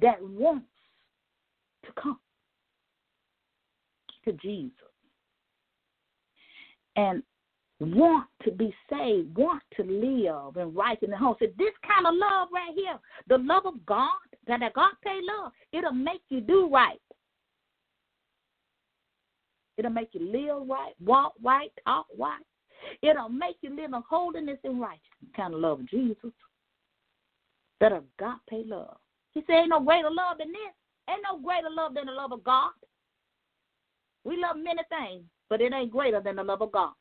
that 0.00 0.22
wants 0.22 0.66
to 1.84 1.92
come 2.00 2.18
to 4.24 4.32
Jesus 4.32 4.72
and 6.96 7.22
want 7.80 8.26
to 8.42 8.50
be 8.50 8.74
saved, 8.90 9.36
want 9.36 9.62
to 9.76 9.84
live 9.84 10.56
and 10.56 10.74
right 10.74 11.00
in 11.02 11.10
the 11.10 11.16
home. 11.16 11.36
So 11.38 11.46
this 11.56 11.74
kind 11.86 12.06
of 12.06 12.14
love 12.14 12.48
right 12.52 12.72
here, 12.74 12.98
the 13.28 13.38
love 13.38 13.66
of 13.66 13.86
God, 13.86 14.08
that 14.46 14.62
agape 14.62 15.22
love, 15.22 15.52
it'll 15.72 15.92
make 15.92 16.22
you 16.28 16.40
do 16.40 16.68
right. 16.68 17.00
It'll 19.76 19.92
make 19.92 20.10
you 20.12 20.20
live 20.20 20.68
right, 20.68 20.92
walk 21.04 21.34
right, 21.42 21.70
talk 21.86 22.06
right. 22.18 22.42
It'll 23.02 23.28
make 23.28 23.56
you 23.60 23.70
live 23.70 23.92
in 23.92 24.02
holiness 24.08 24.58
and 24.64 24.80
righteousness. 24.80 25.30
Kind 25.36 25.54
of 25.54 25.60
love 25.60 25.80
of 25.80 25.88
Jesus. 25.88 26.32
That 27.80 27.92
agape 27.92 28.66
love. 28.66 28.96
He 29.32 29.42
said, 29.46 29.54
Ain't 29.54 29.68
no 29.70 29.80
greater 29.80 30.10
love 30.10 30.38
than 30.38 30.48
this. 30.48 30.74
Ain't 31.08 31.22
no 31.22 31.38
greater 31.38 31.70
love 31.70 31.94
than 31.94 32.06
the 32.06 32.12
love 32.12 32.32
of 32.32 32.44
God. 32.44 32.70
We 34.24 34.36
love 34.36 34.56
many 34.56 34.82
things, 34.88 35.24
but 35.48 35.60
it 35.60 35.72
ain't 35.72 35.90
greater 35.90 36.20
than 36.20 36.36
the 36.36 36.44
love 36.44 36.60
of 36.60 36.72
God. 36.72 36.92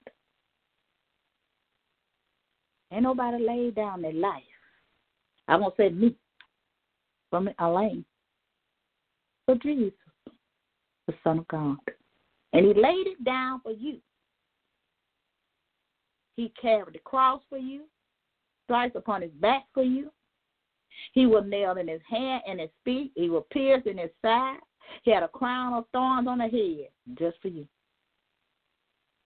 Ain't 2.92 3.04
nobody 3.04 3.44
laid 3.44 3.76
down 3.76 4.02
their 4.02 4.14
life. 4.14 4.44
I 5.48 5.56
won't 5.56 5.76
say 5.78 5.90
me, 5.90 6.16
from 7.30 7.50
Elaine, 7.60 8.06
for 9.46 9.56
Jesus, 9.56 9.94
the 11.08 11.14
Son 11.24 11.40
of 11.40 11.48
God. 11.48 11.78
And 12.54 12.66
he 12.66 12.74
laid 12.74 13.08
it 13.08 13.24
down 13.24 13.62
for 13.62 13.72
you. 13.72 13.98
He 16.36 16.54
carried 16.62 16.96
the 16.96 17.00
cross 17.00 17.42
for 17.50 17.58
you, 17.58 17.84
stripes 18.66 18.96
upon 18.96 19.22
his 19.22 19.32
back 19.32 19.66
for 19.74 19.84
you. 19.84 20.12
He 21.14 21.26
was 21.26 21.44
nailed 21.48 21.78
in 21.78 21.88
his 21.88 22.02
hand 22.10 22.44
and 22.48 22.60
his 22.60 22.70
feet. 22.84 23.12
He 23.16 23.30
was 23.30 23.44
pierced 23.52 23.88
in 23.88 23.98
his 23.98 24.12
side. 24.22 24.58
He 25.04 25.12
had 25.12 25.24
a 25.24 25.28
crown 25.28 25.74
of 25.74 25.86
thorns 25.92 26.28
on 26.28 26.38
the 26.38 26.48
head 26.48 26.90
just 27.18 27.42
for 27.42 27.50
you. 27.50 27.68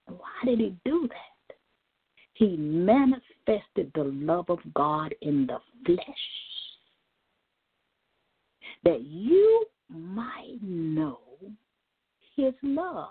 Why 0.06 0.44
did 0.44 0.58
he 0.58 0.76
do 0.84 1.08
that? 1.08 1.56
He 2.34 2.56
manifested 2.56 3.92
the 3.94 4.04
love 4.04 4.46
of 4.48 4.58
God 4.74 5.14
in 5.20 5.46
the 5.46 5.58
flesh 5.86 6.02
that 8.84 9.02
you 9.02 9.64
might 9.88 10.58
know 10.62 11.20
his 12.36 12.54
love, 12.62 13.10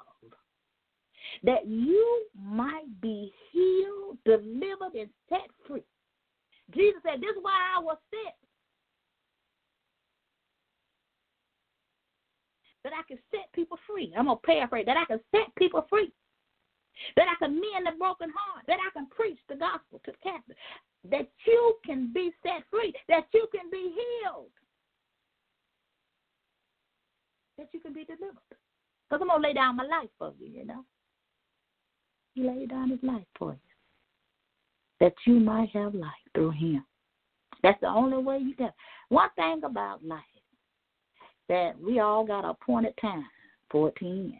that 1.44 1.68
you 1.68 2.26
might 2.38 3.00
be 3.02 3.32
healed, 3.52 4.18
delivered, 4.26 4.96
and 4.96 5.10
set 5.30 5.48
free. 5.68 5.84
Jesus 6.74 7.02
said, 7.04 7.22
This 7.22 7.32
is 7.32 7.42
why 7.42 7.58
I 7.78 7.82
was 7.82 7.98
sent. 8.10 8.36
That 12.84 12.94
I 12.94 13.04
can 13.08 13.20
set 13.30 13.52
people 13.54 13.78
free. 13.88 14.14
I'm 14.18 14.26
going 14.26 14.38
to 14.38 14.48
paraphrase 14.48 14.86
that 14.88 14.98
I 14.98 15.06
can 15.06 15.20
set 15.32 15.54
people 15.56 15.86
free. 15.90 16.12
That 17.16 17.28
I 17.30 17.36
can 17.40 17.54
mend 17.54 17.86
the 17.86 17.98
broken 17.98 18.30
heart. 18.36 18.66
That 18.68 18.80
I 18.80 18.90
can 18.92 19.08
preach 19.08 19.40
the 19.50 19.56
gospel 19.56 20.02
to 20.06 20.12
the 20.12 20.18
captive. 20.24 20.56
That 21.10 21.30
you 21.46 21.76
can 21.86 22.12
be 22.14 22.32
set 22.44 22.64
free. 22.72 22.94
That 23.08 23.26
you 23.34 23.48
can 23.54 23.70
be 23.72 23.94
healed. 23.94 24.52
That 27.58 27.68
you 27.72 27.80
can 27.80 27.94
be 27.94 28.06
delivered. 28.06 28.38
Because 28.50 29.22
I'm 29.22 29.28
going 29.28 29.42
to 29.42 29.48
lay 29.48 29.54
down 29.54 29.76
my 29.76 29.84
life 29.84 30.10
for 30.18 30.34
you, 30.40 30.48
you 30.48 30.66
know. 30.66 30.84
He 32.34 32.44
laid 32.44 32.70
down 32.70 32.90
his 32.90 33.04
life 33.04 33.28
for 33.38 33.52
you. 33.52 33.60
That 35.00 35.14
you 35.26 35.40
might 35.40 35.70
have 35.70 35.94
life 35.94 36.12
through 36.34 36.52
him. 36.52 36.86
That's 37.62 37.80
the 37.82 37.88
only 37.88 38.18
way 38.18 38.40
you 38.40 38.56
can. 38.56 38.72
One 39.10 39.30
thing 39.36 39.62
about 39.64 40.04
life 40.04 40.22
that 41.50 41.74
we 41.80 42.00
all 42.00 42.26
got 42.26 42.46
appointed 42.46 42.94
time 43.02 43.26
for 43.70 43.90
it 43.90 43.96
to 43.98 44.06
end. 44.06 44.34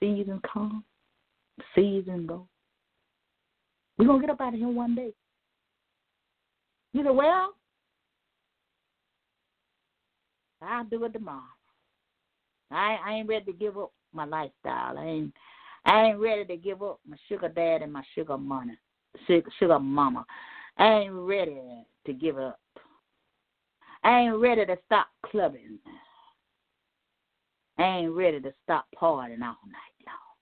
Season 0.00 0.40
come, 0.50 0.84
season 1.74 2.26
go. 2.26 2.46
We're 3.96 4.06
going 4.06 4.20
to 4.20 4.26
get 4.26 4.32
up 4.32 4.40
out 4.40 4.54
of 4.54 4.60
here 4.60 4.68
one 4.68 4.94
day. 4.94 5.12
You 6.92 7.02
say, 7.04 7.10
well, 7.10 7.54
I'll 10.62 10.84
do 10.84 11.04
it 11.04 11.12
tomorrow. 11.12 11.42
I 12.70 12.98
I 13.04 13.12
ain't 13.14 13.28
ready 13.28 13.46
to 13.46 13.52
give 13.52 13.78
up 13.78 13.92
my 14.12 14.24
lifestyle. 14.24 14.98
I 14.98 15.04
ain't 15.04 15.34
I 15.84 16.06
ain't 16.06 16.18
ready 16.18 16.44
to 16.44 16.56
give 16.56 16.82
up 16.82 17.00
my 17.08 17.16
sugar 17.28 17.48
dad 17.48 17.82
and 17.82 17.92
my 17.92 18.02
sugar 18.14 18.36
money, 18.36 18.76
sugar, 19.26 19.48
sugar 19.58 19.78
mama. 19.78 20.26
I 20.76 20.86
ain't 20.86 21.12
ready 21.12 21.60
to 22.06 22.12
give 22.12 22.38
up. 22.38 22.58
I 24.04 24.20
ain't 24.20 24.36
ready 24.36 24.64
to 24.66 24.76
stop 24.86 25.08
clubbing. 25.26 25.78
I 27.78 27.98
ain't 27.98 28.12
ready 28.12 28.40
to 28.40 28.52
stop 28.64 28.86
partying 29.00 29.42
all 29.42 29.56
night 29.66 29.96
long. 30.06 30.36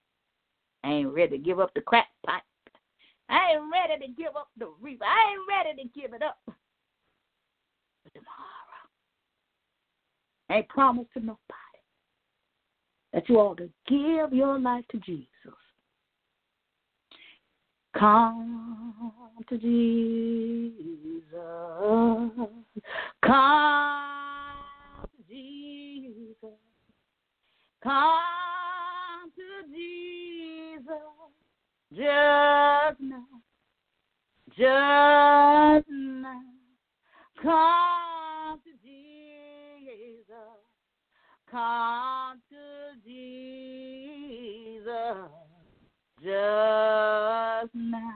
I 0.85 0.93
ain't 0.93 1.13
ready 1.13 1.39
to 1.39 1.45
give 1.45 1.61
up 1.61 1.73
the 1.75 1.81
crack 1.81 2.09
pipe. 2.25 2.43
I 3.29 3.53
ain't 3.53 3.73
ready 3.73 4.07
to 4.07 4.13
give 4.13 4.37
up 4.37 4.49
the 4.57 4.71
reaper. 4.81 5.05
I 5.05 5.33
ain't 5.33 5.49
ready 5.49 5.83
to 5.83 6.01
give 6.01 6.15
it 6.15 6.23
up. 6.23 6.39
But 6.47 8.15
tomorrow, 8.15 8.87
I 10.49 10.55
ain't 10.59 10.69
promised 10.69 11.13
to 11.15 11.21
nobody 11.21 11.41
that 13.13 13.29
you 13.29 13.37
ought 13.37 13.59
to 13.59 13.71
give 13.89 14.33
your 14.33 14.59
life 14.59 14.85
to 14.93 14.99
Jesus. 14.99 15.27
Come 17.99 19.11
to 19.49 19.57
Jesus. 19.57 21.33
Come 23.23 24.53
to 25.03 25.09
Jesus. 25.31 26.59
Come 27.83 29.33
to 29.35 29.49
Jesus. 29.75 30.85
Just 31.91 33.01
now. 33.01 33.25
just 34.49 35.89
now. 35.89 36.43
Come 37.43 38.61
to 38.61 38.73
Jesus. 38.85 40.61
Come 41.51 42.43
to 42.51 43.01
Jesus 43.07 45.46
just 46.23 47.75
now. 47.75 48.15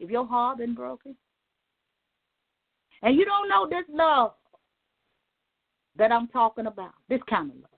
If 0.00 0.10
your 0.10 0.26
heart 0.26 0.58
been 0.58 0.74
broken 0.74 1.16
and 3.02 3.16
you 3.16 3.24
don't 3.24 3.48
know 3.48 3.68
this 3.68 3.84
love 3.88 4.32
that 5.96 6.10
I'm 6.12 6.28
talking 6.28 6.66
about, 6.66 6.94
this 7.08 7.20
kind 7.28 7.50
of 7.50 7.56
love. 7.56 7.70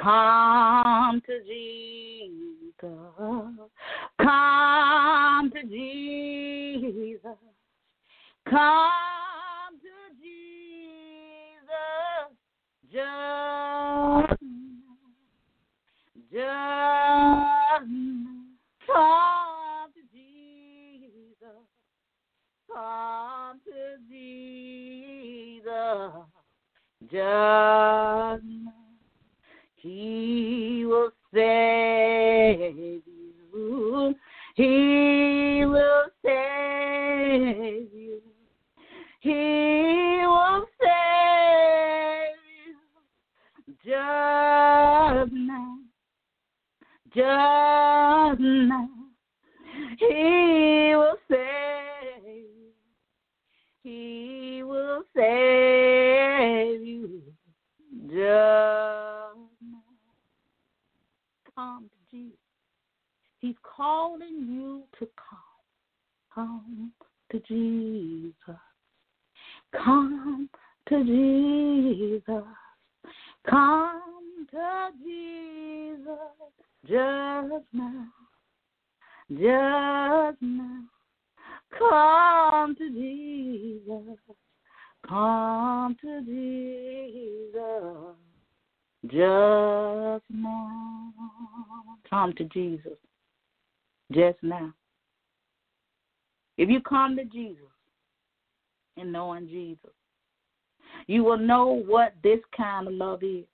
Come 0.00 1.22
to 1.26 1.40
Jesus. 1.44 2.90
Come 4.18 5.50
to 5.52 5.62
Jesus. 5.62 7.36
Come 8.48 9.21
come 97.02 97.16
to 97.16 97.24
Jesus 97.24 97.64
and 98.96 99.12
knowing 99.12 99.48
Jesus, 99.48 99.90
you 101.06 101.24
will 101.24 101.38
know 101.38 101.82
what 101.86 102.14
this 102.22 102.40
kind 102.56 102.86
of 102.86 102.94
love 102.94 103.22
is. 103.22 103.44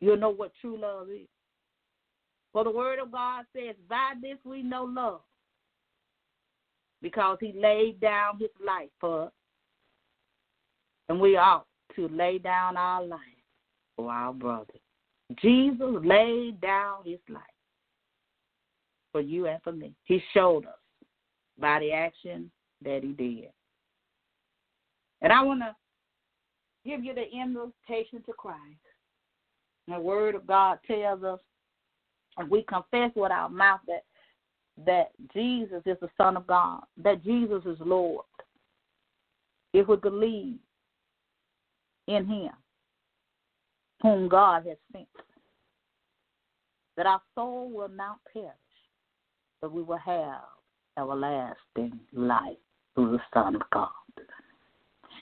You'll 0.00 0.16
know 0.16 0.30
what 0.30 0.52
true 0.60 0.80
love 0.80 1.10
is. 1.10 1.26
For 2.52 2.64
the 2.64 2.70
word 2.70 2.98
of 2.98 3.12
God 3.12 3.44
says, 3.54 3.74
By 3.88 4.12
this 4.22 4.38
we 4.44 4.62
know 4.62 4.84
love. 4.84 5.20
Because 7.02 7.38
he 7.40 7.52
laid 7.52 8.00
down 8.00 8.38
his 8.38 8.50
life 8.64 8.88
for 9.00 9.24
us. 9.24 9.32
And 11.08 11.20
we 11.20 11.36
ought 11.36 11.66
to 11.96 12.08
lay 12.08 12.38
down 12.38 12.76
our 12.76 13.04
life 13.04 13.20
for 13.96 14.10
our 14.10 14.32
brothers. 14.32 14.80
Jesus 15.40 15.94
laid 16.02 16.60
down 16.60 17.04
his 17.04 17.18
life 17.28 17.42
for 19.12 19.20
you 19.20 19.46
and 19.46 19.62
for 19.62 19.72
me. 19.72 19.94
He 20.04 20.22
showed 20.32 20.66
us 20.66 20.78
by 21.58 21.80
the 21.80 21.92
action 21.92 22.50
that 22.84 23.02
he 23.02 23.12
did. 23.12 23.50
And 25.20 25.32
I 25.32 25.42
want 25.42 25.60
to 25.60 25.74
give 26.84 27.04
you 27.04 27.14
the 27.14 27.28
invitation 27.28 28.22
to 28.26 28.32
Christ. 28.36 28.60
The 29.88 29.98
word 29.98 30.34
of 30.34 30.46
God 30.46 30.78
tells 30.86 31.22
us, 31.24 31.40
and 32.36 32.48
we 32.48 32.62
confess 32.62 33.10
with 33.16 33.32
our 33.32 33.48
mouth 33.48 33.80
that 33.88 34.04
that 34.86 35.10
Jesus 35.34 35.82
is 35.86 35.96
the 36.00 36.08
Son 36.16 36.36
of 36.36 36.46
God, 36.46 36.82
that 37.02 37.24
Jesus 37.24 37.62
is 37.66 37.78
Lord. 37.80 38.24
If 39.72 39.88
we 39.88 39.96
believe 39.96 40.58
in 42.06 42.26
him, 42.26 42.52
whom 44.02 44.28
God 44.28 44.66
has 44.66 44.76
sent, 44.92 45.08
that 46.96 47.06
our 47.06 47.20
soul 47.34 47.70
will 47.70 47.88
not 47.88 48.18
perish, 48.32 48.52
but 49.60 49.72
we 49.72 49.82
will 49.82 49.98
have 49.98 50.42
everlasting 50.98 51.98
life 52.12 52.56
through 52.94 53.12
the 53.12 53.20
Son 53.32 53.54
of 53.54 53.62
God. 53.72 53.88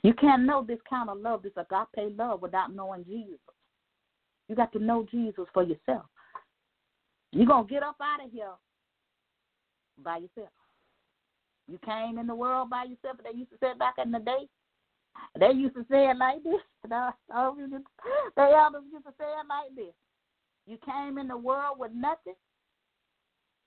You 0.03 0.15
can't 0.15 0.45
know 0.45 0.65
this 0.67 0.79
kind 0.89 1.11
of 1.11 1.19
love, 1.19 1.43
this 1.43 1.53
agape 1.57 2.17
love, 2.17 2.43
without 2.43 2.73
knowing 2.73 3.05
Jesus. 3.05 3.41
You 4.49 4.55
got 4.55 4.73
to 4.73 4.79
know 4.79 5.07
Jesus 5.11 5.47
for 5.53 5.63
yourself. 5.63 6.07
You're 7.33 7.47
going 7.47 7.67
to 7.67 7.73
get 7.73 7.83
up 7.83 7.97
out 8.01 8.25
of 8.25 8.31
here 8.31 8.53
by 10.03 10.19
yourself. 10.19 10.53
You 11.69 11.79
came 11.85 12.19
in 12.19 12.27
the 12.27 12.35
world 12.35 12.71
by 12.71 12.85
yourself. 12.85 13.17
They 13.25 13.37
used 13.37 13.51
to 13.51 13.57
say 13.61 13.73
back 13.79 13.95
in 14.03 14.13
the 14.13 14.21
day. 14.21 14.49
They 15.39 15.51
used 15.51 15.75
to 15.75 15.85
say 15.91 16.09
it 16.09 16.17
like 16.17 16.43
this. 16.43 16.61
They 18.37 18.53
elders 18.55 18.85
used 18.93 19.07
to 19.07 19.13
say 19.19 19.25
it 19.25 19.47
like 19.49 19.75
this. 19.75 19.95
You 20.67 20.79
came 20.85 21.19
in 21.19 21.27
the 21.27 21.37
world 21.37 21.79
with 21.79 21.91
nothing. 21.93 22.35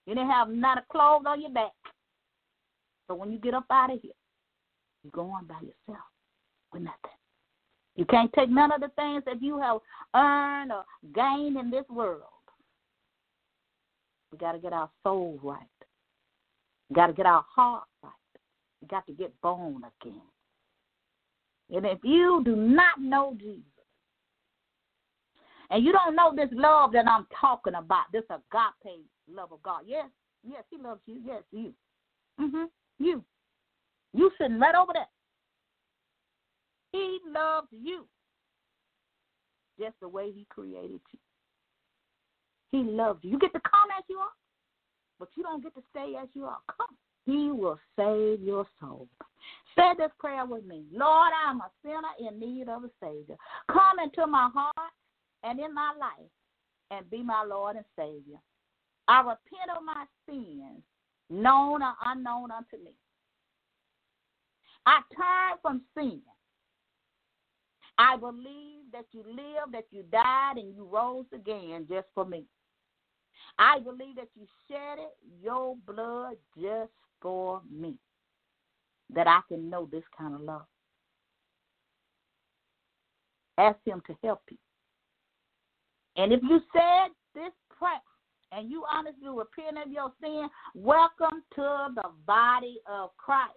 You 0.05 0.16
didn't 0.16 0.30
have 0.30 0.49
not 0.49 0.78
a 0.78 0.84
clothes 0.89 1.26
on 1.28 1.41
your 1.41 1.51
back. 1.51 1.72
So 3.10 3.16
when 3.16 3.32
you 3.32 3.39
get 3.39 3.55
up 3.55 3.66
out 3.72 3.91
of 3.91 3.99
here, 4.01 4.12
you 5.03 5.10
go 5.12 5.32
on 5.32 5.45
by 5.45 5.55
yourself 5.55 6.05
with 6.72 6.84
nothing. 6.84 7.18
You 7.95 8.05
can't 8.05 8.32
take 8.34 8.49
none 8.49 8.72
of 8.72 8.82
the 8.82 8.91
things 8.95 9.24
that 9.26 9.41
you 9.41 9.60
have 9.60 9.80
earned 10.16 10.72
or 10.72 10.86
gained 11.14 11.57
in 11.57 11.72
this 11.72 11.86
world. 11.89 12.22
We 14.32 14.38
got 14.38 14.51
to 14.51 14.60
get 14.60 14.74
our 14.74 14.89
soul 15.03 15.39
right. 15.41 15.60
We 16.89 16.95
got 16.95 17.07
to 17.07 17.14
get 17.14 17.26
our 17.26 17.43
heart 17.53 17.86
right. 18.03 18.12
We 18.82 18.88
got 18.88 19.07
to 19.07 19.14
get 19.14 19.34
born 19.41 19.82
again. 20.01 20.22
And 21.72 21.86
if 21.86 21.99
you 22.03 22.43
do 22.45 22.55
not 22.55 23.01
know 23.01 23.36
Jesus, 23.39 23.64
and 25.72 25.84
you 25.84 25.91
don't 25.91 26.16
know 26.16 26.34
this 26.36 26.49
love 26.51 26.91
that 26.93 27.07
I'm 27.07 27.26
talking 27.39 27.76
about, 27.76 28.05
this 28.14 28.24
agape 28.30 29.01
love 29.32 29.51
of 29.51 29.64
God, 29.64 29.82
yes, 29.88 30.07
yes, 30.47 30.64
He 30.70 30.78
loves 30.78 31.01
you. 31.07 31.22
Yes, 31.26 31.41
you. 31.51 31.74
Mhm. 32.39 32.70
You. 33.00 33.24
You 34.14 34.32
sitting 34.38 34.60
right 34.60 34.76
over 34.76 34.93
there. 34.93 35.08
He 36.91 37.20
loves 37.28 37.68
you 37.72 38.06
just 39.80 39.95
the 40.02 40.08
way 40.08 40.32
He 40.32 40.45
created 40.50 41.00
you. 41.12 41.20
He 42.72 42.84
loves 42.84 43.20
you. 43.24 43.32
You 43.32 43.39
get 43.39 43.54
to 43.54 43.62
come 43.62 43.89
as 43.97 44.04
you 44.10 44.18
are, 44.18 44.28
but 45.20 45.30
you 45.36 45.43
don't 45.43 45.64
get 45.64 45.74
to 45.76 45.82
stay 45.91 46.14
as 46.22 46.28
you 46.34 46.45
are. 46.45 46.58
Come. 46.78 46.95
He 47.26 47.52
will 47.52 47.80
save 47.95 48.41
your 48.41 48.66
soul. 48.80 49.08
Say 49.76 49.91
this 49.97 50.12
prayer 50.20 50.45
with 50.45 50.66
me. 50.66 50.84
Lord, 50.91 51.32
I'm 51.45 51.62
a 51.62 51.70
sinner 51.84 52.28
in 52.28 52.39
need 52.39 52.70
of 52.70 52.84
a 52.84 52.89
Savior. 53.02 53.36
Come 53.72 54.00
into 54.04 54.26
my 54.26 54.50
heart 54.54 54.91
and 55.43 55.60
in 55.60 55.74
my 55.74 55.93
life 56.00 56.30
and 56.91 57.10
be 57.10 57.22
my 57.22 57.43
Lord 57.43 57.76
and 57.76 57.86
Savior. 57.95 58.39
I 59.08 59.20
repent 59.20 59.78
of 59.78 59.84
my 59.84 60.06
sins, 60.28 60.82
known 61.30 61.84
or 61.84 61.94
unknown 62.06 62.52
unto 62.52 62.84
me. 62.84 62.92
I 64.86 65.02
turn 65.16 65.60
from 65.62 65.82
sin. 65.96 66.22
I 67.98 68.16
believe 68.16 68.92
that 68.94 69.06
you 69.12 69.24
lived, 69.28 69.74
that 69.74 69.86
you 69.92 70.04
died, 70.12 70.54
and 70.56 70.74
you 70.74 70.86
rose 70.86 71.26
again 71.34 71.86
just 71.90 72.08
for 72.16 72.26
me. 72.26 72.46
I 73.58 73.80
believe 73.80 74.16
that 74.16 74.30
you 74.36 74.46
shed 74.68 75.00
it, 75.00 75.16
your 75.44 75.76
blood 75.86 76.38
just 76.58 76.92
for 77.22 77.62
me, 77.70 77.96
that 79.14 79.28
I 79.28 79.42
can 79.50 79.70
know 79.70 79.90
this 79.92 80.04
kind 80.18 80.34
of 80.34 80.42
love. 80.42 80.66
Ask 83.58 83.80
Him 83.86 84.02
to 84.08 84.16
help 84.24 84.42
you. 84.50 84.58
And 86.16 86.32
if 86.32 86.42
you 86.44 86.62
said 86.74 87.12
this 87.36 87.52
prayer 87.78 88.02
and 88.52 88.72
you 88.72 88.84
honestly 88.91 89.28
repent 89.28 89.78
of 89.86 89.91
your 89.91 90.12
sin, 90.22 90.50
welcome 90.74 91.43
to 91.56 91.88
the 91.95 92.10
body 92.26 92.80
of 92.89 93.10
Christ. 93.18 93.54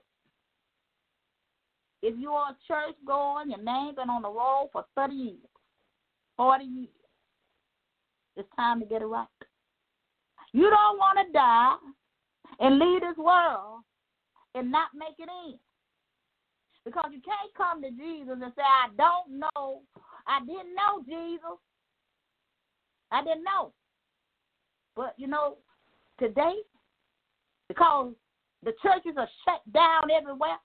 If 2.03 2.19
you 2.19 2.31
are 2.33 2.51
a 2.51 2.57
church 2.67 2.97
going, 3.07 3.51
your 3.51 3.63
name 3.63 3.95
been 3.95 4.11
on 4.11 4.23
the 4.23 4.29
roll 4.29 4.71
for 4.73 4.85
30 4.97 5.15
years, 5.15 5.37
40 6.37 6.65
years, 6.65 6.89
it's 8.37 8.49
time 8.57 8.81
to 8.81 8.87
get 8.87 9.03
it 9.03 9.07
right. 9.07 9.27
You 10.53 10.69
don't 10.69 10.99
want 10.99 11.27
to 11.27 11.33
die 11.33 11.77
and 12.61 12.79
leave 12.79 13.01
this 13.01 13.17
world 13.17 13.81
and 14.55 14.71
not 14.71 14.89
make 14.95 15.19
it 15.19 15.29
in. 15.47 15.59
Because 16.85 17.11
you 17.13 17.21
can't 17.23 17.55
come 17.57 17.81
to 17.83 17.91
Jesus 17.91 18.39
and 18.43 18.53
say, 18.57 18.63
I 18.63 18.89
don't 18.97 19.39
know. 19.39 19.83
I 20.27 20.41
didn't 20.41 20.75
know 20.75 21.03
Jesus. 21.07 21.59
I 23.13 23.23
didn't 23.23 23.45
know. 23.45 23.73
But 24.97 25.15
you 25.17 25.27
know, 25.27 25.57
today, 26.19 26.55
because 27.69 28.13
the 28.63 28.73
churches 28.83 29.15
are 29.17 29.29
shut 29.45 29.61
down 29.73 30.11
everywhere, 30.11 30.59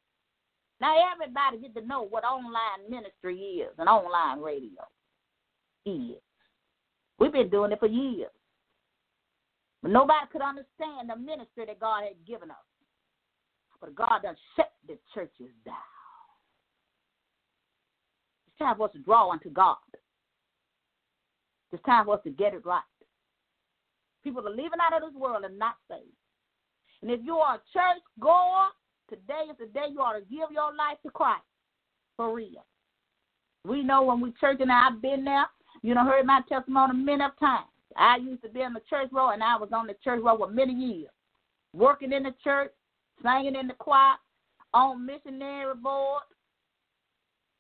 now 0.80 0.96
everybody 1.14 1.60
get 1.60 1.76
to 1.76 1.88
know 1.88 2.04
what 2.04 2.24
online 2.24 2.90
ministry 2.90 3.38
is 3.38 3.74
and 3.78 3.90
online 3.90 4.40
radio 4.40 4.84
is. 5.86 6.22
We've 7.20 7.32
been 7.32 7.50
doing 7.50 7.72
it 7.72 7.80
for 7.80 7.88
years. 7.88 8.30
But 9.82 9.92
nobody 9.92 10.26
could 10.32 10.42
understand 10.42 11.10
the 11.10 11.16
ministry 11.16 11.66
that 11.66 11.80
God 11.80 12.04
had 12.04 12.26
given 12.28 12.52
us. 12.52 12.58
But 13.80 13.96
God 13.96 14.22
done 14.24 14.36
shut 14.56 14.72
the 14.88 14.98
churches 15.14 15.54
down. 15.66 15.76
It's 18.48 18.58
time 18.60 18.78
for 18.78 18.88
us 18.88 18.94
to 18.94 19.00
draw 19.00 19.32
unto 19.32 19.50
God. 19.50 19.78
It's 21.72 21.84
time 21.84 22.06
for 22.06 22.16
us 22.16 22.22
to 22.24 22.32
get 22.32 22.54
it 22.54 22.66
right. 22.66 22.82
People 24.28 24.46
are 24.46 24.52
leaving 24.52 24.82
out 24.84 25.02
of 25.02 25.10
this 25.10 25.18
world 25.18 25.46
and 25.46 25.58
not 25.58 25.76
saved. 25.90 26.12
And 27.02 27.10
if 27.10 27.22
you 27.24 27.38
are 27.38 27.56
a 27.56 27.62
church 27.72 28.04
goer, 28.20 28.68
today 29.10 29.50
is 29.50 29.56
the 29.58 29.68
day 29.68 29.86
you 29.90 30.02
ought 30.02 30.20
to 30.20 30.20
give 30.20 30.52
your 30.52 30.76
life 30.76 30.98
to 31.06 31.12
Christ. 31.12 31.46
For 32.18 32.36
real. 32.36 32.66
We 33.64 33.84
know 33.84 34.04
when 34.04 34.20
we 34.20 34.34
church 34.38 34.58
and 34.60 34.70
I've 34.70 35.02
been 35.02 35.24
there, 35.24 35.46
you 35.82 35.96
know, 35.96 36.04
heard 36.04 36.26
my 36.26 36.42
testimony 36.50 37.02
many 37.02 37.24
of 37.24 37.40
times. 37.40 37.70
I 37.96 38.18
used 38.18 38.44
to 38.44 38.50
be 38.50 38.60
in 38.64 38.74
the 38.74 38.82
church 38.90 39.08
row 39.14 39.30
and 39.30 39.42
I 39.42 39.56
was 39.56 39.70
on 39.72 39.88
the 39.88 39.96
church 40.04 40.20
row 40.22 40.38
for 40.38 40.50
many 40.50 40.74
years. 40.74 41.12
Working 41.74 42.12
in 42.12 42.24
the 42.24 42.36
church, 42.44 42.72
singing 43.24 43.56
in 43.56 43.70
the 43.70 43.76
choir, 43.76 44.16
on 44.74 45.06
missionary 45.06 45.74
board, 45.74 46.24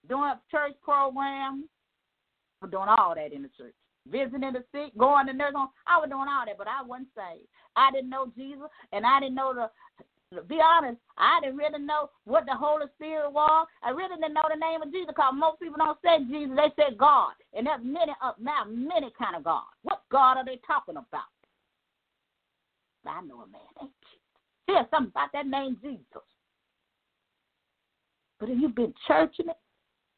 doing 0.09 0.33
church 0.51 0.73
programs, 0.83 1.63
doing 2.69 2.89
all 2.89 3.15
that 3.15 3.31
in 3.31 3.43
the 3.43 3.49
church 3.57 3.73
visiting 4.11 4.53
the 4.53 4.63
sick, 4.71 4.97
going 4.97 5.27
to 5.27 5.33
nursing 5.33 5.57
home. 5.57 5.69
I 5.87 5.99
was 5.99 6.09
doing 6.09 6.27
all 6.27 6.45
that, 6.45 6.57
but 6.57 6.67
I 6.67 6.83
wasn't 6.83 7.09
saved. 7.15 7.47
I 7.75 7.91
didn't 7.91 8.09
know 8.09 8.31
Jesus, 8.35 8.67
and 8.91 9.05
I 9.05 9.19
didn't 9.19 9.35
know 9.35 9.53
the. 9.53 9.69
To 10.35 10.43
be 10.43 10.59
honest, 10.59 10.99
I 11.17 11.39
didn't 11.39 11.55
really 11.55 11.79
know 11.79 12.09
what 12.25 12.45
the 12.45 12.51
Holy 12.53 12.87
Spirit 12.95 13.31
was. 13.31 13.65
I 13.81 13.91
really 13.91 14.17
didn't 14.19 14.33
know 14.33 14.43
the 14.51 14.59
name 14.59 14.81
of 14.81 14.91
Jesus 14.91 15.07
because 15.07 15.31
most 15.33 15.57
people 15.61 15.77
don't 15.77 15.97
say 16.03 16.19
Jesus; 16.27 16.57
they 16.57 16.67
say 16.75 16.95
God, 16.97 17.31
and 17.53 17.65
there's 17.65 17.79
many 17.81 18.11
up 18.21 18.35
uh, 18.35 18.43
now, 18.43 18.65
many 18.67 19.07
kind 19.17 19.37
of 19.37 19.45
God. 19.45 19.63
What 19.83 20.03
God 20.11 20.35
are 20.35 20.45
they 20.45 20.59
talking 20.67 20.97
about? 20.97 21.31
I 23.07 23.21
know 23.21 23.39
a 23.39 23.47
man 23.47 23.61
ain't. 23.81 23.91
There's 24.67 24.85
something 24.91 25.11
about 25.15 25.31
that 25.31 25.47
name 25.47 25.77
Jesus. 25.81 26.27
But 28.39 28.49
if 28.49 28.59
you've 28.59 28.75
been 28.75 28.93
churching 29.07 29.47
it, 29.47 29.57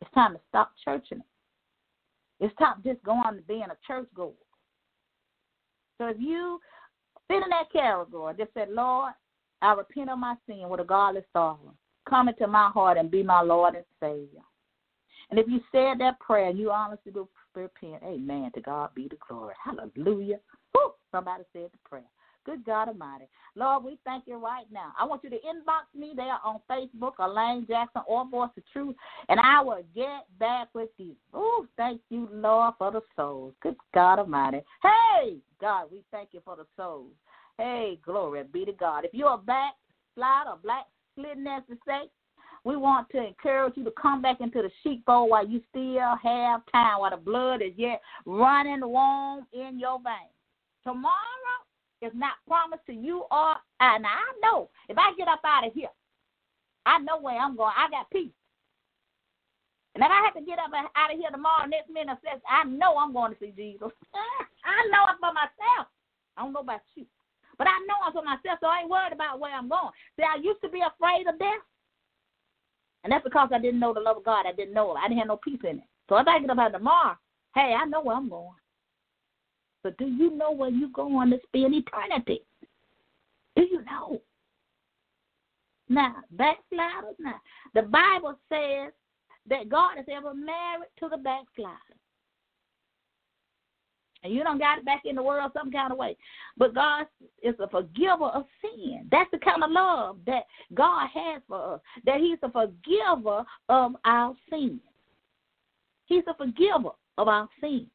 it's 0.02 0.12
time 0.14 0.34
to 0.34 0.40
stop 0.50 0.72
churching 0.84 1.20
it. 1.20 1.26
It's 2.40 2.56
time 2.56 2.82
just 2.86 3.04
going 3.04 3.36
to 3.36 3.42
being 3.48 3.64
a 3.64 3.78
church 3.86 4.08
goer. 4.16 4.32
So 5.98 6.08
if 6.08 6.18
you 6.20 6.60
fit 7.28 7.44
in 7.44 7.50
that 7.50 7.72
category, 7.72 8.34
just 8.38 8.54
said, 8.54 8.70
Lord, 8.70 9.14
I 9.62 9.74
repent 9.74 10.10
of 10.10 10.20
my 10.20 10.36
sin 10.48 10.70
with 10.70 10.80
a 10.80 10.86
godly 10.86 11.22
sorrow. 11.34 11.74
Come 12.10 12.30
into 12.30 12.48
my 12.48 12.70
heart 12.70 12.98
and 12.98 13.12
be 13.12 13.24
my 13.24 13.42
Lord 13.42 13.76
and 13.76 13.86
Savior. 14.00 14.42
And 15.30 15.40
if 15.40 15.48
you 15.48 15.60
said 15.72 16.00
that 16.00 16.20
prayer 16.20 16.50
and 16.50 16.58
you 16.58 16.72
honestly 16.72 17.12
do 17.12 17.28
repent, 17.54 18.02
amen. 18.04 18.52
To 18.56 18.62
God 18.62 18.90
be 18.96 19.08
the 19.10 19.18
glory. 19.28 19.54
Hallelujah. 19.64 20.40
Whew, 20.72 20.94
somebody 21.12 21.44
said 21.54 21.70
the 21.72 21.90
prayer. 21.90 22.04
Good 22.50 22.66
God 22.66 22.88
Almighty. 22.88 23.26
Lord, 23.56 23.84
we 23.84 24.00
thank 24.04 24.24
you 24.26 24.44
right 24.44 24.66
now. 24.72 24.92
I 25.00 25.06
want 25.06 25.24
you 25.24 25.30
to 25.30 25.36
inbox 25.36 25.96
me 25.96 26.14
there 26.16 26.38
on 26.44 26.60
Facebook, 26.68 27.12
Elaine 27.20 27.68
Jackson, 27.68 28.02
or 28.08 28.28
Voice 28.28 28.50
of 28.58 28.64
Truth, 28.74 28.96
and 29.28 29.40
I 29.40 29.62
will 29.62 29.84
get 29.94 30.26
back 30.40 30.70
with 30.74 30.90
you. 30.98 31.16
Oh, 31.32 31.68
thank 31.78 32.02
you, 32.10 32.28
Lord, 32.32 32.74
for 32.80 32.92
the 32.92 33.02
souls. 33.16 33.54
Good 33.62 33.76
God 33.94 34.18
Almighty. 34.18 34.62
Hey, 34.82 35.36
God, 35.62 35.90
we 35.92 36.04
thank 36.10 36.30
you 36.32 36.42
for 36.44 36.56
the 36.56 36.66
souls. 36.76 37.12
Hey, 37.60 38.00
glory 38.04 38.42
be 38.52 38.66
to 38.66 38.74
God. 38.74 39.06
If 39.06 39.14
you're 39.14 39.34
a 39.34 39.38
backslide 39.38 40.48
or 40.48 40.58
black 40.64 40.86
slidden, 41.14 41.46
as 41.46 41.62
to 41.70 41.78
say, 41.86 42.10
we 42.64 42.78
want 42.78 43.12
to 43.12 43.28
encourage 43.28 43.78
you 43.78 43.84
to 43.84 43.92
come 43.92 44.24
back 44.24 44.42
into 44.42 44.64
the 44.64 44.72
sheepfold 44.82 45.30
while 45.30 45.48
you 45.48 45.62
still 45.70 46.16
have 46.24 46.62
time, 46.72 47.00
while 47.00 47.12
the 47.12 47.18
blood 47.18 47.62
is 47.62 47.74
yet 47.78 48.02
running 48.26 48.82
warm 48.82 49.46
in 49.54 49.78
your 49.78 50.00
veins. 50.00 50.34
Tomorrow, 50.84 51.14
is 52.02 52.12
not 52.16 52.40
promised 52.48 52.86
to 52.88 52.94
you 52.94 53.26
or 53.32 53.56
and 53.80 54.06
I 54.06 54.24
know 54.42 54.70
if 54.88 54.98
I 54.98 55.14
get 55.18 55.28
up 55.28 55.42
out 55.46 55.68
of 55.68 55.74
here, 55.74 55.92
I 56.86 57.00
know 57.00 57.20
where 57.20 57.38
I'm 57.38 57.56
going. 57.56 57.74
I 57.76 57.90
got 57.90 58.10
peace. 58.10 58.32
And 59.96 60.04
if 60.04 60.12
I 60.12 60.22
have 60.24 60.36
to 60.36 60.46
get 60.46 60.60
up 60.60 60.72
out 60.72 61.14
of 61.14 61.20
here 61.20 61.32
tomorrow, 61.32 61.68
next 61.68 61.90
minute, 61.90 62.18
says 62.24 62.42
I 62.48 62.64
know 62.64 62.98
I'm 62.98 63.14
going 63.14 63.34
to 63.34 63.40
see 63.40 63.54
Jesus. 63.56 63.92
I 64.64 64.80
know 64.92 65.04
it 65.12 65.20
for 65.20 65.34
myself. 65.34 65.92
I 66.38 66.44
don't 66.44 66.54
know 66.54 66.62
about 66.64 66.82
you, 66.96 67.06
but 67.58 67.68
I 67.68 67.76
know 67.84 68.00
it 68.08 68.14
for 68.14 68.24
myself, 68.24 68.60
so 68.62 68.68
I 68.68 68.82
ain't 68.82 68.90
worried 68.90 69.14
about 69.14 69.40
where 69.40 69.54
I'm 69.54 69.68
going. 69.68 69.92
See, 70.16 70.24
I 70.24 70.40
used 70.40 70.62
to 70.62 70.70
be 70.70 70.80
afraid 70.80 71.28
of 71.28 71.40
death, 71.40 71.66
and 73.04 73.12
that's 73.12 73.24
because 73.24 73.50
I 73.52 73.60
didn't 73.60 73.80
know 73.80 73.94
the 73.94 74.00
love 74.00 74.18
of 74.18 74.24
God. 74.24 74.46
I 74.46 74.54
didn't 74.54 74.74
know 74.74 74.96
it. 74.96 75.00
I 75.04 75.08
didn't 75.08 75.20
have 75.20 75.28
no 75.28 75.42
peace 75.44 75.60
in 75.64 75.84
it. 75.84 75.90
So 76.08 76.18
if 76.18 76.28
I 76.28 76.40
get 76.40 76.50
up 76.50 76.58
out 76.60 76.72
tomorrow, 76.72 77.18
hey, 77.56 77.76
I 77.76 77.86
know 77.86 78.02
where 78.02 78.16
I'm 78.16 78.30
going. 78.30 78.56
But 79.84 79.98
do 79.98 80.06
you 80.06 80.36
know 80.36 80.52
where 80.52 80.70
you're 80.70 80.90
going 80.90 81.30
to 81.32 81.40
spend 81.48 81.74
eternity? 81.74 82.42
Do 83.56 83.64
you 83.64 83.84
know? 83.86 84.22
Now, 85.88 86.18
backsliders, 86.32 87.16
now, 87.18 87.42
the 87.74 87.84
Bible 87.84 88.38
says 88.50 88.94
that 89.48 89.70
God 89.70 89.98
is 89.98 90.06
ever 90.12 90.34
married 90.34 90.90
to 91.00 91.10
the 91.10 91.18
backslider. 91.18 91.78
And 94.22 94.34
you 94.34 94.44
don't 94.44 94.60
got 94.60 94.78
it 94.78 94.86
back 94.86 95.04
in 95.06 95.16
the 95.16 95.24
world 95.24 95.52
some 95.54 95.72
kind 95.72 95.92
of 95.92 95.98
way. 95.98 96.18
But 96.58 96.76
God 96.76 97.06
is 97.42 97.56
a 97.60 97.70
forgiver 97.70 98.26
of 98.26 98.46
sin. 98.62 99.08
That's 99.10 99.32
the 99.32 99.38
kind 99.38 99.64
of 99.64 99.72
love 99.72 100.18
that 100.26 100.44
God 100.74 101.08
has 101.14 101.42
for 101.48 101.76
us. 101.76 101.82
That 102.06 102.20
He's 102.20 102.38
a 102.44 102.52
forgiver 102.52 103.46
of 103.70 103.96
our 104.04 104.36
sins. 104.50 104.82
He's 106.06 106.24
a 106.28 106.34
forgiver 106.34 106.90
of 107.18 107.28
our 107.28 107.48
sins. 107.62 107.88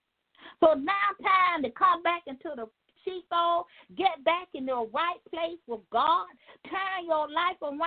So 0.61 0.75
now 0.75 0.93
time 1.23 1.63
to 1.63 1.71
come 1.71 2.03
back 2.03 2.23
into 2.27 2.51
the 2.57 2.67
sheepfold, 3.05 3.67
get 3.97 4.23
back 4.25 4.49
in 4.55 4.67
the 4.67 4.89
right 4.93 5.21
place 5.31 5.59
with 5.67 5.81
God, 5.91 6.27
turn 6.69 7.07
your 7.07 7.29
life 7.29 7.57
around 7.63 7.81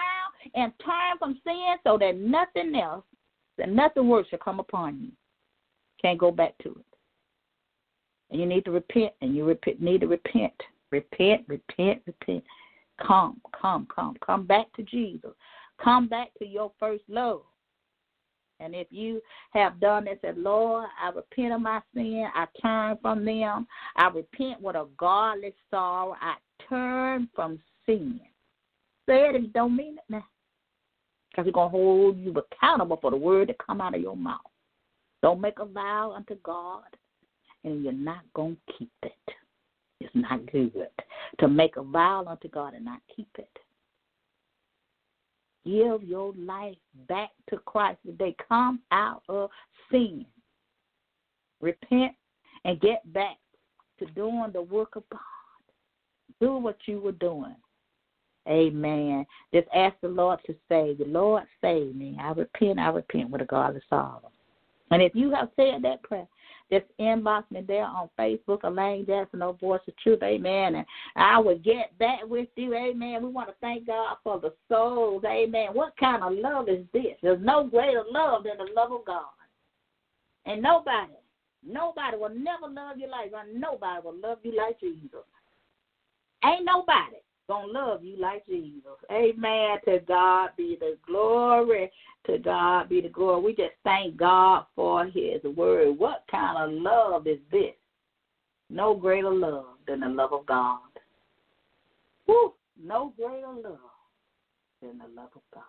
and 0.55 0.71
turn 0.83 1.17
from 1.19 1.39
sin 1.43 1.77
so 1.83 1.97
that 1.97 2.17
nothing 2.17 2.75
else, 2.75 3.03
that 3.57 3.69
nothing 3.69 4.07
worse 4.07 4.27
shall 4.29 4.39
come 4.39 4.59
upon 4.59 4.99
you. 5.01 5.11
Can't 6.01 6.19
go 6.19 6.31
back 6.31 6.57
to 6.59 6.69
it. 6.69 6.85
And 8.29 8.39
you 8.39 8.45
need 8.45 8.65
to 8.65 8.71
repent, 8.71 9.13
and 9.21 9.35
you 9.35 9.45
repent, 9.45 9.81
need 9.81 10.01
to 10.01 10.07
repent. 10.07 10.53
Repent, 10.91 11.43
repent, 11.47 12.01
repent. 12.05 12.43
Come, 13.05 13.41
come, 13.59 13.87
come. 13.93 14.15
Come 14.25 14.45
back 14.45 14.71
to 14.75 14.83
Jesus. 14.83 15.31
Come 15.81 16.07
back 16.07 16.29
to 16.39 16.45
your 16.45 16.71
first 16.79 17.03
love. 17.07 17.41
And 18.59 18.73
if 18.73 18.87
you 18.89 19.21
have 19.51 19.79
done 19.79 20.05
this, 20.05 20.17
said, 20.21 20.37
Lord, 20.37 20.87
I 21.01 21.09
repent 21.09 21.53
of 21.53 21.61
my 21.61 21.81
sin. 21.93 22.27
I 22.33 22.45
turn 22.61 22.97
from 23.01 23.23
them. 23.23 23.67
I 23.95 24.07
repent 24.07 24.61
with 24.61 24.75
a 24.75 24.87
godly 24.97 25.53
sorrow. 25.69 26.15
I 26.19 26.35
turn 26.67 27.29
from 27.35 27.59
sin. 27.85 28.19
Say 29.07 29.29
it 29.29 29.41
you 29.41 29.47
don't 29.49 29.75
mean 29.75 29.97
it 29.97 30.03
now. 30.09 30.25
Because 31.29 31.45
he's 31.45 31.53
going 31.53 31.67
to 31.67 31.77
hold 31.77 32.17
you 32.17 32.33
accountable 32.33 32.97
for 32.99 33.11
the 33.11 33.17
word 33.17 33.49
that 33.49 33.57
come 33.59 33.79
out 33.79 33.95
of 33.95 34.01
your 34.01 34.17
mouth. 34.17 34.39
Don't 35.21 35.41
make 35.41 35.59
a 35.59 35.65
vow 35.65 36.13
unto 36.15 36.35
God, 36.43 36.83
and 37.63 37.83
you're 37.83 37.93
not 37.93 38.21
going 38.33 38.55
to 38.55 38.73
keep 38.73 38.91
it. 39.03 39.13
It's 39.99 40.13
not 40.13 40.51
good 40.51 40.71
to 41.39 41.47
make 41.47 41.75
a 41.77 41.83
vow 41.83 42.25
unto 42.27 42.47
God 42.49 42.73
and 42.73 42.85
not 42.85 43.01
keep 43.15 43.29
it 43.37 43.49
give 45.67 46.03
your 46.03 46.33
life 46.37 46.77
back 47.07 47.29
to 47.49 47.57
Christ 47.57 47.99
today. 48.05 48.35
Come 48.47 48.79
out 48.91 49.23
of 49.27 49.49
sin. 49.91 50.25
Repent 51.61 52.13
and 52.65 52.79
get 52.79 53.01
back 53.13 53.37
to 53.99 54.05
doing 54.07 54.51
the 54.53 54.61
work 54.61 54.95
of 54.95 55.03
God. 55.09 55.19
Do 56.39 56.57
what 56.57 56.77
you 56.85 56.99
were 56.99 57.11
doing. 57.13 57.55
Amen. 58.47 59.25
Just 59.53 59.67
ask 59.75 59.95
the 60.01 60.07
Lord 60.07 60.39
to 60.45 60.55
save 60.69 60.99
you. 60.99 61.05
Lord, 61.05 61.43
save 61.61 61.95
me. 61.95 62.17
I 62.21 62.31
repent, 62.31 62.79
I 62.79 62.89
repent 62.89 63.29
with 63.29 63.41
a 63.41 63.45
godly 63.45 63.81
sorrow. 63.89 64.31
And 64.91 65.01
if 65.01 65.13
you 65.15 65.31
have 65.31 65.49
said 65.57 65.81
that 65.83 66.01
prayer, 66.03 66.27
just 66.69 66.85
inbox 66.99 67.43
me 67.49 67.61
there 67.65 67.85
on 67.85 68.09
Facebook, 68.19 68.63
Elaine 68.63 69.05
Jackson, 69.05 69.39
No 69.39 69.53
Voice 69.53 69.81
of 69.87 69.97
Truth, 69.97 70.21
amen. 70.23 70.75
And 70.75 70.85
I 71.15 71.37
will 71.39 71.57
get 71.57 71.97
back 71.97 72.19
with 72.23 72.49
you, 72.55 72.73
amen. 72.73 73.23
We 73.23 73.29
want 73.29 73.49
to 73.49 73.55
thank 73.61 73.87
God 73.87 74.17
for 74.23 74.39
the 74.39 74.53
souls, 74.69 75.23
amen. 75.25 75.69
What 75.73 75.95
kind 75.97 76.23
of 76.23 76.33
love 76.33 76.67
is 76.67 76.85
this? 76.93 77.15
There's 77.21 77.41
no 77.41 77.65
greater 77.65 78.03
love 78.11 78.43
than 78.43 78.57
the 78.57 78.71
love 78.75 78.91
of 78.91 79.05
God. 79.05 79.23
And 80.45 80.61
nobody, 80.61 81.13
nobody 81.65 82.17
will 82.17 82.29
never 82.29 82.67
love 82.67 82.97
you 82.97 83.09
like 83.09 83.31
God. 83.31 83.45
Nobody 83.53 84.01
will 84.03 84.19
love 84.21 84.39
you 84.43 84.55
like 84.55 84.79
Jesus. 84.79 85.23
Ain't 86.43 86.65
nobody 86.65 87.17
gonna 87.47 87.71
love 87.71 88.03
you 88.03 88.17
like 88.17 88.45
Jesus. 88.45 88.83
Amen. 89.11 89.77
To 89.85 89.99
God 90.07 90.49
be 90.57 90.77
the 90.79 90.97
glory. 91.05 91.89
To 92.27 92.37
God 92.37 92.89
be 92.89 93.01
the 93.01 93.09
glory. 93.09 93.41
We 93.41 93.55
just 93.55 93.75
thank 93.83 94.17
God 94.17 94.65
for 94.75 95.05
his 95.05 95.41
word. 95.55 95.97
What 95.97 96.23
kind 96.29 96.57
of 96.57 96.81
love 96.81 97.27
is 97.27 97.39
this? 97.51 97.73
No 98.69 98.93
greater 98.93 99.31
love 99.31 99.77
than 99.87 100.01
the 100.01 100.09
love 100.09 100.33
of 100.33 100.45
God. 100.45 100.79
Woo! 102.27 102.53
No 102.81 103.13
greater 103.17 103.47
love 103.47 103.79
than 104.81 104.97
the 104.97 105.07
love 105.15 105.29
of 105.35 105.41
God. 105.53 105.63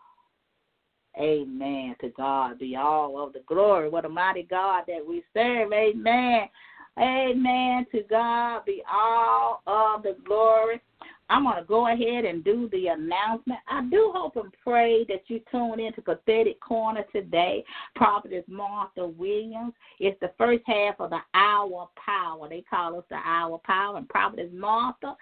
Amen. 1.19 1.95
To 2.01 2.09
God 2.11 2.59
be 2.59 2.77
all 2.77 3.23
of 3.23 3.33
the 3.33 3.41
glory. 3.47 3.89
What 3.89 4.05
a 4.05 4.09
mighty 4.09 4.43
God 4.43 4.85
that 4.89 5.05
we 5.07 5.23
serve. 5.35 5.73
Amen. 5.73 6.49
Amen. 6.99 7.87
To 7.93 8.03
God 8.11 8.65
be 8.65 8.83
all 8.93 9.63
of 9.67 10.03
the 10.03 10.17
glory. 10.27 10.81
I'm 11.31 11.45
going 11.45 11.57
to 11.57 11.65
go 11.65 11.89
ahead 11.89 12.25
and 12.25 12.43
do 12.43 12.69
the 12.73 12.89
announcement. 12.89 13.61
I 13.69 13.83
do 13.91 14.13
hope 14.15 14.37
and 14.37 14.53
pray 14.63 15.05
that 15.05 15.23
you 15.27 15.41
tune 15.51 15.81
into 15.81 16.01
Prophetic 16.01 16.61
Corner 16.61 17.05
today. 17.13 17.65
Prophetess 17.95 18.45
Martha 18.49 19.07
Williams. 19.07 19.75
It's 20.01 20.19
the 20.21 20.33
first 20.39 20.63
half 20.67 21.01
of 21.01 21.11
the 21.11 21.21
Hour 21.35 21.89
Power. 21.97 22.49
They 22.49 22.65
call 22.69 22.99
us 22.99 23.05
the 23.11 23.17
Hour 23.17 23.61
Power. 23.65 23.99
And 23.99 24.09
Prophetess 24.09 24.51
Martha 24.53 25.17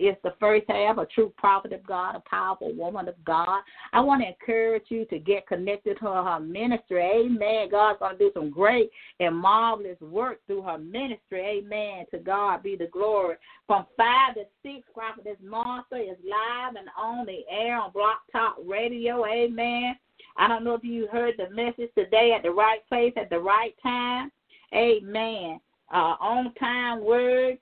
it's 0.00 0.20
the 0.22 0.34
first 0.40 0.64
half, 0.68 0.96
a 0.96 1.04
true 1.06 1.32
prophet 1.36 1.74
of 1.74 1.86
God, 1.86 2.16
a 2.16 2.22
powerful 2.28 2.72
woman 2.74 3.06
of 3.06 3.22
God. 3.24 3.60
I 3.92 4.00
want 4.00 4.22
to 4.22 4.28
encourage 4.28 4.84
you 4.88 5.04
to 5.06 5.18
get 5.18 5.46
connected 5.46 5.98
to 5.98 6.06
her 6.06 6.40
ministry. 6.40 7.02
Amen. 7.02 7.68
God's 7.70 7.98
going 7.98 8.16
to 8.16 8.18
do 8.18 8.30
some 8.32 8.50
great 8.50 8.90
and 9.20 9.36
marvelous 9.36 10.00
work 10.00 10.40
through 10.46 10.62
her 10.62 10.78
ministry. 10.78 11.60
Amen. 11.62 12.06
To 12.12 12.18
God 12.18 12.62
be 12.62 12.76
the 12.76 12.86
glory. 12.86 13.36
From 13.66 13.84
5 13.98 14.36
to 14.36 14.44
6, 14.62 14.88
Prophetess 14.94 15.36
Martha 15.44 15.96
is 15.96 16.16
live 16.24 16.76
and 16.76 16.88
on 16.96 17.26
the 17.26 17.40
air 17.50 17.76
on 17.78 17.92
Blog 17.92 18.16
Talk 18.32 18.56
Radio. 18.64 19.26
Amen. 19.26 19.96
I 20.38 20.48
don't 20.48 20.64
know 20.64 20.74
if 20.74 20.84
you 20.84 21.08
heard 21.08 21.34
the 21.36 21.54
message 21.54 21.90
today 21.94 22.32
at 22.34 22.42
the 22.42 22.50
right 22.50 22.80
place 22.88 23.12
at 23.16 23.28
the 23.28 23.38
right 23.38 23.74
time. 23.82 24.32
Amen. 24.74 25.60
Uh, 25.92 26.16
on 26.20 26.54
time 26.54 27.04
word 27.04 27.58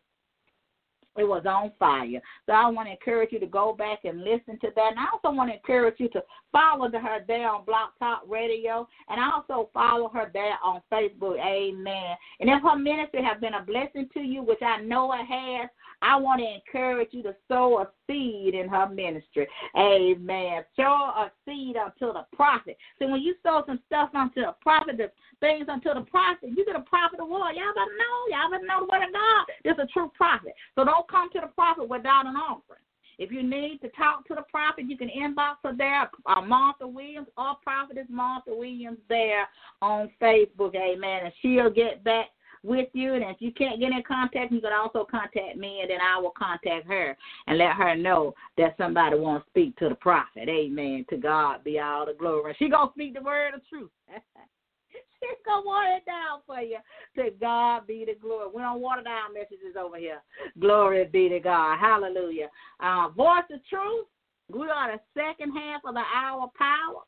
it 1.19 1.27
was 1.27 1.45
on 1.47 1.73
fire. 1.79 2.21
So 2.47 2.53
I 2.53 2.69
want 2.69 2.89
to 2.89 2.93
encourage 2.93 3.33
you 3.33 3.41
to 3.41 3.47
go 3.47 3.73
back 3.73 4.05
and 4.05 4.21
listen 4.21 4.59
to 4.61 4.69
that. 4.75 4.91
And 4.91 4.99
I 4.99 5.07
also 5.13 5.35
want 5.35 5.51
to 5.51 5.57
encourage 5.57 5.97
you 5.99 6.09
to 6.11 6.23
follow 6.53 6.91
her 6.91 7.25
there 7.27 7.51
on 7.51 7.65
Blog 7.65 7.91
Talk 7.99 8.23
Radio 8.29 8.89
and 9.09 9.21
also 9.21 9.71
follow 9.75 10.09
her 10.09 10.31
there 10.33 10.59
on 10.65 10.81
Facebook. 10.93 11.39
Amen. 11.39 12.17
And 12.41 12.51
if 12.51 12.63
her 12.63 12.77
ministry 12.77 13.23
has 13.23 13.41
been 13.41 13.55
a 13.55 13.63
blessing 13.63 14.09
to 14.15 14.21
you, 14.21 14.43
which 14.43 14.63
I 14.63 14.81
know 14.81 15.13
it 15.13 15.27
has, 15.27 15.69
I 16.01 16.17
want 16.17 16.41
to 16.41 16.47
encourage 16.47 17.09
you 17.11 17.25
to 17.25 17.35
sow 17.49 17.81
a 17.81 17.89
seed 18.07 18.55
in 18.55 18.69
her 18.69 18.89
ministry. 18.89 19.49
Amen. 19.77 20.63
Sow 20.77 20.85
a 20.85 21.33
seed 21.45 21.77
unto 21.77 22.13
the 22.13 22.25
prophet. 22.33 22.77
So 22.99 23.09
when 23.09 23.21
you 23.21 23.35
sow 23.43 23.65
some 23.67 23.81
stuff 23.87 24.11
unto 24.15 24.43
the 24.43 24.55
prophet, 24.63 24.97
the 24.97 25.11
things 25.41 25.67
unto 25.69 25.93
the 25.93 26.03
prophet, 26.03 26.51
you 26.55 26.65
get 26.65 26.77
a 26.77 26.81
prophet 26.81 27.19
what? 27.19 27.55
Y'all 27.57 27.75
better 27.75 27.91
know. 27.99 28.17
Y'all 28.31 28.51
better 28.51 28.67
know 28.67 28.87
the 28.87 28.93
word 28.93 29.07
of 29.07 29.13
God. 29.13 29.47
This 29.65 29.73
is 29.75 29.91
a 29.91 29.93
true 29.93 30.11
prophet. 30.17 30.55
So 30.75 30.85
don't 30.85 31.08
come 31.09 31.31
to 31.33 31.41
the 31.41 31.49
prophet 31.49 31.89
without 31.89 32.27
an 32.27 32.37
offering. 32.37 32.81
If 33.19 33.33
you 33.33 33.43
need 33.43 33.81
to 33.83 33.89
talk 33.91 34.27
to 34.29 34.35
the 34.35 34.45
prophet, 34.49 34.85
you 34.89 34.97
can 34.97 35.09
inbox 35.09 35.57
her 35.65 35.75
there, 35.77 36.09
uh, 36.27 36.41
Martha 36.41 36.87
Williams, 36.87 37.27
or 37.37 37.57
Prophetess 37.65 38.07
Martha 38.09 38.55
Williams 38.55 38.99
there 39.09 39.49
on 39.83 40.09
Facebook, 40.23 40.77
amen. 40.77 41.25
And 41.25 41.33
she'll 41.43 41.71
get 41.71 42.05
back 42.05 42.27
with 42.63 42.89
you. 42.93 43.15
And 43.15 43.25
if 43.25 43.39
you 43.41 43.53
can't 43.53 43.81
get 43.81 43.91
in 43.91 44.03
contact, 44.07 44.53
you 44.53 44.61
can 44.61 44.73
also 44.73 45.05
contact 45.05 45.57
me, 45.57 45.81
and 45.81 45.91
then 45.91 45.99
I 46.01 46.21
will 46.21 46.33
contact 46.37 46.87
her 46.87 47.17
and 47.49 47.59
let 47.59 47.73
her 47.73 47.97
know 47.97 48.35
that 48.57 48.77
somebody 48.79 49.19
wants 49.19 49.47
to 49.47 49.51
speak 49.51 49.77
to 49.79 49.89
the 49.89 49.97
prophet. 49.97 50.49
Amen. 50.49 51.05
To 51.11 51.17
God 51.17 51.65
be 51.65 51.81
all 51.81 52.07
the 52.07 52.15
glory. 52.15 52.55
She 52.59 52.69
gonna 52.69 52.91
speak 52.95 53.15
the 53.15 53.23
word 53.23 53.55
of 53.55 53.69
truth. 53.69 53.91
She's 55.21 55.39
gonna 55.45 55.67
water 55.67 55.97
it 55.97 56.07
down 56.07 56.41
for 56.47 56.61
you. 56.61 56.79
To 57.17 57.31
God 57.41 57.87
be 57.87 58.05
the 58.05 58.15
glory. 58.21 58.49
We 58.55 58.63
don't 58.63 58.81
water 58.81 59.03
down 59.03 59.35
messages 59.35 59.77
over 59.79 59.97
here. 59.97 60.23
Glory 60.59 61.05
be 61.07 61.29
to 61.29 61.41
God. 61.41 61.79
Hallelujah. 61.79 62.49
Uh, 62.81 63.09
voice 63.11 63.45
of 63.53 63.61
truth. 63.69 64.07
We 64.51 64.67
are 64.69 64.97
the 64.97 65.01
second 65.15 65.53
half 65.53 65.83
of 65.85 65.95
the 65.95 66.05
hour 66.15 66.51
power 66.57 67.03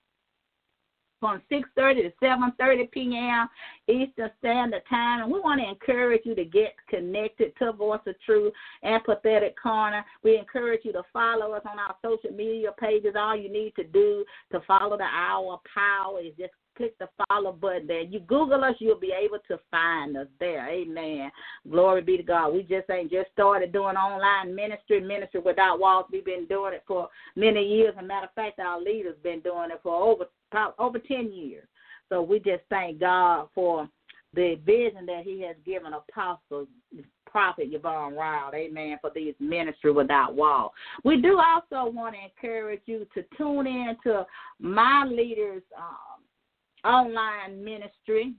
from 1.20 1.42
6.30 1.52 2.10
to 2.10 2.26
7.30 2.26 2.90
p.m. 2.90 3.48
Eastern 3.88 4.30
Standard 4.38 4.82
Time. 4.88 5.22
And 5.22 5.30
we 5.30 5.38
want 5.38 5.60
to 5.60 5.68
encourage 5.68 6.22
you 6.24 6.34
to 6.34 6.44
get 6.44 6.74
connected 6.88 7.52
to 7.58 7.72
Voice 7.72 8.00
of 8.06 8.14
Truth 8.24 8.52
and 8.82 9.04
Prophetic 9.04 9.54
Corner. 9.62 10.04
We 10.24 10.38
encourage 10.38 10.80
you 10.84 10.92
to 10.92 11.02
follow 11.12 11.52
us 11.52 11.62
on 11.70 11.78
our 11.78 11.94
social 12.02 12.34
media 12.34 12.70
pages. 12.80 13.14
All 13.16 13.36
you 13.36 13.52
need 13.52 13.74
to 13.76 13.84
do 13.84 14.24
to 14.52 14.60
follow 14.66 14.96
the 14.96 15.04
Hour 15.04 15.60
Power 15.72 16.20
is 16.20 16.32
just 16.38 16.52
click 16.76 16.98
the 16.98 17.08
follow 17.28 17.52
button 17.52 17.86
there. 17.86 18.02
You 18.02 18.20
Google 18.20 18.64
us, 18.64 18.74
you'll 18.78 18.98
be 18.98 19.12
able 19.12 19.38
to 19.48 19.58
find 19.70 20.16
us 20.16 20.26
there. 20.38 20.68
Amen. 20.68 21.30
Glory 21.70 22.02
be 22.02 22.16
to 22.16 22.22
God. 22.22 22.52
We 22.52 22.62
just 22.62 22.88
ain't 22.90 23.10
just 23.10 23.30
started 23.32 23.72
doing 23.72 23.96
online 23.96 24.54
ministry, 24.54 25.00
ministry 25.00 25.40
without 25.40 25.78
walls. 25.78 26.06
We've 26.10 26.24
been 26.24 26.46
doing 26.46 26.74
it 26.74 26.84
for 26.86 27.08
many 27.36 27.62
years. 27.64 27.94
As 27.96 28.04
a 28.04 28.06
matter 28.06 28.26
of 28.26 28.34
fact, 28.34 28.58
our 28.58 28.80
leaders 28.80 29.16
been 29.22 29.40
doing 29.40 29.70
it 29.70 29.80
for 29.82 29.94
over 29.94 30.24
over 30.78 30.98
ten 30.98 31.32
years. 31.32 31.66
So 32.08 32.22
we 32.22 32.38
just 32.40 32.62
thank 32.70 32.98
God 32.98 33.48
for 33.54 33.88
the 34.34 34.58
vision 34.64 35.06
that 35.06 35.22
He 35.24 35.42
has 35.42 35.56
given 35.64 35.92
apostles, 35.92 36.68
prophet 37.26 37.68
Yvonne 37.70 38.14
Ryle, 38.14 38.50
amen, 38.54 38.98
for 39.00 39.10
these 39.14 39.34
ministry 39.38 39.92
without 39.92 40.34
wall. 40.34 40.72
We 41.04 41.20
do 41.20 41.38
also 41.38 41.90
want 41.90 42.14
to 42.14 42.20
encourage 42.24 42.82
you 42.86 43.06
to 43.14 43.24
tune 43.36 43.66
in 43.66 43.96
to 44.04 44.26
my 44.60 45.04
leaders' 45.08 45.62
um, 45.76 46.19
online 46.84 47.62
ministry, 47.62 48.34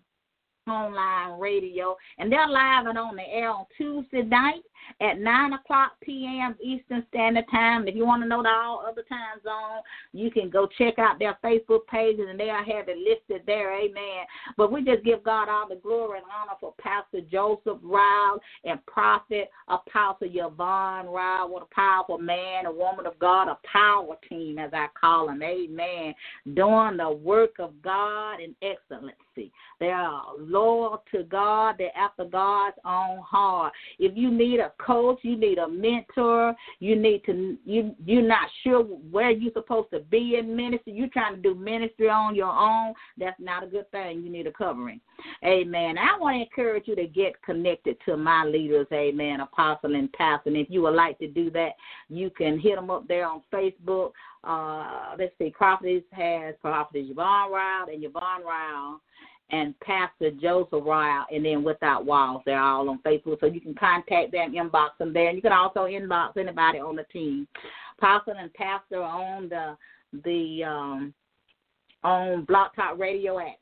online 0.67 1.39
radio, 1.39 1.95
and 2.17 2.31
they're 2.31 2.47
live 2.47 2.85
and 2.85 2.97
on 2.97 3.15
the 3.15 3.27
air 3.29 3.49
on 3.49 3.65
Tuesday 3.77 4.23
night 4.23 4.61
at 4.99 5.19
9 5.19 5.53
o'clock 5.53 5.93
p.m. 6.01 6.55
Eastern 6.61 7.05
Standard 7.09 7.45
Time. 7.51 7.87
If 7.87 7.95
you 7.95 8.05
want 8.05 8.23
to 8.23 8.27
know 8.27 8.43
the 8.43 8.49
all 8.49 8.85
other 8.87 9.03
time 9.09 9.39
zone, 9.43 9.81
you 10.13 10.31
can 10.31 10.49
go 10.49 10.67
check 10.77 10.99
out 10.99 11.19
their 11.19 11.37
Facebook 11.43 11.85
pages, 11.87 12.25
and 12.29 12.39
they'll 12.39 12.55
have 12.55 12.87
it 12.87 12.97
listed 12.97 13.43
there. 13.45 13.73
Amen. 13.73 14.25
But 14.57 14.71
we 14.71 14.83
just 14.83 15.03
give 15.03 15.23
God 15.23 15.49
all 15.49 15.67
the 15.67 15.75
glory 15.75 16.19
and 16.19 16.27
honor 16.27 16.57
for 16.59 16.73
Pastor 16.79 17.21
Joseph 17.31 17.79
Ryle 17.81 18.39
and 18.63 18.85
Prophet 18.85 19.49
Apostle 19.67 20.29
Yvonne 20.31 21.07
Ryle. 21.07 21.49
What 21.49 21.63
a 21.63 21.75
powerful 21.75 22.17
man, 22.17 22.65
a 22.65 22.71
woman 22.71 23.05
of 23.05 23.17
God, 23.19 23.47
a 23.47 23.57
power 23.71 24.15
team, 24.29 24.57
as 24.57 24.71
I 24.73 24.87
call 24.99 25.27
them. 25.27 25.41
Amen. 25.41 26.13
Doing 26.53 26.97
the 26.97 27.11
work 27.11 27.55
of 27.59 27.81
God 27.81 28.39
in 28.39 28.55
excellency. 28.61 29.51
They 29.79 29.89
are 29.89 30.23
loyal 30.37 31.03
to 31.11 31.23
God. 31.23 31.75
They're 31.77 31.95
after 31.97 32.25
God's 32.25 32.77
own 32.85 33.19
heart. 33.19 33.73
If 33.99 34.15
you 34.15 34.29
need 34.31 34.59
a 34.59 34.70
coach, 34.77 35.19
you 35.23 35.37
need 35.37 35.57
a 35.57 35.67
mentor, 35.67 36.55
you 36.79 36.95
need 36.95 37.23
to 37.25 37.57
you 37.65 37.95
you're 38.05 38.21
not 38.21 38.49
sure 38.63 38.83
where 38.83 39.31
you're 39.31 39.53
supposed 39.53 39.89
to 39.91 39.99
be 39.99 40.37
in 40.37 40.55
ministry, 40.55 40.93
you're 40.93 41.07
trying 41.09 41.35
to 41.35 41.41
do 41.41 41.55
ministry 41.55 42.09
on 42.09 42.35
your 42.35 42.51
own, 42.51 42.93
that's 43.17 43.39
not 43.39 43.63
a 43.63 43.67
good 43.67 43.89
thing. 43.91 44.21
You 44.21 44.31
need 44.31 44.47
a 44.47 44.51
covering. 44.51 44.99
Amen. 45.45 45.97
I 45.97 46.17
want 46.17 46.35
to 46.35 46.41
encourage 46.41 46.87
you 46.87 46.95
to 46.95 47.07
get 47.07 47.41
connected 47.43 47.97
to 48.05 48.17
my 48.17 48.45
leaders, 48.45 48.87
amen, 48.91 49.41
apostle 49.41 49.95
and 49.95 50.11
pastor. 50.13 50.49
And 50.49 50.57
if 50.57 50.67
you 50.69 50.81
would 50.83 50.95
like 50.95 51.19
to 51.19 51.27
do 51.27 51.49
that, 51.51 51.71
you 52.09 52.29
can 52.29 52.59
hit 52.59 52.75
them 52.75 52.89
up 52.89 53.07
there 53.07 53.27
on 53.27 53.41
Facebook. 53.53 54.11
Uh, 54.43 55.15
let's 55.19 55.33
see, 55.37 55.51
Prophetess 55.55 56.03
has 56.11 56.55
Prophetess 56.61 57.07
Yvonne 57.11 57.51
Ryle 57.51 57.87
and 57.91 58.03
Yvonne 58.03 58.43
Ryle 58.43 59.01
and 59.51 59.77
Pastor 59.81 60.31
Joseph 60.31 60.83
Ryle, 60.85 61.25
and 61.31 61.45
then 61.45 61.63
Without 61.63 62.05
Walls. 62.05 62.41
They're 62.45 62.61
all 62.61 62.89
on 62.89 62.99
Facebook, 62.99 63.39
so 63.39 63.47
you 63.47 63.61
can 63.61 63.75
contact 63.75 64.31
them, 64.31 64.53
inbox 64.53 64.97
them 64.97 65.13
there, 65.13 65.27
and 65.27 65.35
you 65.35 65.41
can 65.41 65.51
also 65.51 65.81
inbox 65.81 66.37
anybody 66.37 66.79
on 66.79 66.95
the 66.95 67.03
team. 67.11 67.47
Pastor 67.99 68.33
and 68.37 68.53
Pastor 68.53 69.01
on 69.01 69.49
the 69.49 69.77
the 70.23 70.63
um, 70.63 71.13
on 72.03 72.45
Blog 72.45 72.71
Talk 72.75 72.97
Radio 72.97 73.39
at 73.39 73.57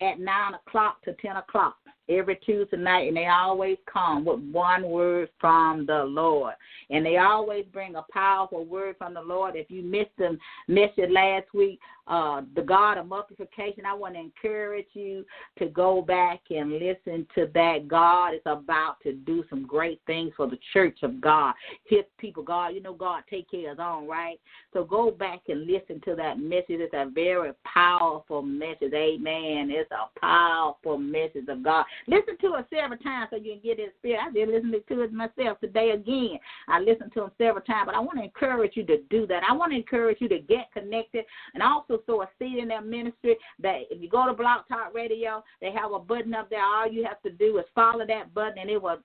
at 0.00 0.20
nine 0.20 0.54
o'clock 0.54 1.02
to 1.04 1.14
ten 1.22 1.36
o'clock 1.36 1.76
every 2.08 2.36
Tuesday 2.36 2.76
night, 2.76 3.08
and 3.08 3.16
they 3.16 3.26
always 3.26 3.76
come 3.92 4.24
with 4.24 4.40
one 4.52 4.88
word 4.88 5.28
from 5.40 5.86
the 5.86 6.04
Lord. 6.04 6.54
And 6.90 7.04
they 7.04 7.18
always 7.18 7.64
bring 7.72 7.96
a 7.96 8.04
powerful 8.12 8.64
word 8.64 8.96
from 8.98 9.14
the 9.14 9.20
Lord. 9.20 9.56
If 9.56 9.70
you 9.70 9.82
missed 9.82 10.16
them, 10.18 10.38
missed 10.68 10.98
it 10.98 11.10
last 11.10 11.46
week, 11.52 11.78
uh, 12.08 12.40
the 12.56 12.62
God 12.62 12.96
of 12.96 13.06
multiplication, 13.06 13.84
I 13.84 13.92
want 13.92 14.14
to 14.14 14.20
encourage 14.20 14.86
you 14.94 15.26
to 15.58 15.66
go 15.66 16.00
back 16.00 16.40
and 16.48 16.72
listen 16.72 17.26
to 17.34 17.50
that. 17.52 17.86
God 17.86 18.34
is 18.34 18.40
about 18.46 18.96
to 19.02 19.12
do 19.12 19.44
some 19.50 19.66
great 19.66 20.00
things 20.06 20.32
for 20.34 20.46
the 20.46 20.58
church 20.72 20.98
of 21.02 21.20
God. 21.20 21.52
His 21.84 22.04
people, 22.16 22.42
God, 22.42 22.68
you 22.68 22.80
know, 22.80 22.94
God 22.94 23.24
take 23.28 23.50
care 23.50 23.70
of 23.70 23.76
his 23.76 23.84
own, 23.84 24.08
right? 24.08 24.40
So 24.72 24.84
go 24.84 25.10
back 25.10 25.40
and 25.48 25.66
listen 25.66 26.00
to 26.06 26.14
that 26.16 26.38
message. 26.38 26.80
It's 26.80 26.94
a 26.94 27.10
very 27.12 27.52
powerful 27.64 28.40
message. 28.40 28.94
Amen. 28.94 29.70
It's 29.70 29.90
a 29.90 30.18
powerful 30.18 30.96
message 30.96 31.46
of 31.48 31.62
God. 31.62 31.84
Listen 32.06 32.36
to 32.40 32.54
it 32.54 32.66
several 32.70 32.98
times 32.98 33.28
so 33.30 33.36
you 33.36 33.52
can 33.52 33.62
get 33.62 33.78
it 33.78 33.94
spirit. 33.98 34.20
I 34.26 34.32
did 34.32 34.48
listen 34.48 34.72
to 34.72 35.00
it 35.02 35.12
myself 35.12 35.60
today 35.60 35.90
again. 35.90 36.38
I 36.68 36.80
listened 36.80 37.12
to 37.14 37.24
it 37.24 37.32
several 37.38 37.64
times, 37.64 37.86
but 37.86 37.94
I 37.94 38.00
want 38.00 38.18
to 38.18 38.24
encourage 38.24 38.76
you 38.76 38.84
to 38.86 38.98
do 39.10 39.26
that. 39.26 39.42
I 39.48 39.52
want 39.54 39.72
to 39.72 39.76
encourage 39.76 40.20
you 40.20 40.28
to 40.28 40.38
get 40.38 40.72
connected 40.72 41.24
and 41.54 41.62
also 41.62 42.02
sow 42.06 42.22
a 42.22 42.28
seed 42.38 42.58
in 42.58 42.68
their 42.68 42.82
ministry. 42.82 43.36
That 43.60 43.82
if 43.90 44.02
you 44.02 44.08
go 44.08 44.26
to 44.26 44.32
Blog 44.32 44.68
Talk 44.68 44.94
Radio, 44.94 45.42
they 45.60 45.72
have 45.72 45.92
a 45.92 45.98
button 45.98 46.34
up 46.34 46.50
there. 46.50 46.64
All 46.64 46.90
you 46.90 47.04
have 47.04 47.20
to 47.22 47.30
do 47.30 47.58
is 47.58 47.64
follow 47.74 48.06
that 48.06 48.34
button, 48.34 48.58
and 48.58 48.70
it 48.70 48.80
will 48.80 48.98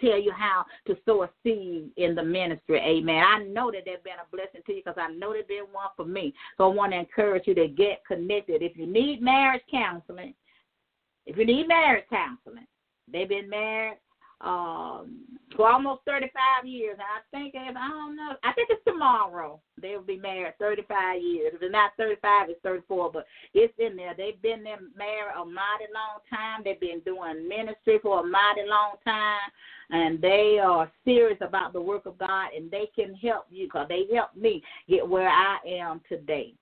tell 0.00 0.20
you 0.20 0.32
how 0.32 0.64
to 0.86 0.96
sow 1.04 1.24
a 1.24 1.30
seed 1.42 1.90
in 1.96 2.14
the 2.14 2.22
ministry. 2.22 2.78
Amen. 2.78 3.22
I 3.26 3.42
know 3.44 3.70
that 3.72 3.82
they've 3.84 4.02
been 4.04 4.12
a 4.14 4.36
blessing 4.36 4.60
to 4.66 4.72
you 4.72 4.82
because 4.84 5.00
I 5.00 5.12
know 5.12 5.32
they've 5.32 5.46
been 5.48 5.64
one 5.72 5.88
for 5.96 6.04
me. 6.04 6.32
So 6.56 6.70
I 6.70 6.74
want 6.74 6.92
to 6.92 6.98
encourage 6.98 7.46
you 7.46 7.54
to 7.54 7.68
get 7.68 8.02
connected. 8.06 8.62
If 8.62 8.76
you 8.76 8.86
need 8.86 9.20
marriage 9.20 9.62
counseling, 9.70 10.34
if 11.26 11.36
you 11.36 11.44
need 11.44 11.68
marriage 11.68 12.04
counseling, 12.10 12.66
they've 13.12 13.28
been 13.28 13.48
married 13.48 13.98
um, 14.40 15.20
for 15.54 15.70
almost 15.70 16.00
35 16.06 16.66
years. 16.66 16.94
And 16.94 17.02
I 17.02 17.20
think, 17.30 17.54
if, 17.54 17.76
I 17.76 17.88
don't 17.88 18.16
know, 18.16 18.32
I 18.42 18.52
think 18.52 18.68
it's 18.70 18.84
tomorrow 18.84 19.60
they'll 19.80 20.02
be 20.02 20.16
married 20.16 20.54
35 20.58 21.20
years. 21.20 21.52
If 21.54 21.62
it's 21.62 21.72
not 21.72 21.92
35, 21.96 22.50
it's 22.50 22.62
34, 22.62 23.12
but 23.12 23.26
it's 23.54 23.74
in 23.78 23.96
there. 23.96 24.14
They've 24.16 24.40
been 24.40 24.62
there 24.62 24.78
married 24.96 25.34
a 25.36 25.44
mighty 25.44 25.88
long 25.92 26.20
time. 26.30 26.62
They've 26.64 26.80
been 26.80 27.00
doing 27.00 27.48
ministry 27.48 27.98
for 28.02 28.20
a 28.20 28.26
mighty 28.26 28.66
long 28.66 28.94
time, 29.04 29.50
and 29.90 30.20
they 30.22 30.58
are 30.62 30.90
serious 31.04 31.38
about 31.42 31.72
the 31.72 31.80
work 31.80 32.06
of 32.06 32.18
God, 32.18 32.48
and 32.56 32.70
they 32.70 32.88
can 32.94 33.14
help 33.14 33.46
you 33.50 33.66
because 33.66 33.88
they 33.88 34.06
helped 34.14 34.36
me 34.36 34.62
get 34.88 35.06
where 35.06 35.28
I 35.28 35.58
am 35.66 36.00
today. 36.08 36.54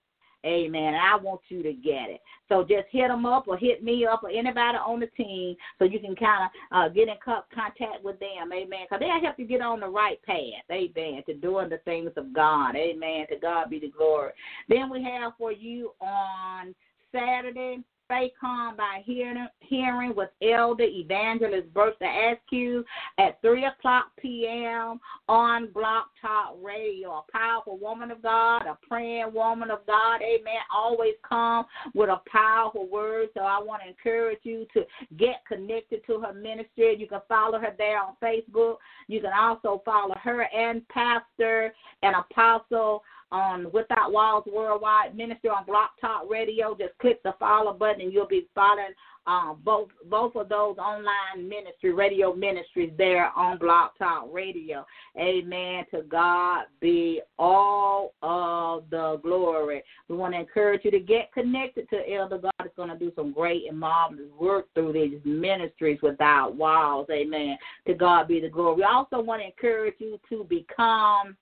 Amen. 0.47 0.95
I 0.95 1.17
want 1.17 1.41
you 1.49 1.63
to 1.63 1.73
get 1.73 2.11
it. 2.11 2.21
So 2.49 2.63
just 2.63 2.87
hit 2.91 3.09
them 3.09 3.27
up 3.27 3.49
or 3.49 3.57
hit 3.57 3.83
me 3.83 4.07
up 4.07 4.23
or 4.23 4.31
anybody 4.31 4.79
on 4.79 5.01
the 5.01 5.09
team 5.09 5.57
so 5.79 5.85
you 5.85 5.99
can 5.99 6.15
kind 6.15 6.45
of 6.45 6.51
uh, 6.73 6.89
get 6.89 7.09
in 7.09 7.15
contact 7.25 8.05
with 8.05 8.19
them. 8.21 8.53
Amen. 8.53 8.87
Because 8.89 9.01
they'll 9.01 9.21
help 9.21 9.39
you 9.39 9.47
get 9.47 9.61
on 9.61 9.81
the 9.81 9.89
right 9.89 10.21
path. 10.23 10.65
Amen. 10.71 11.23
To 11.27 11.35
doing 11.35 11.69
the 11.69 11.79
things 11.79 12.11
of 12.17 12.33
God. 12.33 12.77
Amen. 12.77 13.27
To 13.31 13.37
God 13.37 13.69
be 13.69 13.81
the 13.81 13.91
glory. 13.91 14.33
Then 14.69 14.91
we 14.91 15.03
have 15.03 15.33
for 15.37 15.53
you 15.53 15.93
on 16.01 16.75
Saturday 17.13 17.79
Stay 18.11 18.33
calm 18.41 18.75
by 18.75 19.03
hearing, 19.05 19.47
hearing 19.61 20.15
with 20.17 20.31
Elder 20.41 20.85
Evangelist 20.85 21.75
Bertha 21.75 22.07
Askew 22.07 22.83
at 23.19 23.39
3 23.43 23.67
o'clock 23.67 24.07
p.m. 24.19 24.99
on 25.29 25.71
Blog 25.73 26.05
Talk 26.19 26.57
Radio. 26.63 27.11
A 27.11 27.23
powerful 27.31 27.77
woman 27.77 28.11
of 28.11 28.23
God, 28.23 28.63
a 28.63 28.79
praying 28.89 29.35
woman 29.35 29.71
of 29.71 29.81
God. 29.87 30.23
Amen. 30.23 30.57
Always 30.75 31.17
come 31.29 31.67
with 31.95 32.09
a 32.09 32.23
powerful 32.33 32.89
word. 32.89 33.29
So 33.35 33.41
I 33.41 33.63
want 33.63 33.83
to 33.83 33.89
encourage 33.91 34.41
you 34.43 34.67
to 34.73 34.87
get 35.19 35.43
connected 35.47 36.01
to 36.07 36.19
her 36.21 36.33
ministry. 36.33 36.97
You 36.99 37.09
can 37.09 37.21
follow 37.29 37.59
her 37.59 37.75
there 37.77 38.03
on 38.03 38.15
Facebook. 38.23 38.77
You 39.09 39.21
can 39.21 39.33
also 39.39 39.83
follow 39.85 40.15
her 40.23 40.45
and 40.45 40.89
Pastor 40.89 41.75
and 42.03 42.17
Apostle 42.17 43.03
on 43.31 43.71
Without 43.73 44.13
Walls 44.13 44.45
Worldwide 44.47 45.17
Ministry 45.17 45.51
on 45.51 45.65
Blog 45.67 45.91
Talk 46.01 46.29
Radio. 46.31 46.77
Just 46.79 46.97
click 46.99 47.23
the 47.23 47.35
follow 47.39 47.73
button 47.73 48.01
and 48.01 48.13
you'll 48.13 48.27
be 48.27 48.49
following 48.55 48.93
um, 49.29 49.59
both 49.63 49.89
both 50.07 50.35
of 50.37 50.49
those 50.49 50.79
online 50.79 51.47
ministry 51.47 51.93
radio 51.93 52.33
ministries 52.33 52.91
there 52.97 53.31
on 53.37 53.59
Blog 53.59 53.91
Talk 53.99 54.27
Radio. 54.33 54.87
Amen. 55.19 55.85
To 55.91 56.01
God 56.03 56.65
be 56.81 57.21
all 57.39 58.15
of 58.23 58.85
the 58.89 59.21
glory. 59.23 59.83
We 60.09 60.17
want 60.17 60.33
to 60.33 60.41
encourage 60.41 60.85
you 60.85 60.91
to 60.93 61.01
get 61.01 61.31
connected 61.33 61.91
to 61.91 62.11
Elder 62.11 62.39
God 62.39 62.53
is 62.65 62.73
going 62.75 62.89
to 62.89 62.99
do 62.99 63.13
some 63.15 63.33
great 63.33 63.69
and 63.69 63.79
marvelous 63.79 64.31
work 64.41 64.67
through 64.73 64.95
these 64.95 65.21
ministries 65.25 65.99
without 66.03 66.57
walls. 66.57 67.07
Amen. 67.11 67.59
To 67.87 67.93
God 67.93 68.29
be 68.29 68.41
the 68.41 68.49
glory. 68.49 68.77
We 68.77 68.85
also 68.85 69.21
want 69.21 69.43
to 69.43 69.47
encourage 69.47 69.97
you 69.99 70.19
to 70.31 70.45
become 70.45 71.37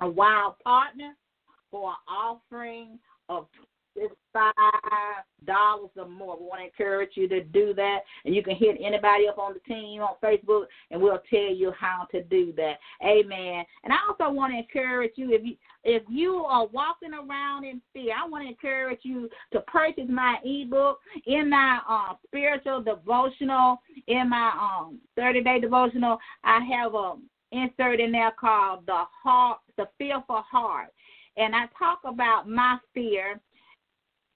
a 0.00 0.08
wild 0.08 0.58
partner 0.60 1.14
for 1.70 1.90
an 1.90 1.96
offering 2.08 2.98
of 3.28 3.46
five 4.32 4.52
dollars 5.44 5.90
or 5.96 6.08
more. 6.08 6.38
We 6.38 6.46
want 6.46 6.60
to 6.60 6.66
encourage 6.66 7.10
you 7.14 7.28
to 7.28 7.42
do 7.42 7.74
that, 7.74 8.00
and 8.24 8.34
you 8.34 8.42
can 8.42 8.56
hit 8.56 8.76
anybody 8.80 9.28
up 9.28 9.38
on 9.38 9.54
the 9.54 9.60
team 9.60 10.02
on 10.02 10.14
Facebook, 10.22 10.66
and 10.90 11.00
we'll 11.00 11.22
tell 11.30 11.52
you 11.52 11.72
how 11.78 12.06
to 12.12 12.22
do 12.22 12.52
that. 12.56 12.74
Amen. 13.04 13.64
And 13.84 13.92
I 13.92 13.96
also 14.08 14.32
want 14.32 14.52
to 14.52 14.58
encourage 14.58 15.12
you 15.16 15.32
if 15.32 15.44
you 15.44 15.56
if 15.84 16.02
you 16.08 16.36
are 16.44 16.66
walking 16.66 17.14
around 17.14 17.64
in 17.64 17.80
fear, 17.92 18.14
I 18.14 18.28
want 18.28 18.44
to 18.44 18.48
encourage 18.48 19.00
you 19.02 19.28
to 19.52 19.60
purchase 19.62 20.08
my 20.08 20.36
ebook 20.44 20.98
in 21.26 21.50
my 21.50 21.80
uh, 21.88 22.14
spiritual 22.26 22.82
devotional, 22.82 23.80
in 24.06 24.28
my 24.28 24.52
um, 24.60 24.98
30 25.16 25.42
day 25.42 25.60
devotional. 25.60 26.18
I 26.44 26.60
have 26.76 26.94
a 26.94 27.14
insert 27.52 28.00
in 28.00 28.12
there 28.12 28.32
called 28.32 28.86
the 28.86 29.04
heart, 29.22 29.60
the 29.76 29.88
fearful 29.98 30.42
heart, 30.42 30.88
and 31.36 31.54
I 31.54 31.66
talk 31.78 32.00
about 32.04 32.48
my 32.48 32.78
fear, 32.94 33.40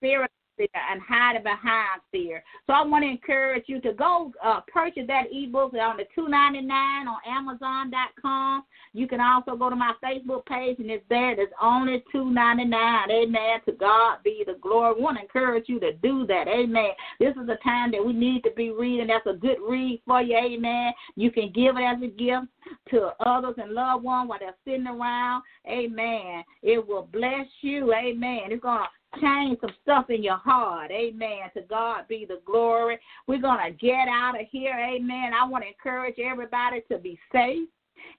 fear 0.01 0.27
fear 0.57 0.69
and 0.91 1.01
hiding 1.07 1.43
behind 1.43 2.01
fear. 2.11 2.43
So 2.67 2.73
I 2.73 2.83
want 2.83 3.05
to 3.05 3.11
encourage 3.11 3.65
you 3.67 3.81
to 3.81 3.93
go 3.93 4.33
uh, 4.43 4.61
purchase 4.73 5.05
that 5.09 5.25
ebook 5.33 5.75
on 5.75 5.97
the 5.97 6.05
two 6.15 6.29
ninety 6.29 6.61
nine 6.61 7.07
on 7.09 7.19
Amazon.com. 7.27 8.65
You 8.93 9.09
can 9.09 9.21
also 9.21 9.57
go 9.57 9.71
to 9.71 9.77
my 9.77 9.95
Facebook 10.05 10.45
page 10.47 10.77
and 10.79 10.91
it's 10.91 11.05
there. 11.09 11.39
It's 11.41 11.53
only 11.61 12.03
two 12.13 12.31
ninety 12.31 12.65
nine. 12.65 13.11
Amen. 13.11 13.61
To 13.67 13.73
God 13.73 14.19
be 14.25 14.43
the 14.47 14.59
glory. 14.61 14.95
I 14.97 15.01
want 15.01 15.17
to 15.19 15.23
encourage 15.23 15.69
you 15.69 15.81
to 15.81 15.93
do 15.95 16.27
that. 16.27 16.49
Amen. 16.49 16.91
This 17.19 17.35
is 17.37 17.49
a 17.49 17.63
time 17.63 17.91
that 17.93 18.05
we 18.05 18.13
need 18.13 18.43
to 18.45 18.51
be 18.57 18.71
reading. 18.71 19.09
That's 19.09 19.27
a 19.27 19.39
good 19.39 19.59
read 19.67 20.03
for 20.07 20.23
you. 20.23 20.37
Amen. 20.37 20.93
You 21.17 21.31
can 21.31 21.53
give 21.53 21.77
it 21.77 21.83
as 21.83 22.03
a 22.03 22.09
gift 22.09 22.47
to 22.91 23.11
others 23.25 23.55
and 23.59 23.73
loved 23.73 24.05
ones 24.05 24.29
while 24.29 24.39
they're 24.39 24.55
sitting 24.65 24.87
around. 24.87 25.43
Amen. 25.69 26.45
It 26.63 26.87
will 26.87 27.09
bless 27.13 27.47
you. 27.61 27.93
Amen. 27.93 28.51
It's 28.51 28.63
to 28.63 29.02
change 29.21 29.59
some 29.61 29.75
stuff 29.83 30.11
in 30.11 30.23
your 30.23 30.37
heart. 30.37 30.91
Amen. 30.91 31.51
To 31.55 31.63
God 31.63 32.07
be 32.09 32.25
the 32.25 32.41
glory. 32.45 32.99
We're 33.27 33.41
going 33.41 33.65
to 33.65 33.79
get 33.79 34.09
out 34.09 34.41
of 34.41 34.47
here. 34.51 34.75
Amen. 34.75 35.33
I 35.35 35.47
want 35.47 35.65
to 35.65 35.69
encourage 35.69 36.19
everybody 36.19 36.83
to 36.91 36.99
be 36.99 37.19
safe 37.33 37.69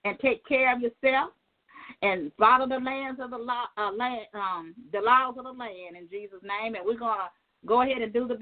and 0.05 0.19
take 0.19 0.45
care 0.45 0.73
of 0.75 0.81
yourself 0.81 1.31
and 2.01 2.31
follow 2.37 2.67
the 2.67 2.79
lands 2.79 3.19
of 3.21 3.31
the 3.31 3.37
law, 3.37 3.65
uh, 3.77 3.91
land, 3.91 4.27
um, 4.33 4.73
the 4.91 4.99
laws 4.99 5.35
of 5.37 5.43
the 5.43 5.51
land 5.51 5.97
in 5.97 6.07
Jesus' 6.09 6.41
name. 6.43 6.75
And 6.75 6.85
we're 6.85 6.97
going 6.97 7.19
to 7.19 7.67
go 7.67 7.81
ahead 7.81 8.01
and 8.01 8.13
do 8.13 8.27
the 8.27 8.35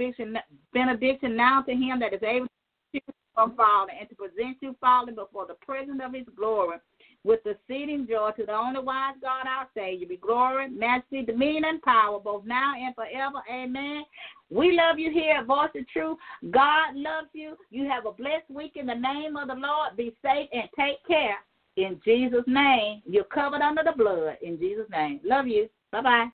benediction 0.74 1.36
now 1.36 1.62
to 1.62 1.72
him 1.72 2.00
that 2.00 2.14
is 2.14 2.24
able 2.24 2.48
to 2.94 3.02
from 3.34 3.56
falling 3.56 3.96
and 4.00 4.10
to 4.10 4.16
present 4.16 4.58
you 4.62 4.76
falling 4.82 5.16
before 5.16 5.48
the 5.48 5.54
presence 5.66 6.02
of 6.04 6.14
his 6.14 6.26
glory 6.36 6.78
with 7.24 7.40
exceeding 7.46 8.08
joy 8.10 8.32
to 8.38 8.46
the 8.46 8.54
only 8.54 8.82
wise 8.82 9.16
God 9.22 9.46
our 9.48 9.68
Savior. 9.76 10.08
Be 10.08 10.18
glory, 10.18 10.70
majesty, 10.70 11.24
dominion, 11.24 11.66
and 11.66 11.82
power, 11.82 12.20
both 12.20 12.46
now 12.46 12.74
and 12.78 12.96
forever. 12.96 13.42
Amen. 13.52 14.04
We 14.50 14.74
love 14.76 14.98
you 14.98 15.12
here 15.12 15.38
at 15.38 15.46
Voice 15.46 15.70
of 15.76 15.88
Truth. 15.90 16.18
God 16.50 16.96
loves 16.96 17.28
you. 17.34 17.56
You 17.70 17.88
have 17.90 18.06
a 18.06 18.12
blessed 18.12 18.50
week 18.50 18.74
in 18.76 18.88
the 18.88 18.96
name 18.96 19.38
of 19.38 19.48
the 19.48 19.56
Lord. 19.56 19.96
Be 19.96 20.16
safe 20.22 20.50
and 20.52 20.68
take 20.78 21.06
care. 21.08 21.38
In 21.78 22.02
Jesus' 22.04 22.44
name, 22.48 23.02
you're 23.06 23.24
covered 23.24 23.62
under 23.62 23.84
the 23.84 23.94
blood. 23.96 24.38
In 24.42 24.60
Jesus' 24.60 24.90
name. 24.90 25.22
Love 25.24 25.48
you. 25.48 25.70
Bye 25.92 26.02
bye. 26.02 26.28